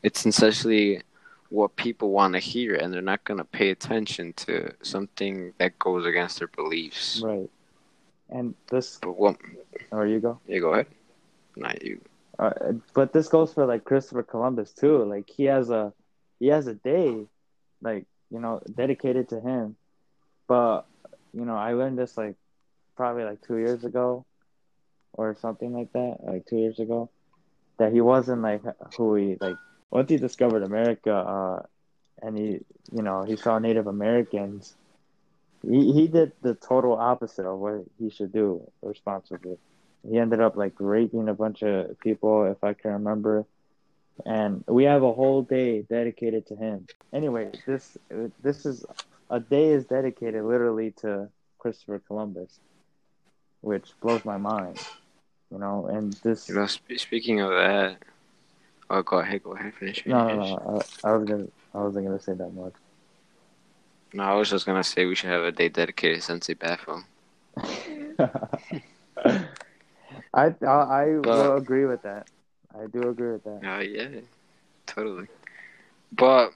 it's 0.02 0.24
essentially 0.24 1.02
what 1.50 1.74
people 1.76 2.10
want 2.10 2.34
to 2.34 2.38
hear, 2.38 2.74
and 2.76 2.92
they're 2.92 3.02
not 3.02 3.24
gonna 3.24 3.44
pay 3.44 3.70
attention 3.70 4.32
to 4.34 4.72
something 4.82 5.52
that 5.58 5.78
goes 5.78 6.06
against 6.06 6.38
their 6.38 6.48
beliefs. 6.48 7.20
right 7.22 7.50
and 8.30 8.54
this 8.70 8.98
But 9.02 9.18
what? 9.18 9.36
or 9.90 10.06
you 10.06 10.20
go 10.20 10.38
Yeah, 10.46 10.60
go 10.60 10.72
ahead. 10.74 10.86
Not 11.56 11.82
you. 11.82 12.00
Uh, 12.38 12.52
but 12.94 13.12
this 13.12 13.28
goes 13.28 13.52
for 13.52 13.66
like 13.66 13.84
Christopher 13.84 14.22
Columbus 14.22 14.72
too. 14.72 15.04
Like 15.04 15.28
he 15.28 15.44
has 15.44 15.68
a 15.70 15.92
he 16.38 16.46
has 16.46 16.66
a 16.66 16.74
day, 16.74 17.26
like 17.82 18.06
you 18.30 18.40
know, 18.40 18.62
dedicated 18.74 19.28
to 19.30 19.40
him. 19.40 19.76
But 20.46 20.86
you 21.34 21.44
know, 21.44 21.56
I 21.56 21.72
learned 21.74 21.98
this 21.98 22.16
like 22.16 22.36
probably 22.96 23.24
like 23.24 23.42
two 23.42 23.56
years 23.58 23.84
ago, 23.84 24.24
or 25.12 25.36
something 25.40 25.72
like 25.74 25.92
that, 25.92 26.18
like 26.22 26.46
two 26.46 26.56
years 26.56 26.78
ago, 26.78 27.10
that 27.80 27.92
he 27.94 28.02
wasn't 28.02 28.42
like 28.42 28.62
who 28.96 29.14
he 29.14 29.36
like 29.40 29.56
once 29.90 30.10
he 30.10 30.18
discovered 30.18 30.62
America, 30.62 31.12
uh, 31.12 31.62
and 32.22 32.36
he 32.36 32.60
you 32.92 33.02
know 33.02 33.24
he 33.24 33.36
saw 33.36 33.58
Native 33.58 33.86
Americans. 33.86 34.76
He 35.66 35.92
he 35.92 36.06
did 36.06 36.32
the 36.42 36.54
total 36.54 36.92
opposite 36.92 37.46
of 37.46 37.58
what 37.58 37.84
he 37.98 38.10
should 38.10 38.32
do 38.32 38.70
responsibly. 38.82 39.56
He 40.06 40.18
ended 40.18 40.40
up 40.40 40.56
like 40.56 40.74
raping 40.78 41.28
a 41.30 41.34
bunch 41.34 41.62
of 41.62 41.98
people 42.00 42.44
if 42.44 42.62
i 42.62 42.74
can 42.74 42.92
remember. 42.92 43.46
And 44.26 44.62
we 44.68 44.84
have 44.84 45.02
a 45.02 45.12
whole 45.12 45.42
day 45.42 45.80
dedicated 45.80 46.46
to 46.48 46.56
him. 46.56 46.86
Anyway 47.14 47.50
this 47.66 47.96
this 48.42 48.66
is 48.66 48.84
a 49.30 49.40
day 49.40 49.68
is 49.68 49.86
dedicated 49.86 50.44
literally 50.44 50.90
to 51.02 51.28
christopher 51.58 52.00
columbus 52.06 52.58
which 53.60 53.92
blows 54.00 54.24
my 54.24 54.38
mind 54.38 54.78
you 55.50 55.58
know 55.58 55.86
and 55.86 56.12
this 56.24 56.48
You 56.48 56.54
know, 56.56 56.66
sp- 56.70 56.96
speaking 56.98 57.40
of 57.40 57.50
that, 57.50 57.96
oh, 58.90 59.02
go 59.02 59.18
ahead, 59.18 59.42
go 59.42 59.52
ahead, 59.52 59.74
finish. 59.74 60.04
no 60.06 60.26
no 60.28 60.34
no 60.36 60.82
I, 61.04 61.08
I 61.08 61.16
was 61.16 61.28
gonna 61.28 61.46
i 61.74 61.78
wasn't 61.78 62.06
gonna 62.06 62.20
say 62.20 62.34
that 62.34 62.52
much 62.54 62.74
No, 64.12 64.22
I 64.24 64.34
was 64.34 64.50
just 64.50 64.66
gonna 64.66 64.82
say 64.84 65.06
we 65.06 65.14
should 65.14 65.30
have 65.30 65.42
a 65.44 65.52
day 65.52 65.68
dedicated 65.68 66.16
to 66.20 66.22
Sensei 66.22 66.54
Bafo. 66.54 67.04
I 69.16 69.44
I, 70.34 70.44
I 70.66 71.04
But- 71.22 71.26
will 71.26 71.56
agree 71.56 71.84
with 71.86 72.02
that. 72.02 72.28
I 72.74 72.86
do 72.86 73.08
agree 73.08 73.32
with 73.32 73.44
that. 73.44 73.60
Uh, 73.66 73.80
yeah, 73.80 74.20
totally. 74.86 75.26
But 76.12 76.50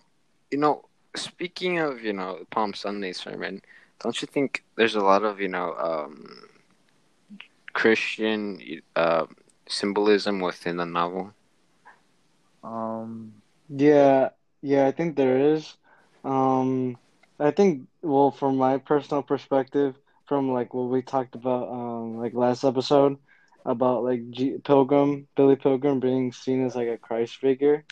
you 0.51 0.59
know, 0.59 0.85
speaking 1.17 1.79
of 1.79 2.03
you 2.03 2.13
know 2.13 2.39
Palm 2.51 2.75
Sunday 2.75 3.13
sermon, 3.13 3.63
don't 4.01 4.21
you 4.23 4.27
think 4.27 4.63
there's 4.77 4.95
a 4.95 5.01
lot 5.01 5.23
of 5.25 5.41
you 5.41 5.49
know 5.49 5.75
um, 5.75 6.49
Christian 7.85 8.61
uh, 8.97 9.27
symbolism 9.69 10.41
within 10.41 10.79
the 10.79 10.87
novel? 10.87 11.35
Um, 12.63 13.43
Yeah, 13.69 14.31
yeah, 14.63 14.87
I 14.87 14.93
think 14.93 15.17
there 15.17 15.39
is. 15.55 15.77
Um, 16.25 16.97
I 17.39 17.51
think, 17.51 17.89
well, 18.03 18.31
from 18.31 18.57
my 18.57 18.79
personal 18.79 19.23
perspective, 19.23 19.97
from 20.27 20.51
like 20.53 20.75
what 20.75 20.89
we 20.91 21.03
talked 21.03 21.35
about, 21.35 21.69
um, 21.71 22.19
like 22.19 22.35
last 22.35 22.65
episode 22.65 23.19
about 23.65 24.05
like 24.05 24.31
G 24.31 24.59
Pilgrim, 24.65 25.29
Billy 25.37 25.57
Pilgrim 25.57 26.01
being 26.01 26.33
seen 26.33 26.65
as 26.65 26.77
like 26.77 26.89
a 26.89 26.99
Christ 26.99 27.37
figure, 27.37 27.85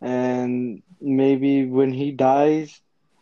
and 0.00 0.82
maybe 1.00 1.64
when 1.66 1.92
he 1.92 2.12
dies, 2.12 2.80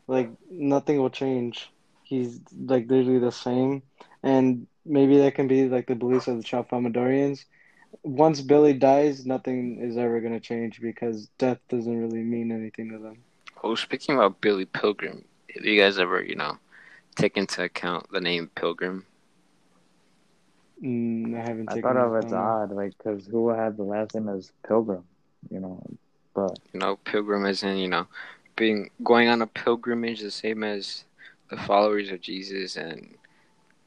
like 0.08 0.30
nothing 0.50 1.00
will 1.00 1.10
change. 1.10 1.70
He's 2.02 2.40
like 2.56 2.88
literally 2.90 3.18
the 3.20 3.32
same, 3.32 3.82
and 4.22 4.66
maybe 4.86 5.18
that 5.18 5.34
can 5.34 5.48
be 5.48 5.68
like 5.68 5.86
the 5.86 5.94
beliefs 5.94 6.28
of 6.28 6.38
the 6.38 6.44
Tralfamadorians 6.44 7.44
once 8.02 8.40
Billy 8.40 8.74
dies, 8.74 9.26
nothing 9.26 9.80
is 9.80 9.96
ever 9.96 10.20
going 10.20 10.32
to 10.32 10.40
change 10.40 10.80
because 10.80 11.28
death 11.38 11.58
doesn't 11.68 11.98
really 11.98 12.22
mean 12.22 12.52
anything 12.52 12.90
to 12.90 12.98
them. 12.98 13.24
Oh, 13.62 13.74
speaking 13.74 14.14
about 14.14 14.40
Billy 14.40 14.64
Pilgrim, 14.64 15.24
have 15.54 15.64
you 15.64 15.80
guys 15.80 15.98
ever 15.98 16.22
you 16.22 16.36
know 16.36 16.58
take 17.14 17.36
into 17.36 17.62
account 17.62 18.10
the 18.12 18.20
name 18.20 18.50
Pilgrim? 18.54 19.06
Mm, 20.82 21.34
I 21.34 21.48
haven't 21.48 21.70
I 21.70 21.76
thought 21.76 21.96
of 21.96 22.14
it's 22.16 22.32
odd, 22.32 22.72
like, 22.72 22.96
because 22.98 23.26
who 23.26 23.44
would 23.44 23.56
have 23.56 23.76
the 23.76 23.84
last 23.84 24.14
name 24.14 24.28
as 24.28 24.52
Pilgrim, 24.66 25.04
you 25.50 25.60
know? 25.60 25.82
But 26.34 26.58
You 26.72 26.80
know, 26.80 26.96
pilgrim 26.96 27.46
is 27.46 27.62
in 27.62 27.78
you 27.78 27.88
know 27.88 28.06
being 28.56 28.90
going 29.02 29.28
on 29.28 29.42
a 29.42 29.46
pilgrimage, 29.46 30.20
the 30.20 30.30
same 30.30 30.62
as 30.62 31.04
the 31.50 31.56
followers 31.56 32.10
of 32.10 32.20
Jesus, 32.20 32.76
and 32.76 33.16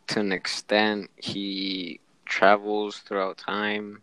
to 0.09 0.19
an 0.19 0.31
extent, 0.31 1.09
he 1.17 1.99
travels 2.25 2.99
throughout 2.99 3.37
time, 3.37 4.01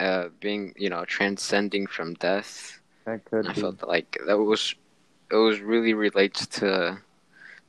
uh, 0.00 0.28
being 0.40 0.74
you 0.76 0.90
know 0.90 1.04
transcending 1.04 1.86
from 1.86 2.14
death. 2.14 2.80
that 3.06 3.24
could 3.24 3.46
I 3.46 3.52
be. 3.54 3.60
felt 3.60 3.82
like 3.86 4.18
that 4.26 4.38
was 4.38 4.74
it 5.30 5.36
was 5.36 5.60
really 5.60 5.94
relates 5.94 6.46
to 6.58 6.98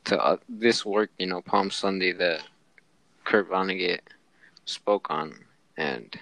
to 0.05 0.23
uh, 0.23 0.37
this 0.49 0.85
work, 0.85 1.11
you 1.17 1.27
know, 1.27 1.41
Palm 1.41 1.71
Sunday 1.71 2.11
that 2.13 2.41
Kurt 3.25 3.49
Vonnegut 3.49 4.01
spoke 4.65 5.09
on, 5.09 5.45
and 5.77 6.19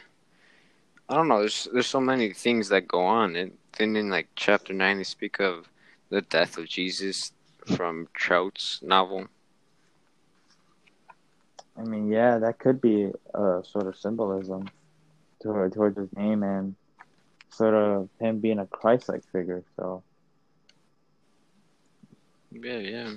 I 1.10 1.16
don't 1.16 1.28
know. 1.30 1.40
There's 1.40 1.68
there's 1.74 1.88
so 1.88 2.02
many 2.02 2.34
things 2.34 2.70
that 2.70 2.88
go 2.88 3.02
on, 3.02 3.36
and 3.36 3.58
then 3.78 3.96
in 3.96 4.10
like 4.10 4.28
chapter 4.36 4.74
nine, 4.74 4.98
they 4.98 5.04
speak 5.04 5.40
of 5.40 5.70
the 6.10 6.22
death 6.22 6.58
of 6.58 6.68
Jesus 6.68 7.32
from 7.76 8.08
Trout's 8.14 8.80
novel. 8.84 9.28
I 11.78 11.84
mean, 11.84 12.12
yeah, 12.12 12.38
that 12.38 12.60
could 12.60 12.80
be 12.82 13.12
a 13.34 13.64
sort 13.64 13.88
of 13.88 13.98
symbolism 13.98 14.70
toward, 15.42 15.74
towards 15.74 15.98
his 15.98 16.14
name 16.16 16.44
and 16.44 16.76
sort 17.50 17.74
of 17.74 18.10
him 18.20 18.40
being 18.40 18.60
a 18.60 18.68
Christ-like 18.68 19.24
figure. 19.32 19.64
So, 19.76 20.04
Yeah, 22.52 22.78
yeah. 22.78 23.14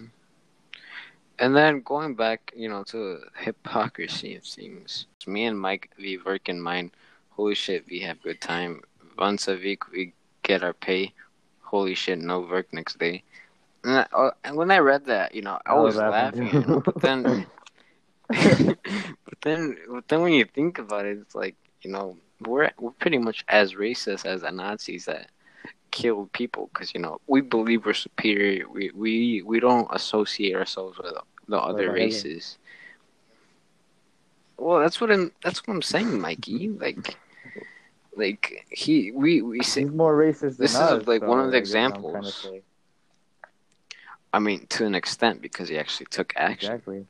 And 1.38 1.54
then 1.54 1.82
going 1.82 2.14
back, 2.14 2.52
you 2.56 2.68
know, 2.68 2.82
to 2.84 3.20
hypocrisy 3.36 4.36
of 4.36 4.44
things. 4.44 5.06
Me 5.26 5.44
and 5.44 5.58
Mike, 5.58 5.90
we 5.98 6.16
work 6.16 6.48
in 6.48 6.60
mine. 6.60 6.90
Holy 7.30 7.54
shit, 7.54 7.84
we 7.90 8.00
have 8.00 8.22
good 8.22 8.40
time. 8.40 8.80
Once 9.18 9.48
a 9.48 9.54
week, 9.54 9.90
we 9.90 10.14
get 10.42 10.62
our 10.62 10.72
pay. 10.72 11.12
Holy 11.60 11.94
shit, 11.94 12.18
no 12.18 12.40
work 12.40 12.72
next 12.72 12.98
day. 12.98 13.22
And, 13.84 13.98
I, 13.98 14.06
uh, 14.16 14.30
and 14.44 14.56
when 14.56 14.70
I 14.70 14.78
read 14.78 15.04
that, 15.06 15.34
you 15.34 15.42
know, 15.42 15.58
I, 15.66 15.74
was, 15.74 15.96
laughing 15.96 16.44
laughing. 16.44 16.62
you 16.62 16.66
know, 16.66 16.80
but 16.80 17.00
then, 17.02 17.46
but 18.28 19.40
then, 19.42 19.76
but 19.88 20.08
then 20.08 20.22
when 20.22 20.32
you 20.32 20.44
think 20.44 20.78
about 20.78 21.06
it, 21.06 21.18
it's 21.18 21.34
like 21.34 21.56
you 21.82 21.90
know, 21.90 22.16
we're 22.40 22.70
we're 22.78 22.90
pretty 22.92 23.18
much 23.18 23.44
as 23.48 23.74
racist 23.74 24.26
as 24.26 24.42
the 24.42 24.50
Nazis 24.50 25.04
that 25.06 25.30
killed 25.90 26.32
people 26.32 26.68
because 26.72 26.92
you 26.94 27.00
know 27.00 27.20
we 27.26 27.40
believe 27.40 27.86
we're 27.86 27.94
superior. 27.94 28.68
We 28.68 28.90
we 28.94 29.42
we 29.42 29.60
don't 29.60 29.88
associate 29.92 30.54
ourselves 30.54 30.98
with 30.98 31.14
the 31.48 31.58
other 31.58 31.82
Hitler? 31.82 31.94
races. 31.94 32.58
Well, 34.58 34.80
that's 34.80 35.00
what 35.00 35.10
I'm. 35.10 35.32
That's 35.42 35.66
what 35.66 35.74
I'm 35.74 35.82
saying, 35.82 36.20
Mikey. 36.20 36.70
Like, 36.70 37.16
like 38.16 38.66
he, 38.70 39.12
we, 39.12 39.42
we 39.42 39.62
say. 39.62 39.82
He's 39.82 39.90
more 39.90 40.16
racist 40.16 40.56
than 40.56 40.64
This 40.64 40.74
is, 40.74 40.76
us. 40.76 41.06
like, 41.06 41.22
one 41.22 41.40
of 41.40 41.50
the 41.50 41.58
I 41.58 41.60
guess 41.60 41.74
what 41.74 41.82
I'm 41.84 41.92
trying 41.92 42.22
to 42.22 42.28
examples. 42.28 42.62
I 44.32 44.38
mean, 44.38 44.66
to 44.70 44.86
an 44.86 44.94
extent, 44.94 45.40
because 45.40 45.68
he 45.68 45.78
actually 45.78 46.06
took 46.06 46.32
action. 46.36 46.72
Exactly. 46.72 47.06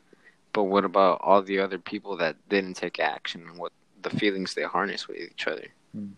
But 0.56 0.64
what 0.64 0.86
about 0.86 1.20
all 1.22 1.42
the 1.42 1.58
other 1.58 1.76
people 1.78 2.16
that 2.16 2.36
didn't 2.48 2.76
take 2.76 2.98
action 2.98 3.46
and 3.46 3.58
what 3.58 3.72
the 4.00 4.08
feelings 4.08 4.54
they 4.54 4.62
harness 4.62 5.06
with 5.06 5.18
each 5.18 5.46
other? 5.46 5.66
Hmm. 5.92 6.12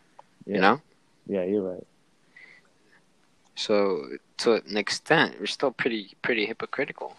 Yeah. 0.46 0.54
You 0.54 0.60
know. 0.60 0.80
Yeah, 1.26 1.42
you're 1.42 1.68
right. 1.72 1.86
So 3.56 4.04
to 4.36 4.62
an 4.62 4.76
extent, 4.76 5.40
we're 5.40 5.46
still 5.46 5.72
pretty 5.72 6.14
pretty 6.22 6.46
hypocritical, 6.46 7.16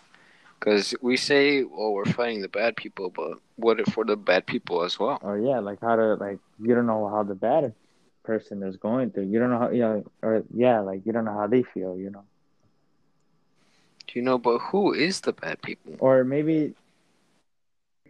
because 0.57 0.95
we 1.01 1.17
say, 1.17 1.63
"Well, 1.63 1.91
we're 1.91 2.05
fighting 2.05 2.41
the 2.41 2.47
bad 2.47 2.77
people," 2.77 3.09
but 3.09 3.39
what 3.57 3.81
if 3.81 3.97
we're 3.97 4.05
the 4.05 4.15
bad 4.15 4.45
people 4.45 4.83
as 4.83 4.97
well? 4.97 5.19
Or 5.21 5.37
yeah, 5.37 5.59
like 5.59 5.81
how 5.81 5.97
to 5.97 6.15
like 6.15 6.39
you 6.57 6.73
don't 6.73 6.87
know 6.87 7.09
how 7.09 7.23
the 7.23 7.35
bad 7.35 7.73
person 8.23 8.63
is 8.63 8.77
going 8.77 9.11
through. 9.11 9.25
You 9.25 9.39
don't 9.39 9.49
know 9.49 9.59
how 9.59 9.69
you 9.71 9.81
know, 9.81 10.05
or 10.21 10.43
yeah, 10.53 10.79
like 10.79 11.05
you 11.05 11.11
don't 11.11 11.25
know 11.25 11.37
how 11.37 11.47
they 11.47 11.63
feel. 11.63 11.97
You 11.97 12.11
know, 12.11 12.23
Do 14.07 14.13
you 14.17 14.21
know? 14.21 14.37
But 14.37 14.59
who 14.59 14.93
is 14.93 15.19
the 15.19 15.33
bad 15.33 15.61
people? 15.61 15.97
or 15.99 16.23
maybe 16.23 16.75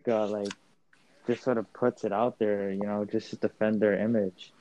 uh, 0.09 0.27
like 0.27 0.53
just 1.27 1.43
sort 1.43 1.57
of 1.57 1.71
puts 1.73 2.03
it 2.05 2.13
out 2.13 2.37
there. 2.39 2.71
You 2.71 2.85
know, 2.85 3.05
just 3.05 3.29
to 3.31 3.37
defend 3.37 3.81
their 3.81 3.97
image. 3.99 4.53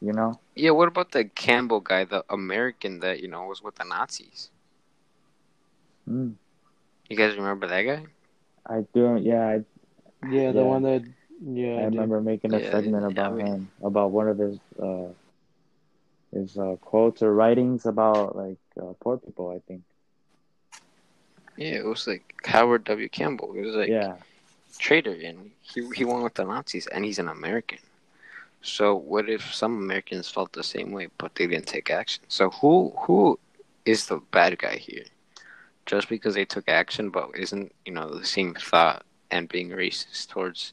You 0.00 0.12
know, 0.12 0.40
Yeah, 0.54 0.70
what 0.70 0.88
about 0.88 1.12
the 1.12 1.24
Campbell 1.24 1.80
guy, 1.80 2.04
the 2.04 2.24
American 2.28 3.00
that 3.00 3.20
you 3.20 3.28
know 3.28 3.44
was 3.44 3.62
with 3.62 3.76
the 3.76 3.84
Nazis? 3.84 4.50
mm. 6.08 6.36
You 7.08 7.16
guys 7.16 7.36
remember 7.36 7.66
that 7.66 7.82
guy? 7.82 8.06
I 8.68 8.82
do. 8.92 9.16
Yeah, 9.20 9.46
I, 9.46 9.64
Yeah, 10.22 10.52
the 10.52 10.64
Yeah. 10.64 10.66
one 10.66 10.82
that. 10.82 11.02
Yeah, 11.40 11.78
I 11.78 11.82
I 11.82 11.86
do. 11.86 12.06
remember 12.06 12.20
making 12.20 12.54
a 12.54 12.60
Yeah, 12.60 12.72
segment 12.72 13.06
yeah, 13.08 13.26
I 13.26 13.28
about 13.28 13.32
mean- 13.32 13.46
him, 13.46 13.70
about 13.82 14.12
one 14.12 14.28
of 14.28 14.38
his 14.38 14.58
uh, 14.82 15.12
his 16.32 16.56
uh, 16.58 16.76
quotes 16.80 17.22
or 17.22 17.32
writings 17.34 17.86
about 17.86 18.34
like 18.36 18.58
uh, 18.80 18.92
poor 19.02 19.18
people. 19.18 19.50
I 19.50 19.60
think. 19.66 19.82
Yeah, 21.60 21.74
it 21.74 21.84
was 21.84 22.06
like 22.06 22.34
Howard 22.46 22.84
W. 22.84 23.08
Campbell. 23.10 23.52
He 23.52 23.60
was 23.60 23.76
like 23.76 23.90
yeah, 23.90 24.16
traitor, 24.78 25.12
and 25.12 25.50
he 25.60 25.86
he 25.94 26.06
went 26.06 26.22
with 26.24 26.34
the 26.34 26.44
Nazis, 26.44 26.86
and 26.86 27.04
he's 27.04 27.18
an 27.18 27.28
American. 27.28 27.78
So 28.62 28.94
what 28.94 29.28
if 29.28 29.54
some 29.54 29.76
Americans 29.76 30.30
felt 30.30 30.54
the 30.54 30.62
same 30.62 30.90
way, 30.90 31.08
but 31.18 31.34
they 31.34 31.46
didn't 31.46 31.66
take 31.66 31.90
action? 31.90 32.24
So 32.28 32.48
who 32.48 32.94
who 33.00 33.38
is 33.84 34.06
the 34.06 34.20
bad 34.30 34.58
guy 34.58 34.76
here? 34.76 35.04
Just 35.84 36.08
because 36.08 36.34
they 36.34 36.46
took 36.46 36.66
action, 36.66 37.10
but 37.10 37.28
isn't 37.36 37.74
you 37.84 37.92
know 37.92 38.08
the 38.08 38.24
same 38.24 38.54
thought 38.54 39.04
and 39.30 39.46
being 39.46 39.68
racist 39.68 40.28
towards 40.28 40.72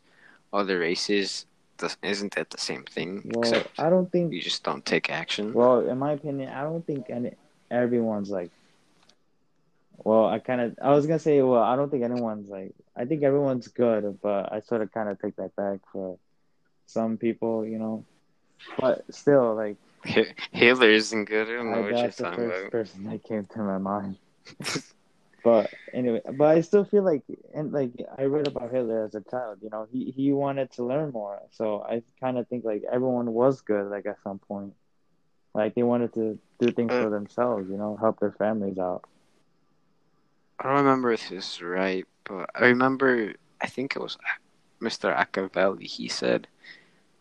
other 0.53 0.79
races? 0.79 1.45
Isn't 2.01 2.33
that 2.35 2.49
the 2.49 2.57
same 2.57 2.83
thing? 2.83 3.29
well, 3.35 3.43
Except 3.43 3.77
I 3.77 3.89
don't 3.89 4.09
think 4.09 4.31
you 4.31 4.41
just 4.41 4.63
don't 4.63 4.85
take 4.85 5.09
action. 5.09 5.53
Well, 5.53 5.81
in 5.81 5.97
my 5.97 6.13
opinion, 6.13 6.49
I 6.49 6.63
don't 6.63 6.85
think 6.87 7.09
any 7.09 7.33
everyone's 7.69 8.29
like. 8.29 8.51
Well, 9.97 10.25
I 10.27 10.39
kind 10.39 10.61
of 10.61 10.75
I 10.81 10.91
was 10.91 11.05
gonna 11.07 11.19
say 11.19 11.41
well 11.41 11.61
I 11.61 11.75
don't 11.75 11.89
think 11.89 12.03
anyone's 12.03 12.49
like 12.49 12.73
I 12.95 13.05
think 13.05 13.23
everyone's 13.23 13.67
good, 13.67 14.19
but 14.21 14.51
I 14.51 14.61
sort 14.61 14.81
of 14.81 14.91
kind 14.91 15.09
of 15.09 15.19
take 15.19 15.35
that 15.37 15.55
back 15.55 15.79
for 15.91 16.17
some 16.87 17.17
people, 17.17 17.65
you 17.65 17.79
know. 17.79 18.05
But 18.79 19.03
still, 19.13 19.55
like 19.55 19.77
Hi- 20.05 20.33
Hitler 20.51 20.89
isn't 20.89 21.25
good. 21.25 21.47
I 21.49 21.53
don't 21.53 21.71
know 21.71 21.79
I, 21.79 21.81
what 21.81 21.87
you're 22.01 22.09
that's 22.09 22.17
the 22.17 22.25
first 22.27 22.69
person 22.71 23.03
that 23.05 23.23
came 23.23 23.45
to 23.45 23.59
my 23.59 23.77
mind. 23.77 24.17
but 25.43 25.73
anyway, 25.93 26.21
but 26.33 26.47
I 26.47 26.61
still 26.61 26.85
feel 26.85 27.03
like 27.03 27.23
and 27.53 27.71
like 27.71 27.91
I 28.17 28.23
read 28.23 28.47
about 28.47 28.71
Hitler 28.71 29.05
as 29.05 29.15
a 29.15 29.21
child. 29.21 29.59
You 29.61 29.69
know, 29.69 29.87
he 29.91 30.11
he 30.11 30.31
wanted 30.33 30.71
to 30.73 30.83
learn 30.85 31.11
more, 31.11 31.41
so 31.51 31.81
I 31.83 32.03
kind 32.19 32.37
of 32.37 32.47
think 32.47 32.63
like 32.65 32.83
everyone 32.91 33.31
was 33.33 33.61
good 33.61 33.89
like 33.89 34.05
at 34.05 34.21
some 34.23 34.39
point. 34.39 34.73
Like 35.53 35.75
they 35.75 35.83
wanted 35.83 36.13
to 36.13 36.39
do 36.59 36.71
things 36.71 36.91
Uh, 36.91 36.99
for 36.99 37.09
themselves, 37.09 37.69
you 37.69 37.77
know, 37.77 37.97
help 37.97 38.19
their 38.19 38.31
families 38.33 38.77
out. 38.77 39.03
I 40.59 40.63
don't 40.63 40.77
remember 40.85 41.11
if 41.11 41.29
this 41.29 41.55
is 41.55 41.61
right, 41.61 42.05
but 42.23 42.49
I 42.55 42.65
remember 42.65 43.33
I 43.61 43.67
think 43.67 43.95
it 43.95 44.01
was 44.01 44.17
Mr. 44.81 45.15
Machiavelli. 45.15 45.85
He 45.85 46.07
said, 46.07 46.47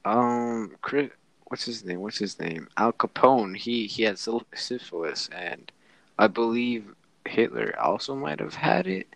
um, 0.05 0.72
Chris, 0.82 1.11
what's 1.45 1.64
his 1.64 1.84
name? 1.84 2.01
What's 2.01 2.18
his 2.18 2.39
name? 2.39 2.68
Al 2.76 2.93
Capone. 2.93 3.57
He 3.57 3.87
he 3.87 4.05
had 4.05 4.18
syphilis, 4.18 5.28
and 5.32 5.70
I 6.18 6.28
believe 6.28 6.95
Hitler 7.26 7.74
also 7.78 8.14
might 8.14 8.41
have 8.41 8.55
had 8.55 8.87
it, 8.87 9.09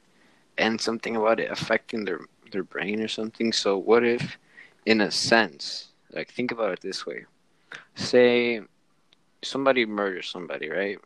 and 0.59 0.81
something 0.81 1.17
about 1.17 1.41
it 1.41 1.51
affecting 1.51 2.05
their 2.05 2.21
their 2.53 2.65
brain 2.65 3.01
or 3.01 3.09
something. 3.09 3.53
So 3.53 3.79
what 3.79 4.05
if, 4.05 4.39
in 4.85 5.01
a 5.01 5.11
sense, 5.11 5.89
like 6.13 6.31
think 6.31 6.51
about 6.53 6.73
it 6.73 6.81
this 6.81 7.07
way: 7.07 7.25
say 7.95 8.61
somebody 9.43 9.87
murders 9.87 10.29
somebody, 10.29 10.69
right? 10.69 10.99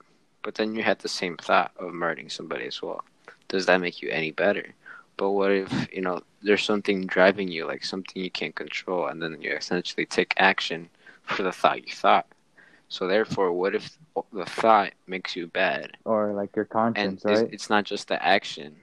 But 0.45 0.55
then 0.55 0.77
you 0.77 0.85
had 0.85 1.01
the 1.01 1.09
same 1.09 1.37
thought 1.37 1.73
of 1.79 1.93
murdering 1.93 2.31
somebody 2.31 2.67
as 2.67 2.81
well. 2.81 3.03
Does 3.49 3.67
that 3.67 3.81
make 3.81 4.01
you 4.03 4.11
any 4.11 4.31
better? 4.31 4.75
But 5.17 5.31
what 5.31 5.51
if, 5.51 5.89
you 5.93 6.03
know, 6.03 6.23
there's 6.43 6.63
something 6.63 7.07
driving 7.07 7.49
you, 7.49 7.67
like 7.67 7.85
something 7.85 8.23
you 8.23 8.31
can't 8.31 8.55
control, 8.55 9.07
and 9.07 9.23
then 9.23 9.41
you 9.41 9.53
essentially 9.53 10.07
take 10.07 10.35
action 10.37 10.89
for 11.23 11.43
the 11.43 11.53
thought 11.53 11.87
you 11.87 11.93
thought? 11.93 12.27
So 12.89 13.09
therefore, 13.09 13.53
what 13.53 13.75
if 13.75 13.99
the 14.33 14.45
thought 14.45 14.93
makes 15.07 15.35
you 15.35 15.47
bad? 15.47 15.97
Or 16.05 16.33
like 16.33 16.55
your 16.55 16.69
And 16.71 16.71
conscience, 16.71 17.25
it's, 17.25 17.41
right? 17.41 17.53
it's 17.53 17.71
not 17.71 17.85
just 17.85 18.09
the 18.09 18.23
action. 18.25 18.77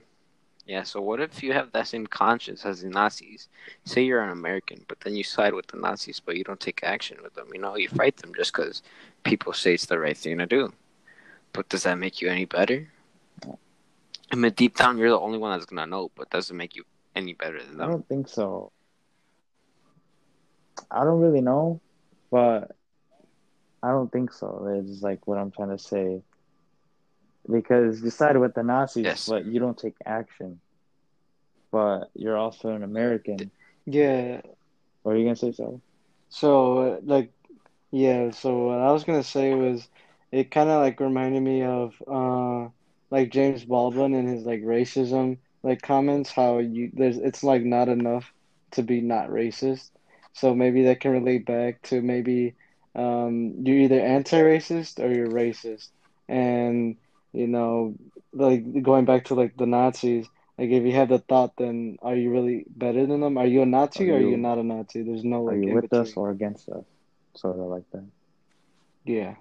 Yeah, 0.66 0.84
so 0.84 1.00
what 1.00 1.20
if 1.20 1.42
you 1.42 1.52
have 1.52 1.72
that 1.72 1.88
same 1.88 2.06
conscience 2.06 2.64
as 2.64 2.82
the 2.82 2.88
Nazis? 2.88 3.48
Say 3.84 4.02
you're 4.02 4.22
an 4.22 4.30
American, 4.30 4.84
but 4.88 5.00
then 5.00 5.14
you 5.16 5.24
side 5.24 5.54
with 5.54 5.66
the 5.68 5.76
Nazis, 5.76 6.20
but 6.20 6.36
you 6.36 6.44
don't 6.44 6.60
take 6.60 6.82
action 6.82 7.18
with 7.22 7.34
them. 7.34 7.48
You 7.52 7.60
know, 7.60 7.76
you 7.76 7.88
fight 7.88 8.16
them 8.18 8.32
just 8.34 8.52
because 8.52 8.82
people 9.24 9.52
say 9.52 9.74
it's 9.74 9.86
the 9.86 9.98
right 9.98 10.16
thing 10.16 10.38
to 10.38 10.46
do. 10.46 10.72
But 11.52 11.68
does 11.68 11.82
that 11.84 11.98
make 11.98 12.20
you 12.20 12.28
any 12.28 12.44
better? 12.44 12.88
I 14.30 14.36
mean, 14.36 14.52
deep 14.52 14.76
down, 14.76 14.96
you're 14.96 15.10
the 15.10 15.20
only 15.20 15.38
one 15.38 15.52
that's 15.52 15.66
gonna 15.66 15.86
know, 15.86 16.10
but 16.16 16.30
does 16.30 16.50
it 16.50 16.54
make 16.54 16.74
you 16.74 16.84
any 17.14 17.34
better 17.34 17.62
than 17.62 17.76
them. 17.76 17.88
I 17.88 17.92
don't 17.92 18.08
think 18.08 18.28
so. 18.28 18.72
I 20.90 21.04
don't 21.04 21.20
really 21.20 21.40
know, 21.42 21.80
but 22.30 22.74
I 23.82 23.90
don't 23.90 24.10
think 24.10 24.32
so. 24.32 24.82
It's 24.82 25.02
like 25.02 25.26
what 25.26 25.38
I'm 25.38 25.50
trying 25.50 25.70
to 25.76 25.78
say. 25.78 26.22
Because 27.50 28.00
you 28.02 28.10
sided 28.10 28.38
with 28.38 28.54
the 28.54 28.62
Nazis, 28.62 29.04
Yes. 29.04 29.28
but 29.28 29.44
you 29.44 29.58
don't 29.58 29.76
take 29.76 29.96
action. 30.06 30.60
But 31.70 32.10
you're 32.14 32.36
also 32.36 32.68
an 32.70 32.82
American. 32.82 33.50
Yeah. 33.84 34.40
What 35.02 35.14
are 35.14 35.18
you 35.18 35.24
gonna 35.24 35.36
say, 35.36 35.52
so? 35.52 35.80
So, 36.28 36.78
uh, 36.78 37.00
like, 37.02 37.32
yeah, 37.90 38.30
so 38.30 38.68
what 38.68 38.78
I 38.78 38.92
was 38.92 39.04
gonna 39.04 39.24
say 39.24 39.54
was 39.54 39.88
it 40.32 40.50
kind 40.50 40.70
of 40.70 40.80
like 40.80 41.00
reminded 41.00 41.42
me 41.42 41.62
of 41.64 41.94
uh 42.08 42.68
like 43.10 43.30
James 43.30 43.64
Baldwin 43.64 44.14
and 44.14 44.28
his 44.28 44.44
like 44.44 44.62
racism 44.62 45.38
like 45.62 45.82
comments 45.82 46.30
how 46.32 46.58
you 46.58 46.90
there's 46.94 47.18
it's 47.18 47.44
like 47.44 47.64
not 47.64 47.88
enough 47.88 48.32
to 48.72 48.82
be 48.82 49.00
not 49.02 49.28
racist. 49.30 49.90
So 50.34 50.54
maybe 50.54 50.84
that 50.84 51.00
can 51.00 51.12
relate 51.12 51.46
back 51.46 51.82
to 51.84 52.00
maybe 52.02 52.54
um 52.96 53.54
you're 53.64 53.78
either 53.78 54.00
anti-racist 54.00 54.98
or 55.02 55.12
you're 55.12 55.30
racist. 55.30 55.88
And 56.28 56.96
you 57.32 57.46
know, 57.48 57.94
like 58.32 58.82
going 58.82 59.04
back 59.06 59.26
to 59.26 59.34
like 59.34 59.56
the 59.56 59.66
Nazis, 59.66 60.26
like 60.58 60.70
if 60.70 60.84
you 60.84 60.92
have 60.92 61.08
the 61.08 61.18
thought 61.18 61.52
then 61.58 61.98
are 62.02 62.16
you 62.16 62.30
really 62.30 62.64
better 62.68 63.06
than 63.06 63.20
them? 63.20 63.38
Are 63.38 63.46
you 63.46 63.62
a 63.62 63.66
Nazi 63.66 64.10
Are 64.10 64.12
or 64.12 64.16
are 64.16 64.20
you- 64.20 64.30
you 64.30 64.36
not 64.38 64.58
a 64.58 64.62
Nazi? 64.62 65.02
There's 65.02 65.24
no 65.24 65.46
Are 65.46 65.52
like 65.52 65.62
you 65.62 65.68
in 65.68 65.74
with 65.74 65.92
us 65.92 66.16
or 66.16 66.30
against 66.30 66.68
us? 66.68 66.84
Sort 67.36 67.58
of 67.58 67.66
like 67.66 67.88
that. 67.92 68.04
Yeah. 69.04 69.34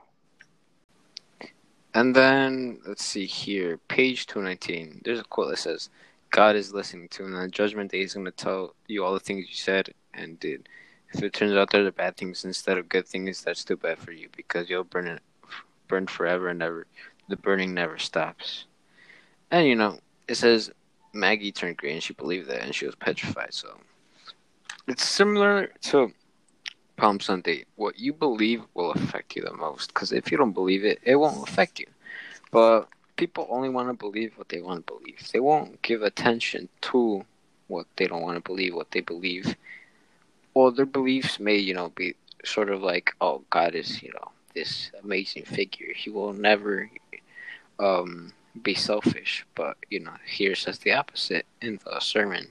And 1.94 2.16
then 2.16 2.80
let's 2.88 3.04
see 3.04 3.26
here, 3.26 3.78
page 3.90 4.26
two 4.26 4.42
nineteen. 4.42 5.02
There's 5.04 5.20
a 5.20 5.24
quote 5.24 5.50
that 5.50 5.58
says, 5.58 5.90
"God 6.30 6.56
is 6.56 6.74
listening 6.74 7.10
to, 7.10 7.26
and 7.26 7.36
on 7.36 7.52
Judgment 7.52 7.92
Day, 7.92 8.00
He's 8.00 8.14
going 8.14 8.26
to 8.26 8.32
tell 8.32 8.76
you 8.88 9.04
all 9.04 9.14
the 9.14 9.20
things 9.20 9.48
you 9.50 9.56
said 9.56 9.94
and 10.14 10.40
did. 10.40 10.70
If 11.14 11.22
it 11.22 11.34
turns 11.34 11.54
out 11.54 11.70
they're 11.70 11.84
the 11.84 11.92
bad 11.92 12.16
things 12.16 12.46
instead 12.46 12.78
of 12.78 12.88
good 12.88 13.06
things, 13.06 13.42
that's 13.44 13.66
too 13.66 13.76
bad 13.76 14.00
for 14.00 14.14
you 14.14 14.30
because 14.36 14.70
you'll 14.70 14.86
burn 14.86 15.08
it, 15.08 15.22
burn 15.90 16.08
forever 16.08 16.48
and 16.48 16.64
ever. 16.64 16.88
The 17.28 17.36
burning 17.36 17.74
never 17.74 17.98
stops." 17.98 18.66
And 19.52 19.68
you 19.68 19.76
know, 19.76 20.00
it 20.30 20.36
says 20.36 20.72
Maggie 21.12 21.52
turned 21.52 21.76
green. 21.76 22.00
She 22.00 22.14
believed 22.14 22.48
that, 22.48 22.62
and 22.62 22.74
she 22.74 22.86
was 22.86 22.96
petrified. 22.96 23.54
So 23.54 23.78
it's 24.88 25.06
similar 25.06 25.72
to 25.82 26.14
Palm 26.98 27.20
Sunday. 27.20 27.66
What 27.76 28.00
you 28.00 28.14
believe 28.14 28.64
will 28.74 28.92
affect 28.92 29.36
you 29.36 29.44
the 29.44 29.54
most. 29.54 29.94
Because 29.94 30.12
if 30.12 30.32
you 30.32 30.38
don't 30.38 30.54
believe 30.54 30.86
it, 30.86 31.00
it 31.04 31.16
won't 31.16 31.48
affect 31.48 31.80
you. 31.80 31.88
But 32.52 32.88
people 33.16 33.48
only 33.50 33.70
want 33.70 33.90
to 33.90 33.94
believe 33.94 34.38
what 34.38 34.50
they 34.50 34.62
want 34.62 34.86
to 34.86 34.94
believe. 34.94 35.30
They 35.32 35.40
won't 35.40 35.82
give 35.82 36.02
attention 36.02 36.70
to 36.82 37.26
what 37.68 37.86
they 37.96 38.08
don't 38.08 38.22
want 38.22 38.38
to 38.38 38.50
believe, 38.50 38.76
what 38.76 38.92
they 38.92 39.02
believe. 39.02 39.56
Or 40.54 40.72
their 40.72 40.86
beliefs 40.86 41.40
may, 41.40 41.56
you 41.56 41.74
know, 41.74 41.90
be 41.90 42.16
sort 42.44 42.70
of 42.70 42.82
like, 42.82 43.16
oh, 43.22 43.44
God 43.50 43.76
is, 43.76 44.04
you 44.04 44.12
know, 44.14 44.32
this 44.54 44.92
amazing 45.04 45.46
figure. 45.46 45.94
He 45.96 46.10
will 46.10 46.34
never 46.34 46.90
um, 47.80 48.34
be 48.62 48.76
selfish, 48.76 49.46
but 49.56 49.78
you 49.90 50.00
know, 50.00 50.14
here 50.26 50.56
says 50.56 50.80
the 50.80 50.94
opposite 50.94 51.46
in 51.62 51.80
the 51.86 52.00
sermon. 52.00 52.48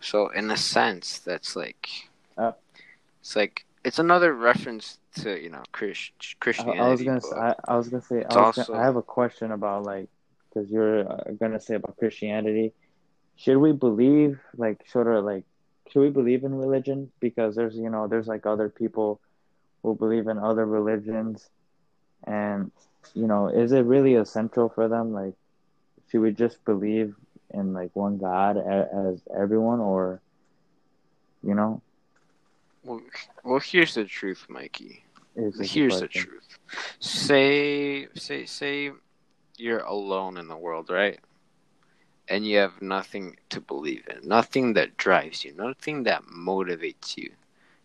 So 0.00 0.28
in 0.28 0.50
a 0.50 0.56
sense, 0.56 1.18
that's 1.18 1.56
like, 1.56 1.88
Uh. 2.36 2.52
It's 3.24 3.34
like 3.34 3.64
it's 3.84 3.98
another 3.98 4.34
reference 4.34 4.98
to 5.20 5.42
you 5.42 5.48
know 5.48 5.62
Chris, 5.72 6.10
I, 6.20 6.24
Christianity. 6.40 6.78
I 6.78 6.88
was 6.88 7.02
gonna 7.02 7.20
say, 7.22 7.36
I, 7.36 7.54
I 7.66 7.76
was 7.76 7.88
gonna 7.88 8.02
say, 8.02 8.16
I, 8.16 8.26
was 8.26 8.36
also- 8.36 8.64
gonna, 8.72 8.82
I 8.82 8.84
have 8.84 8.96
a 8.96 9.02
question 9.02 9.50
about 9.50 9.84
like, 9.84 10.08
because 10.52 10.70
you're 10.70 11.10
uh, 11.10 11.32
gonna 11.40 11.58
say 11.58 11.76
about 11.76 11.96
Christianity. 11.96 12.74
Should 13.36 13.56
we 13.56 13.72
believe 13.72 14.38
like 14.58 14.86
sort 14.88 15.06
of 15.06 15.24
like, 15.24 15.44
should 15.90 16.00
we 16.00 16.10
believe 16.10 16.44
in 16.44 16.54
religion? 16.54 17.10
Because 17.18 17.56
there's 17.56 17.74
you 17.74 17.88
know 17.88 18.08
there's 18.08 18.26
like 18.26 18.44
other 18.44 18.68
people 18.68 19.22
who 19.82 19.94
believe 19.94 20.28
in 20.28 20.36
other 20.36 20.66
religions, 20.66 21.48
and 22.24 22.70
you 23.14 23.26
know 23.26 23.48
is 23.48 23.72
it 23.72 23.86
really 23.86 24.16
essential 24.16 24.68
for 24.68 24.86
them? 24.86 25.14
Like, 25.14 25.32
should 26.10 26.20
we 26.20 26.30
just 26.32 26.62
believe 26.66 27.14
in 27.54 27.72
like 27.72 27.96
one 27.96 28.18
God 28.18 28.58
a- 28.58 28.90
as 29.10 29.22
everyone, 29.34 29.80
or 29.80 30.20
you 31.42 31.54
know, 31.54 31.80
Well, 32.84 33.00
well, 33.44 33.60
here's 33.60 33.94
the 33.94 34.04
truth, 34.04 34.46
Mikey. 34.48 35.04
Here's 35.34 36.00
the 36.00 36.08
truth. 36.08 36.58
Say, 37.00 38.06
say, 38.14 38.44
say, 38.44 38.92
you're 39.56 39.80
alone 39.80 40.36
in 40.36 40.48
the 40.48 40.56
world, 40.56 40.90
right? 40.90 41.18
And 42.28 42.46
you 42.46 42.58
have 42.58 42.80
nothing 42.80 43.36
to 43.50 43.60
believe 43.60 44.04
in, 44.08 44.26
nothing 44.28 44.74
that 44.74 44.96
drives 44.96 45.44
you, 45.44 45.54
nothing 45.54 46.04
that 46.04 46.24
motivates 46.24 47.16
you. 47.16 47.30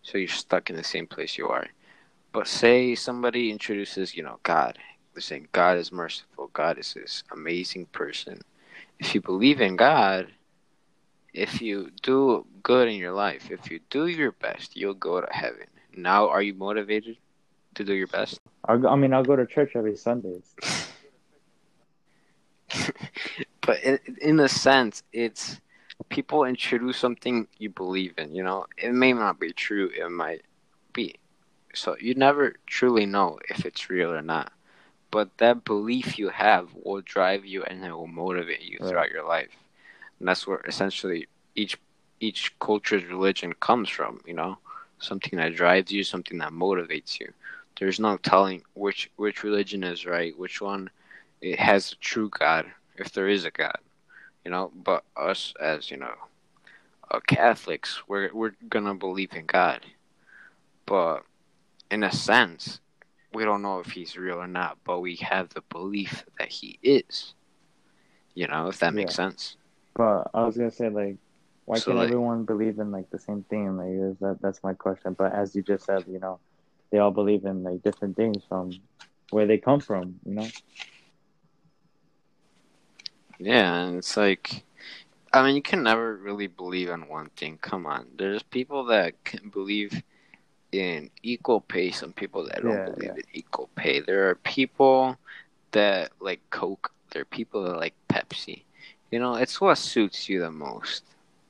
So 0.01 0.17
you're 0.17 0.27
stuck 0.27 0.69
in 0.69 0.75
the 0.75 0.83
same 0.83 1.07
place 1.07 1.37
you 1.37 1.47
are. 1.47 1.67
But 2.31 2.47
say 2.47 2.95
somebody 2.95 3.51
introduces, 3.51 4.15
you 4.15 4.23
know, 4.23 4.39
God. 4.43 4.77
They're 5.13 5.21
saying 5.21 5.47
God 5.51 5.77
is 5.77 5.91
merciful. 5.91 6.49
God 6.53 6.77
is 6.77 6.93
this 6.93 7.23
amazing 7.31 7.87
person. 7.87 8.41
If 8.99 9.15
you 9.15 9.21
believe 9.21 9.59
in 9.61 9.75
God, 9.75 10.27
if 11.39 11.61
you 11.61 11.89
do 12.01 12.45
good 12.63 12.89
in 12.89 12.95
your 12.95 13.13
life, 13.13 13.49
if 13.49 13.71
you 13.71 13.79
do 13.89 14.07
your 14.07 14.33
best, 14.33 14.75
you'll 14.75 14.93
go 14.93 15.21
to 15.21 15.27
heaven. 15.31 15.67
Now, 15.95 16.27
are 16.27 16.41
you 16.41 16.53
motivated 16.53 17.17
to 17.75 17.83
do 17.85 17.93
your 17.93 18.07
best? 18.07 18.39
I'll, 18.65 18.85
I 18.87 18.95
mean, 18.97 19.13
I'll 19.13 19.23
go 19.23 19.37
to 19.37 19.45
church 19.45 19.71
every 19.75 19.95
Sunday. 19.95 20.41
but 23.61 23.81
in, 23.83 23.99
in 24.21 24.39
a 24.39 24.49
sense, 24.49 25.03
it's 25.13 25.61
people 26.09 26.43
introduce 26.43 26.97
something 26.97 27.47
you 27.57 27.69
believe 27.69 28.13
in. 28.17 28.35
You 28.35 28.43
know, 28.43 28.65
it 28.77 28.93
may 28.93 29.13
not 29.13 29.39
be 29.39 29.53
true. 29.53 29.89
It 29.97 30.09
might 30.11 30.41
be. 30.93 31.15
So 31.73 31.95
you 32.01 32.15
never 32.15 32.55
truly 32.67 33.05
know 33.05 33.39
if 33.49 33.65
it's 33.65 33.89
real 33.89 34.11
or 34.11 34.21
not. 34.21 34.51
But 35.09 35.37
that 35.37 35.63
belief 35.63 36.19
you 36.19 36.29
have 36.29 36.69
will 36.75 37.01
drive 37.01 37.45
you 37.45 37.63
and 37.63 37.85
it 37.85 37.93
will 37.93 38.07
motivate 38.07 38.61
you 38.61 38.79
Right. 38.79 38.89
throughout 38.89 39.11
your 39.11 39.25
life. 39.25 39.68
And 40.19 40.27
that's 40.27 40.45
where 40.45 40.61
essentially 40.67 41.27
each 41.55 41.77
each 42.19 42.57
culture's 42.59 43.05
religion 43.05 43.53
comes 43.53 43.89
from. 43.89 44.21
You 44.25 44.33
know, 44.33 44.57
something 44.99 45.37
that 45.39 45.55
drives 45.55 45.91
you, 45.91 46.03
something 46.03 46.37
that 46.39 46.51
motivates 46.51 47.19
you. 47.19 47.31
There's 47.79 47.99
no 47.99 48.17
telling 48.17 48.63
which 48.73 49.09
which 49.15 49.43
religion 49.43 49.83
is 49.83 50.05
right, 50.05 50.37
which 50.37 50.61
one 50.61 50.89
it 51.41 51.59
has 51.59 51.93
a 51.93 51.95
true 51.95 52.29
God, 52.29 52.65
if 52.97 53.11
there 53.13 53.29
is 53.29 53.45
a 53.45 53.51
God, 53.51 53.77
you 54.43 54.51
know. 54.51 54.71
But 54.75 55.05
us 55.15 55.53
as 55.61 55.89
you 55.89 55.97
know, 55.97 56.15
uh, 57.11 57.19
Catholics, 57.21 58.01
we're 58.07 58.29
we're 58.33 58.55
gonna 58.69 58.95
believe 58.95 59.33
in 59.33 59.45
God, 59.45 59.85
but 60.85 61.23
in 61.89 62.03
a 62.03 62.11
sense, 62.11 62.81
we 63.33 63.45
don't 63.45 63.61
know 63.61 63.79
if 63.79 63.91
He's 63.91 64.17
real 64.17 64.41
or 64.41 64.47
not. 64.47 64.77
But 64.83 64.99
we 64.99 65.15
have 65.17 65.49
the 65.49 65.63
belief 65.69 66.25
that 66.37 66.49
He 66.49 66.77
is. 66.83 67.33
You 68.35 68.47
know, 68.47 68.67
if 68.67 68.79
that 68.79 68.93
makes 68.93 69.15
sense. 69.15 69.55
But 69.99 70.31
I 70.33 70.45
was 70.45 70.55
gonna 70.55 70.71
say 70.71 70.87
like, 70.87 71.17
why 71.65 71.77
So, 71.77 71.87
can't 71.87 71.97
like- 71.97 72.05
everyone 72.05 72.45
believe 72.45 72.79
in 72.79 72.89
like 72.89 73.09
the 73.09 73.19
same 73.19 73.43
thing? 73.43 73.75
Like 73.75 73.89
is 73.91 74.17
that 74.19 74.37
that's 74.41 74.63
my 74.63 74.73
question. 74.73 75.11
But 75.13 75.33
as 75.33 75.53
you 75.55 75.61
just 75.61 75.85
said, 75.85 76.05
you 76.07 76.19
know, 76.19 76.39
they 76.89 76.99
all 76.99 77.11
believe 77.11 77.43
in 77.43 77.63
like 77.63 77.83
different 77.83 78.15
things 78.15 78.41
from 78.47 78.71
where 79.31 79.45
they 79.45 79.57
come 79.57 79.81
from. 79.81 80.17
You 80.25 80.35
know. 80.35 80.47
Yeah, 83.39 83.75
and 83.75 83.97
it's 83.97 84.15
like, 84.15 84.63
I 85.33 85.43
mean, 85.43 85.55
you 85.57 85.61
can 85.61 85.83
never 85.83 86.15
really 86.15 86.47
believe 86.47 86.89
in 86.89 87.09
one 87.09 87.29
thing. 87.35 87.57
Come 87.61 87.85
on, 87.85 88.07
there's 88.17 88.43
people 88.43 88.85
that 88.85 89.21
can 89.25 89.49
believe 89.49 90.01
in 90.71 91.09
equal 91.23 91.59
pay. 91.59 91.91
Some 91.91 92.13
people 92.13 92.45
that 92.45 92.63
don't 92.63 92.71
Yeah, 92.71 92.85
believe 92.85 93.03
yeah. 93.03 93.15
in 93.15 93.23
equal 93.33 93.69
pay. 93.75 93.99
There 93.99 94.29
are 94.29 94.35
people 94.35 95.17
that 95.71 96.11
like 96.21 96.39
Coke. 96.51 96.93
There 97.11 97.23
are 97.23 97.25
people 97.25 97.63
that 97.63 97.75
like 97.77 97.95
Pepsi. 98.07 98.63
You 99.11 99.19
know, 99.19 99.35
it's 99.35 99.59
what 99.61 99.77
suits 99.77 100.29
you 100.29 100.39
the 100.39 100.51
most. 100.51 101.03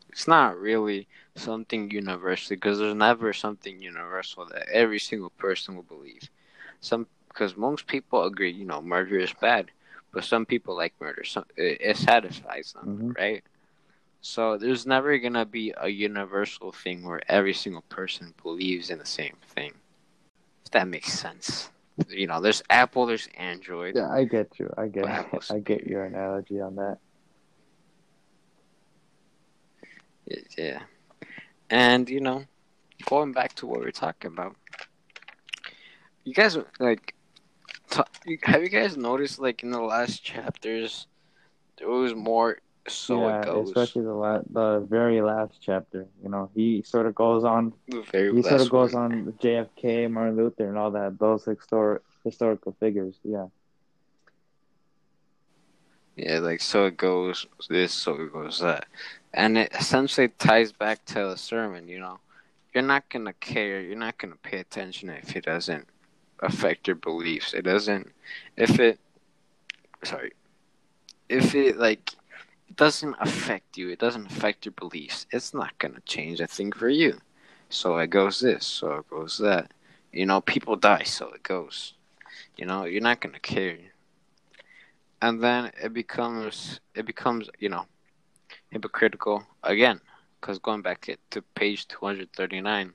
It's 0.09 0.27
not 0.27 0.57
really 0.59 1.07
something 1.35 1.91
universal 1.91 2.55
because 2.55 2.79
there's 2.79 2.95
never 2.95 3.33
something 3.33 3.81
universal 3.81 4.45
that 4.45 4.67
every 4.69 4.99
single 4.99 5.29
person 5.31 5.75
will 5.75 5.83
believe. 5.83 6.29
Some 6.81 7.07
because 7.27 7.55
most 7.55 7.87
people 7.87 8.23
agree, 8.23 8.51
you 8.51 8.65
know, 8.65 8.81
murder 8.81 9.19
is 9.19 9.33
bad 9.33 9.71
but 10.11 10.23
some 10.23 10.45
people 10.45 10.75
like 10.75 10.93
murder. 10.99 11.23
Some 11.23 11.45
it, 11.55 11.77
it 11.81 11.97
satisfies 11.97 12.73
them, 12.73 13.13
Mhm. 13.13 13.17
right? 13.17 13.43
So 14.21 14.57
there's 14.57 14.85
never 14.85 15.17
gonna 15.17 15.45
be 15.45 15.73
a 15.77 15.87
universal 15.87 16.71
thing 16.71 17.03
where 17.05 17.21
every 17.27 17.53
single 17.53 17.83
person 17.83 18.33
believes 18.41 18.89
in 18.89 18.97
the 18.99 19.05
same 19.05 19.37
thing. 19.45 19.73
If 20.65 20.71
that 20.71 20.87
makes 20.87 21.13
sense. 21.13 21.69
You 22.09 22.27
know, 22.27 22.41
there's 22.41 22.63
Apple, 22.69 23.05
there's 23.05 23.27
Android. 23.37 23.95
Yeah, 23.95 24.09
I 24.09 24.23
get 24.23 24.59
you. 24.59 24.73
I 24.77 24.87
get. 24.87 25.05
I 25.51 25.59
get 25.59 25.85
your 25.85 26.05
analogy 26.05 26.59
on 26.59 26.75
that. 26.75 26.97
Yeah. 30.57 30.81
And 31.69 32.09
you 32.09 32.19
know, 32.19 32.45
going 33.05 33.31
back 33.31 33.53
to 33.55 33.67
what 33.67 33.79
we 33.81 33.87
are 33.87 33.91
talking 33.91 34.31
about, 34.31 34.55
you 36.23 36.33
guys 36.33 36.57
like, 36.79 37.13
t- 37.89 38.37
have 38.43 38.61
you 38.61 38.69
guys 38.69 38.97
noticed 38.97 39.39
like 39.39 39.63
in 39.63 39.71
the 39.71 39.81
last 39.81 40.23
chapters, 40.23 41.07
there 41.77 41.87
was 41.89 42.13
more. 42.15 42.57
So 42.87 43.27
yeah, 43.27 43.41
it 43.41 43.45
goes. 43.45 43.67
especially 43.67 44.03
the 44.03 44.13
la- 44.13 44.41
the 44.49 44.79
very 44.89 45.21
last 45.21 45.53
chapter. 45.61 46.07
You 46.23 46.29
know, 46.29 46.49
he 46.55 46.81
sort 46.81 47.05
of 47.05 47.13
goes 47.13 47.43
on. 47.43 47.73
The 47.87 48.01
very 48.11 48.33
He 48.33 48.41
sort 48.41 48.61
of 48.61 48.69
goes 48.69 48.93
one. 48.93 49.11
on 49.27 49.33
JFK, 49.33 50.09
Martin 50.09 50.37
Luther, 50.37 50.67
and 50.67 50.77
all 50.77 50.89
that. 50.91 51.19
Those 51.19 51.45
historic 51.45 52.01
historical 52.23 52.75
figures. 52.79 53.15
Yeah. 53.23 53.47
Yeah, 56.15 56.39
like 56.39 56.61
so 56.61 56.85
it 56.85 56.97
goes 56.97 57.45
this, 57.69 57.93
so 57.93 58.15
it 58.19 58.33
goes 58.33 58.59
that, 58.59 58.87
and 59.33 59.57
it 59.57 59.71
essentially 59.73 60.29
ties 60.29 60.71
back 60.71 61.05
to 61.05 61.15
the 61.15 61.37
sermon. 61.37 61.87
You 61.87 61.99
know, 61.99 62.19
you're 62.73 62.83
not 62.83 63.09
gonna 63.09 63.33
care, 63.33 63.81
you're 63.81 63.97
not 63.97 64.17
gonna 64.17 64.35
pay 64.35 64.59
attention 64.59 65.09
if 65.09 65.35
it 65.35 65.45
doesn't 65.45 65.87
affect 66.39 66.87
your 66.87 66.95
beliefs. 66.95 67.53
It 67.53 67.63
doesn't, 67.63 68.11
if 68.57 68.79
it, 68.79 68.99
sorry, 70.03 70.33
if 71.27 71.55
it 71.55 71.77
like 71.77 72.13
it 72.69 72.75
doesn't 72.75 73.15
affect 73.19 73.77
you, 73.77 73.89
it 73.89 73.99
doesn't 73.99 74.27
affect 74.27 74.65
your 74.65 74.73
beliefs. 74.73 75.25
It's 75.31 75.53
not 75.53 75.77
gonna 75.79 76.01
change 76.05 76.39
a 76.39 76.47
thing 76.47 76.71
for 76.71 76.89
you. 76.89 77.19
So 77.69 77.97
it 77.97 78.09
goes 78.09 78.39
this, 78.39 78.65
so 78.65 78.93
it 78.95 79.09
goes 79.09 79.37
that. 79.39 79.71
You 80.11 80.25
know, 80.25 80.41
people 80.41 80.75
die, 80.75 81.03
so 81.03 81.29
it 81.33 81.43
goes. 81.43 81.93
You 82.57 82.65
know, 82.65 82.85
you're 82.85 83.01
not 83.01 83.21
gonna 83.21 83.39
care 83.39 83.77
and 85.21 85.41
then 85.41 85.71
it 85.81 85.93
becomes 85.93 86.79
it 86.95 87.05
becomes 87.05 87.49
you 87.59 87.69
know 87.69 87.85
hypocritical 88.71 89.43
again 89.63 89.99
because 90.39 90.59
going 90.59 90.81
back 90.81 91.07
to- 91.31 91.41
page 91.55 91.87
239 91.87 92.93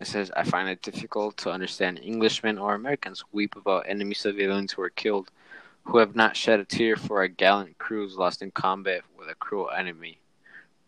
it 0.00 0.06
says 0.06 0.30
i 0.36 0.42
find 0.44 0.68
it 0.68 0.82
difficult 0.82 1.36
to 1.36 1.50
understand 1.50 2.00
englishmen 2.04 2.58
or 2.58 2.74
americans 2.74 3.24
weep 3.32 3.56
about 3.56 3.88
enemy 3.88 4.14
civilians 4.14 4.72
who 4.72 4.82
are 4.82 4.90
killed 4.90 5.30
who 5.84 5.98
have 5.98 6.14
not 6.14 6.36
shed 6.36 6.60
a 6.60 6.64
tear 6.64 6.96
for 6.96 7.22
a 7.22 7.28
gallant 7.28 7.78
crews 7.78 8.16
lost 8.16 8.42
in 8.42 8.50
combat 8.50 9.02
with 9.18 9.28
a 9.28 9.34
cruel 9.34 9.70
enemy 9.76 10.18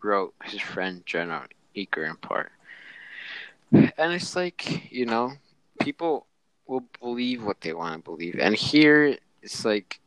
wrote 0.03 0.33
his 0.43 0.61
friend 0.61 1.03
general 1.05 1.43
Eaker 1.75 2.09
in 2.09 2.15
part. 2.17 2.51
And 3.71 4.13
it's 4.13 4.35
like 4.35 4.91
you 4.91 5.05
know 5.05 5.33
people 5.79 6.27
will 6.67 6.83
believe 6.99 7.43
what 7.43 7.61
they 7.61 7.73
want 7.73 7.93
to 7.95 8.09
believe. 8.09 8.37
And 8.39 8.55
here 8.55 9.17
it's 9.41 9.63
like 9.65 9.99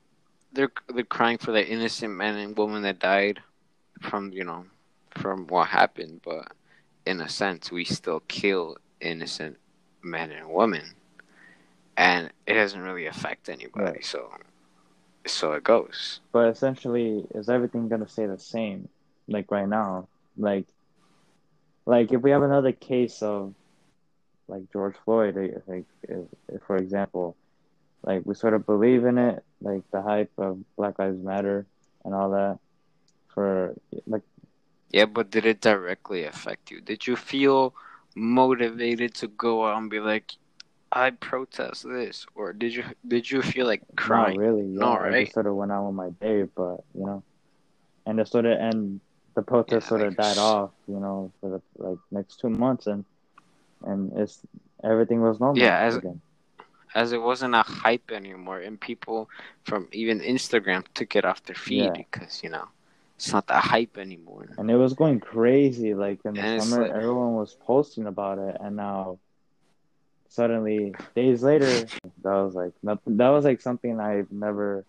they're 0.52 0.72
they're 0.94 1.04
crying 1.04 1.38
for 1.38 1.52
that 1.52 1.70
innocent 1.70 2.12
man 2.12 2.36
and 2.36 2.56
woman 2.56 2.82
that 2.82 2.98
died 2.98 3.40
from 4.04 4.32
you 4.32 4.44
know 4.44 4.66
from 5.10 5.46
what 5.46 5.68
happened, 5.68 6.20
but 6.24 6.52
in 7.06 7.20
a 7.20 7.28
sense, 7.28 7.70
we 7.70 7.84
still 7.84 8.20
kill 8.28 8.76
innocent 9.00 9.58
men 10.02 10.30
and 10.30 10.48
women, 10.48 10.94
and 11.96 12.30
it 12.46 12.54
doesn't 12.54 12.80
really 12.80 13.06
affect 13.06 13.48
anybody. 13.48 13.84
Right. 13.84 14.04
So, 14.04 14.30
so 15.26 15.52
it 15.52 15.64
goes. 15.64 16.20
But 16.32 16.48
essentially, 16.48 17.24
is 17.34 17.48
everything 17.48 17.88
gonna 17.88 18.08
stay 18.08 18.26
the 18.26 18.38
same? 18.38 18.88
Like 19.28 19.50
right 19.50 19.68
now, 19.68 20.08
like, 20.36 20.66
like 21.86 22.12
if 22.12 22.20
we 22.20 22.30
have 22.30 22.42
another 22.42 22.72
case 22.72 23.22
of, 23.22 23.54
like 24.48 24.70
George 24.72 24.96
Floyd, 25.04 25.36
eh, 25.38 25.58
like 25.66 25.86
if, 26.02 26.26
if, 26.48 26.62
for 26.66 26.76
example, 26.76 27.36
like 28.02 28.22
we 28.26 28.34
sort 28.34 28.52
of 28.54 28.66
believe 28.66 29.04
in 29.04 29.16
it, 29.16 29.42
like 29.62 29.82
the 29.90 30.02
hype 30.02 30.32
of 30.36 30.58
Black 30.76 30.98
Lives 30.98 31.22
Matter 31.22 31.66
and 32.04 32.14
all 32.14 32.30
that. 32.30 32.58
For 33.34 33.74
like, 34.06 34.22
Yeah, 34.90 35.06
but 35.06 35.30
did 35.30 35.44
it 35.46 35.60
directly 35.60 36.24
affect 36.24 36.70
you? 36.70 36.80
Did 36.80 37.06
you 37.06 37.16
feel 37.16 37.74
motivated 38.14 39.14
to 39.16 39.28
go 39.28 39.66
out 39.66 39.78
and 39.78 39.90
be 39.90 40.00
like, 40.00 40.32
I 40.92 41.10
protest 41.10 41.82
this, 41.82 42.26
or 42.34 42.52
did 42.52 42.74
you 42.74 42.84
did 43.06 43.30
you 43.30 43.42
feel 43.42 43.66
like 43.66 43.82
crying? 43.96 44.36
not 44.38 44.46
really. 44.46 44.62
Yeah, 44.62 44.80
No, 44.80 44.92
I 44.92 44.98
right? 45.10 45.24
just 45.24 45.34
sort 45.34 45.46
of 45.46 45.56
went 45.56 45.72
out 45.72 45.84
on 45.84 45.96
with 45.96 45.96
my 45.96 46.10
day, 46.26 46.42
but 46.54 46.84
you 46.94 47.04
know, 47.04 47.22
and 48.06 48.20
it 48.20 48.28
sort 48.28 48.46
of 48.46 48.58
and 48.58 49.00
the 49.34 49.42
protest 49.42 49.86
Yeah, 49.86 49.88
sort 49.88 50.02
of 50.02 50.16
died 50.16 50.38
off, 50.38 50.70
you 50.86 51.00
know, 51.00 51.32
for 51.40 51.50
the 51.50 51.60
like 51.82 51.98
next 52.12 52.38
two 52.38 52.50
months, 52.50 52.86
and 52.86 53.04
and 53.84 54.12
it's 54.16 54.40
everything 54.84 55.20
was 55.20 55.40
normal 55.40 55.60
Yeah, 55.62 55.78
as- 55.78 55.96
again. 55.96 56.20
As 56.94 57.10
it 57.10 57.20
wasn't 57.20 57.56
a 57.56 57.62
hype 57.62 58.12
anymore, 58.12 58.60
and 58.60 58.80
people 58.80 59.28
from 59.64 59.88
even 59.90 60.20
Instagram 60.20 60.84
took 60.94 61.16
it 61.16 61.24
off 61.24 61.42
their 61.42 61.56
feed 61.56 61.82
Yeah. 61.86 61.90
because 61.90 62.44
you 62.44 62.50
know 62.50 62.68
it's 63.24 63.32
not 63.32 63.46
that 63.48 63.64
hype 63.64 63.96
anymore. 63.98 64.48
and 64.58 64.70
it 64.70 64.76
was 64.76 64.92
going 64.94 65.20
crazy. 65.20 65.94
Like 65.94 66.20
in 66.24 66.34
the 66.34 66.40
And 66.40 66.62
summer, 66.62 66.82
like- 66.82 66.92
everyone 66.92 67.34
was 67.34 67.54
posting 67.54 68.06
about 68.06 68.38
it, 68.38 68.56
and 68.60 68.76
now 68.76 69.18
suddenly, 70.28 70.94
days 71.14 71.42
later, 71.42 71.86
that 72.22 72.34
was 72.44 72.54
like 72.54 72.72
nothing. 72.82 73.16
That 73.16 73.30
was 73.30 73.44
like 73.44 73.60
something 73.60 74.00
I've 74.00 74.30
never 74.32 74.84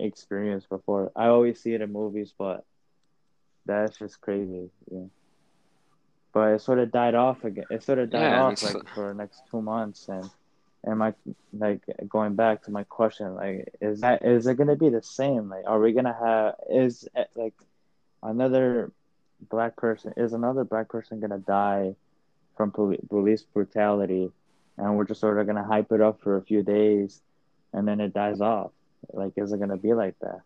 experienced 0.00 0.68
before. 0.68 1.12
I 1.14 1.26
always 1.28 1.60
see 1.60 1.72
it 1.74 1.80
in 1.80 1.92
movies, 1.92 2.34
but 2.36 2.64
that's 3.66 3.98
just 3.98 4.20
crazy. 4.20 4.70
Yeah. 4.90 5.04
But 6.32 6.54
it 6.54 6.60
sort 6.62 6.80
of 6.80 6.90
died 6.90 7.14
off 7.14 7.44
again. 7.44 7.64
It 7.70 7.82
sort 7.84 8.00
of 8.00 8.10
died 8.10 8.20
Yeah, 8.22 8.42
off 8.42 8.62
like 8.62 8.88
for 8.94 9.08
the 9.08 9.14
next 9.14 9.42
two 9.50 9.62
months, 9.62 10.08
and 10.08 10.28
and 10.84 10.98
my 10.98 11.14
like 11.52 11.82
going 12.08 12.34
back 12.34 12.62
to 12.64 12.72
my 12.72 12.84
question, 12.84 13.34
like 13.34 13.68
is 13.80 14.00
that 14.00 14.24
is 14.24 14.46
it 14.46 14.56
gonna 14.56 14.76
be 14.76 14.90
the 14.90 15.02
same? 15.02 15.48
Like, 15.50 15.64
are 15.66 15.80
we 15.80 15.92
gonna 15.92 16.16
have 16.18 16.54
is 16.70 17.08
like 17.36 17.54
another 18.22 18.92
black 19.50 19.76
person 19.76 20.12
is 20.16 20.32
another 20.32 20.64
black 20.64 20.88
person 20.88 21.20
gonna 21.20 21.38
die 21.38 21.94
from 22.56 22.70
poli- 22.72 23.00
police 23.08 23.44
brutality, 23.44 24.30
and 24.78 24.96
we're 24.96 25.04
just 25.04 25.20
sort 25.20 25.38
of 25.38 25.46
gonna 25.46 25.64
hype 25.64 25.92
it 25.92 26.00
up 26.00 26.20
for 26.22 26.36
a 26.36 26.42
few 26.42 26.62
days, 26.62 27.22
and 27.72 27.86
then 27.88 28.00
it 28.00 28.12
dies 28.14 28.40
off? 28.40 28.72
Like, 29.12 29.32
is 29.36 29.52
it 29.52 29.60
gonna 29.60 29.76
be 29.76 29.94
like 29.94 30.16
that? 30.20 30.40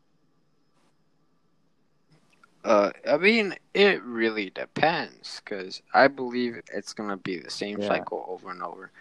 Uh, 2.64 2.90
I 3.08 3.16
mean, 3.16 3.54
it 3.74 4.02
really 4.02 4.50
depends 4.50 5.40
because 5.44 5.82
I 5.94 6.08
believe 6.08 6.60
it's 6.72 6.92
gonna 6.92 7.16
be 7.16 7.38
the 7.38 7.50
same 7.50 7.80
Yeah. 7.80 7.82
cycle 7.82 8.24
over 8.28 8.50
and 8.50 8.62
over, 8.62 8.92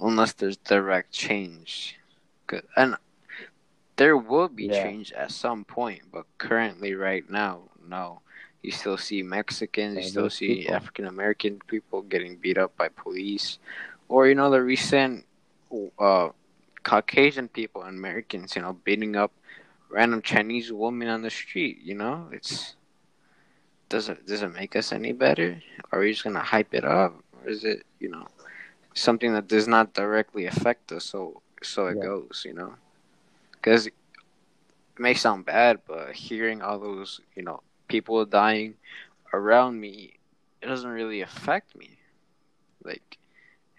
unless 0.00 0.32
there's 0.32 0.56
direct 0.56 1.12
change. 1.12 1.96
And 2.76 2.96
there 3.96 4.16
will 4.16 4.48
be 4.48 4.64
Yeah. 4.66 4.82
change 4.82 5.12
at 5.12 5.30
some 5.30 5.64
point, 5.64 6.02
but 6.12 6.26
currently, 6.38 6.94
right 6.94 7.28
now, 7.28 7.70
no. 7.80 8.20
You 8.62 8.72
still 8.72 8.96
see 8.98 9.22
Mexicans, 9.22 9.96
you 9.96 10.02
still 10.02 10.30
see. 10.30 10.66
African 10.68 11.06
American 11.06 11.60
people 11.66 12.02
getting 12.02 12.36
beat 12.36 12.58
up 12.58 12.76
by 12.76 12.88
police, 12.88 13.58
or 14.08 14.26
you 14.28 14.34
know 14.34 14.50
the 14.50 14.62
recent 14.62 15.24
uh, 15.98 16.30
Caucasian 16.82 17.48
people 17.48 17.82
and 17.82 17.96
Americans, 17.98 18.56
you 18.56 18.62
know, 18.62 18.72
beating 18.84 19.16
up 19.16 19.32
random 19.88 20.20
Chinese 20.22 20.72
women 20.72 21.08
on 21.08 21.22
the 21.22 21.30
street. 21.30 21.78
You 21.82 21.94
know, 21.94 22.28
it's 22.32 22.74
does 23.88 24.08
it 24.08 24.26
does 24.26 24.42
it 24.42 24.52
make 24.52 24.74
us 24.76 24.92
any 24.92 25.12
better? 25.12 25.62
Are 25.92 26.00
we 26.00 26.10
just 26.12 26.24
gonna 26.24 26.40
hype 26.40 26.74
it 26.74 26.84
up, 26.84 27.22
or 27.32 27.48
is 27.48 27.64
it 27.64 27.84
you 28.00 28.08
know 28.08 28.26
something 28.96 29.34
that 29.34 29.48
does 29.48 29.68
not 29.68 29.94
directly 29.94 30.46
affect 30.46 30.92
us? 30.92 31.04
So 31.06 31.42
so 31.62 31.86
it 31.88 31.98
Yeah. 31.98 32.04
goes, 32.04 32.44
you 32.46 32.54
know, 32.54 32.76
because 33.52 33.86
it 33.88 33.94
may 34.98 35.14
sound 35.14 35.44
bad, 35.46 35.80
but 35.86 36.14
hearing 36.14 36.62
all 36.62 36.78
those 36.78 37.20
you 37.34 37.42
know 37.42 37.62
people 37.88 38.24
dying 38.26 38.76
around 39.32 39.80
me, 39.80 40.14
it 40.62 40.66
doesn't 40.66 40.90
really 40.90 41.20
affect 41.20 41.76
me. 41.76 41.98
Like 42.84 43.18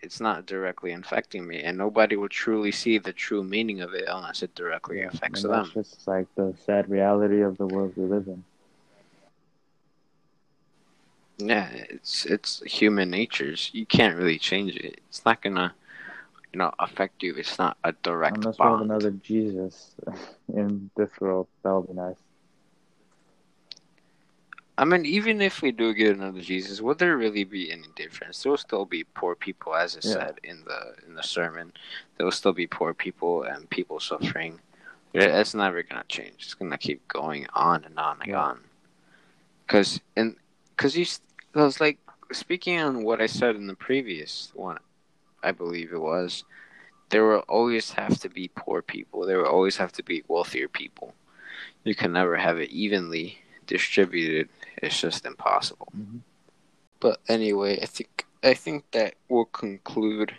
it's 0.02 0.20
not 0.22 0.46
directly 0.46 0.92
affecting 0.94 1.48
me, 1.48 1.62
and 1.64 1.78
nobody 1.78 2.16
will 2.16 2.30
truly 2.30 2.72
see 2.72 2.98
the 2.98 3.14
true 3.14 3.44
meaning 3.44 3.82
of 3.82 3.94
it 3.94 4.06
unless 4.08 4.44
it 4.44 4.56
directly 4.56 5.02
affects 5.02 5.44
and 5.44 5.54
them. 5.54 5.72
that's 5.74 5.90
just 5.90 6.08
like 6.08 6.28
the 6.36 6.54
sad 6.66 6.90
reality 6.90 7.42
of 7.42 7.58
the 7.58 7.68
world 7.68 7.94
we 7.98 8.06
live 8.06 8.28
in. 8.28 8.44
Yeah, 11.38 11.70
it's 11.74 12.26
it's 12.26 12.62
human 12.64 13.10
natures. 13.12 13.70
You 13.74 13.86
can't 13.86 14.18
really 14.18 14.38
change 14.40 14.76
it. 14.76 15.02
It's 15.10 15.26
not 15.26 15.42
gonna, 15.42 15.74
you 16.54 16.60
know, 16.60 16.74
affect 16.80 17.24
you. 17.24 17.36
It's 17.36 17.58
not 17.60 17.78
a 17.84 17.94
direct 17.94 18.48
Unless 18.48 18.62
we 18.62 18.70
have 18.70 18.82
another 18.82 19.12
Jesus 19.12 19.96
in 20.54 20.90
this 20.96 21.12
world, 21.20 21.48
that 21.64 21.74
would 21.74 21.88
be 21.88 21.94
nice. 21.94 22.22
I 24.78 24.86
mean, 24.86 25.06
even 25.06 25.42
if 25.42 25.62
we 25.62 25.72
do 25.72 25.94
get 25.94 26.16
another 26.16 26.42
Jesus, 26.42 26.82
would 26.82 27.00
there 27.00 27.18
really 27.18 27.44
be 27.44 27.72
any 27.72 27.88
difference? 27.96 28.44
There 28.44 28.52
will 28.52 28.58
still 28.58 28.86
be 28.86 29.04
poor 29.04 29.36
people, 29.36 29.76
as 29.76 29.96
I 29.98 30.02
Yeah. 30.04 30.12
said 30.12 30.40
in 30.44 30.64
the 30.66 30.96
in 31.06 31.16
the 31.16 31.24
sermon. 31.24 31.74
There 32.18 32.26
will 32.26 32.32
still 32.32 32.54
be 32.54 32.68
poor 32.68 32.94
people 32.94 33.44
and 33.44 33.70
people 33.70 34.00
suffering. 34.00 34.60
It's 35.14 35.54
never 35.56 35.82
gonna 35.84 36.06
change. 36.08 36.36
It's 36.44 36.54
gonna 36.54 36.78
keep 36.78 37.08
going 37.08 37.48
on 37.54 37.84
and 37.86 37.98
on 38.00 38.22
and 38.22 38.32
Yeah. 38.32 38.36
on. 38.36 38.60
Cause 39.68 40.02
and 40.16 40.36
cause 40.78 40.96
you, 40.96 41.06
I 41.58 41.64
was 41.66 41.80
like 41.82 41.98
speaking 42.32 42.80
on 42.80 43.04
what 43.04 43.22
I 43.22 43.26
said 43.28 43.56
in 43.56 43.68
the 43.68 43.76
previous 43.76 44.52
one, 44.54 44.80
I 45.44 45.52
believe 45.52 45.92
it 45.94 46.00
was. 46.02 46.44
There 47.10 47.26
will 47.26 47.46
always 47.48 47.92
have 47.92 48.20
to 48.20 48.30
be 48.30 48.50
poor 48.50 48.82
people. 48.82 49.26
There 49.26 49.38
will 49.40 49.48
always 49.48 49.78
have 49.78 49.94
to 49.94 50.04
be 50.04 50.24
wealthier 50.28 50.68
people. 50.68 51.14
You 51.84 51.96
can 51.96 52.12
never 52.12 52.36
have 52.36 52.60
it 52.60 52.70
evenly 52.70 53.40
distributed. 53.66 54.50
It's 54.78 55.00
just 55.00 55.26
impossible. 55.26 55.88
Mhm. 55.98 56.20
But 57.00 57.20
anyway, 57.28 57.80
I 57.82 57.86
think 57.86 58.26
I 58.44 58.54
think 58.54 58.92
that 58.92 59.16
will 59.30 59.46
conclude 59.46 60.36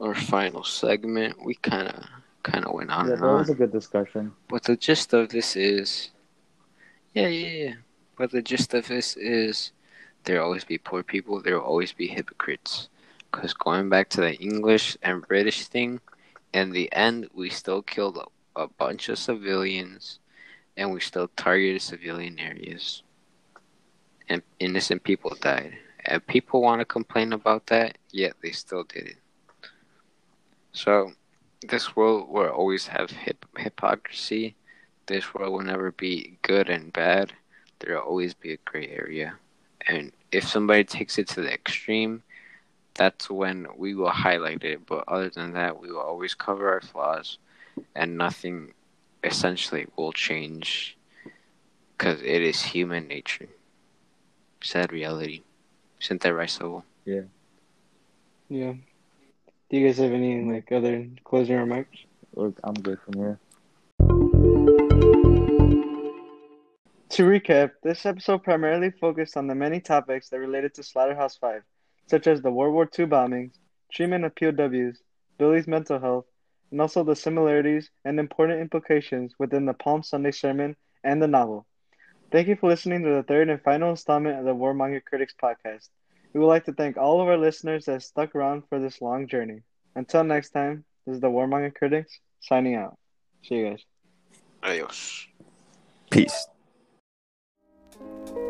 our 0.00 0.14
final 0.14 0.62
segment. 0.62 1.42
We 1.44 1.54
kind 1.56 1.88
of 1.88 2.04
kind 2.42 2.64
of 2.64 2.72
went 2.74 2.90
on 2.90 3.06
Yeah, 3.06 3.14
and 3.14 3.22
that 3.22 3.26
was 3.26 3.48
on. 3.50 3.54
a 3.56 3.58
good 3.58 3.72
discussion. 3.72 4.32
But 4.48 4.62
the 4.64 4.76
gist 4.76 5.12
of 5.14 5.30
this 5.30 5.56
is, 5.56 6.10
yeah, 7.14 7.28
yeah, 7.28 7.48
yeah. 7.48 7.74
But 8.16 8.30
the 8.30 8.42
gist 8.42 8.74
of 8.74 8.86
this 8.88 9.16
is, 9.16 9.72
there 10.24 10.38
will 10.38 10.46
always 10.46 10.64
be 10.64 10.78
poor 10.78 11.02
people. 11.02 11.40
There 11.40 11.54
will 11.54 11.66
always 11.66 11.92
be 11.92 12.08
hypocrites. 12.08 12.88
Because 13.30 13.52
going 13.52 13.88
back 13.88 14.08
to 14.10 14.20
the 14.20 14.34
English 14.36 14.96
and 15.02 15.26
British 15.26 15.66
thing, 15.66 16.00
in 16.52 16.70
the 16.70 16.90
end, 16.92 17.28
we 17.34 17.50
still 17.50 17.82
killed 17.82 18.18
a, 18.56 18.60
a 18.60 18.68
bunch 18.68 19.08
of 19.08 19.18
civilians, 19.18 20.18
and 20.76 20.92
we 20.92 21.00
still 21.00 21.28
targeted 21.36 21.82
civilian 21.82 22.38
areas, 22.38 23.02
and 24.28 24.42
innocent 24.58 25.04
people 25.04 25.36
died. 25.40 25.74
And 26.04 26.26
people 26.26 26.62
want 26.62 26.80
to 26.80 26.86
complain 26.86 27.32
about 27.32 27.66
that, 27.66 27.98
yet 28.10 28.34
they 28.42 28.52
still 28.52 28.84
did 28.84 29.08
it. 29.08 29.16
So, 30.72 31.12
this 31.68 31.96
world 31.96 32.28
will 32.30 32.48
always 32.48 32.86
have 32.86 33.10
hip- 33.10 33.44
hypocrisy. 33.58 34.54
This 35.06 35.34
world 35.34 35.52
will 35.52 35.62
never 35.62 35.92
be 35.92 36.38
good 36.42 36.70
and 36.70 36.92
bad. 36.92 37.32
There 37.80 37.94
will 37.94 38.02
always 38.02 38.32
be 38.32 38.52
a 38.52 38.58
gray 38.64 38.88
area. 38.88 39.34
And 39.88 40.12
if 40.30 40.46
somebody 40.46 40.84
takes 40.84 41.18
it 41.18 41.28
to 41.28 41.40
the 41.40 41.52
extreme, 41.52 42.22
that's 42.94 43.30
when 43.30 43.66
we 43.76 43.94
will 43.94 44.10
highlight 44.10 44.62
it. 44.62 44.86
But 44.86 45.04
other 45.08 45.30
than 45.30 45.54
that, 45.54 45.80
we 45.80 45.90
will 45.90 46.00
always 46.00 46.34
cover 46.34 46.70
our 46.70 46.82
flaws, 46.82 47.38
and 47.94 48.18
nothing 48.18 48.74
essentially 49.24 49.86
will 49.96 50.12
change 50.12 50.96
because 51.96 52.20
it 52.20 52.42
is 52.42 52.62
human 52.62 53.08
nature. 53.08 53.48
Sad 54.62 54.92
reality. 54.92 55.42
Isn't 56.00 56.20
that 56.20 56.34
right, 56.34 56.50
Soul? 56.50 56.84
Yeah. 57.04 57.22
Yeah. 58.48 58.74
Do 59.70 59.76
you 59.76 59.86
guys 59.86 59.98
have 59.98 60.12
any 60.12 60.42
like 60.42 60.70
other 60.72 61.06
closing 61.24 61.56
remarks? 61.56 61.98
Look, 62.34 62.58
I'm 62.62 62.74
good 62.74 62.98
from 63.00 63.14
here. 63.14 64.87
To 67.18 67.24
recap, 67.24 67.72
this 67.82 68.06
episode 68.06 68.44
primarily 68.44 68.92
focused 68.92 69.36
on 69.36 69.48
the 69.48 69.54
many 69.56 69.80
topics 69.80 70.28
that 70.28 70.38
related 70.38 70.72
to 70.74 70.84
Slaughterhouse 70.84 71.36
5, 71.36 71.62
such 72.06 72.28
as 72.28 72.40
the 72.40 72.52
World 72.52 72.74
War 72.74 72.88
II 72.96 73.06
bombings, 73.06 73.54
treatment 73.92 74.24
of 74.24 74.36
POWs, 74.36 75.02
Billy's 75.36 75.66
mental 75.66 75.98
health, 75.98 76.26
and 76.70 76.80
also 76.80 77.02
the 77.02 77.16
similarities 77.16 77.90
and 78.04 78.20
important 78.20 78.60
implications 78.60 79.34
within 79.36 79.66
the 79.66 79.74
Palm 79.74 80.04
Sunday 80.04 80.30
sermon 80.30 80.76
and 81.02 81.20
the 81.20 81.26
novel. 81.26 81.66
Thank 82.30 82.46
you 82.46 82.54
for 82.54 82.68
listening 82.68 83.02
to 83.02 83.10
the 83.10 83.24
third 83.24 83.48
and 83.48 83.60
final 83.62 83.90
installment 83.90 84.38
of 84.38 84.44
the 84.44 84.54
Warmonger 84.54 85.04
Critics 85.04 85.34
podcast. 85.42 85.88
We 86.32 86.38
would 86.38 86.46
like 86.46 86.66
to 86.66 86.72
thank 86.72 86.96
all 86.96 87.20
of 87.20 87.26
our 87.26 87.36
listeners 87.36 87.86
that 87.86 88.04
stuck 88.04 88.36
around 88.36 88.62
for 88.68 88.78
this 88.78 89.02
long 89.02 89.26
journey. 89.26 89.62
Until 89.96 90.22
next 90.22 90.50
time, 90.50 90.84
this 91.04 91.16
is 91.16 91.20
the 91.20 91.26
Warmonger 91.26 91.74
Critics 91.74 92.20
signing 92.38 92.76
out. 92.76 92.96
See 93.42 93.56
you 93.56 93.70
guys. 93.70 93.84
Adios. 94.62 95.26
Peace. 96.12 96.46
Thank 97.98 98.36
you. 98.36 98.47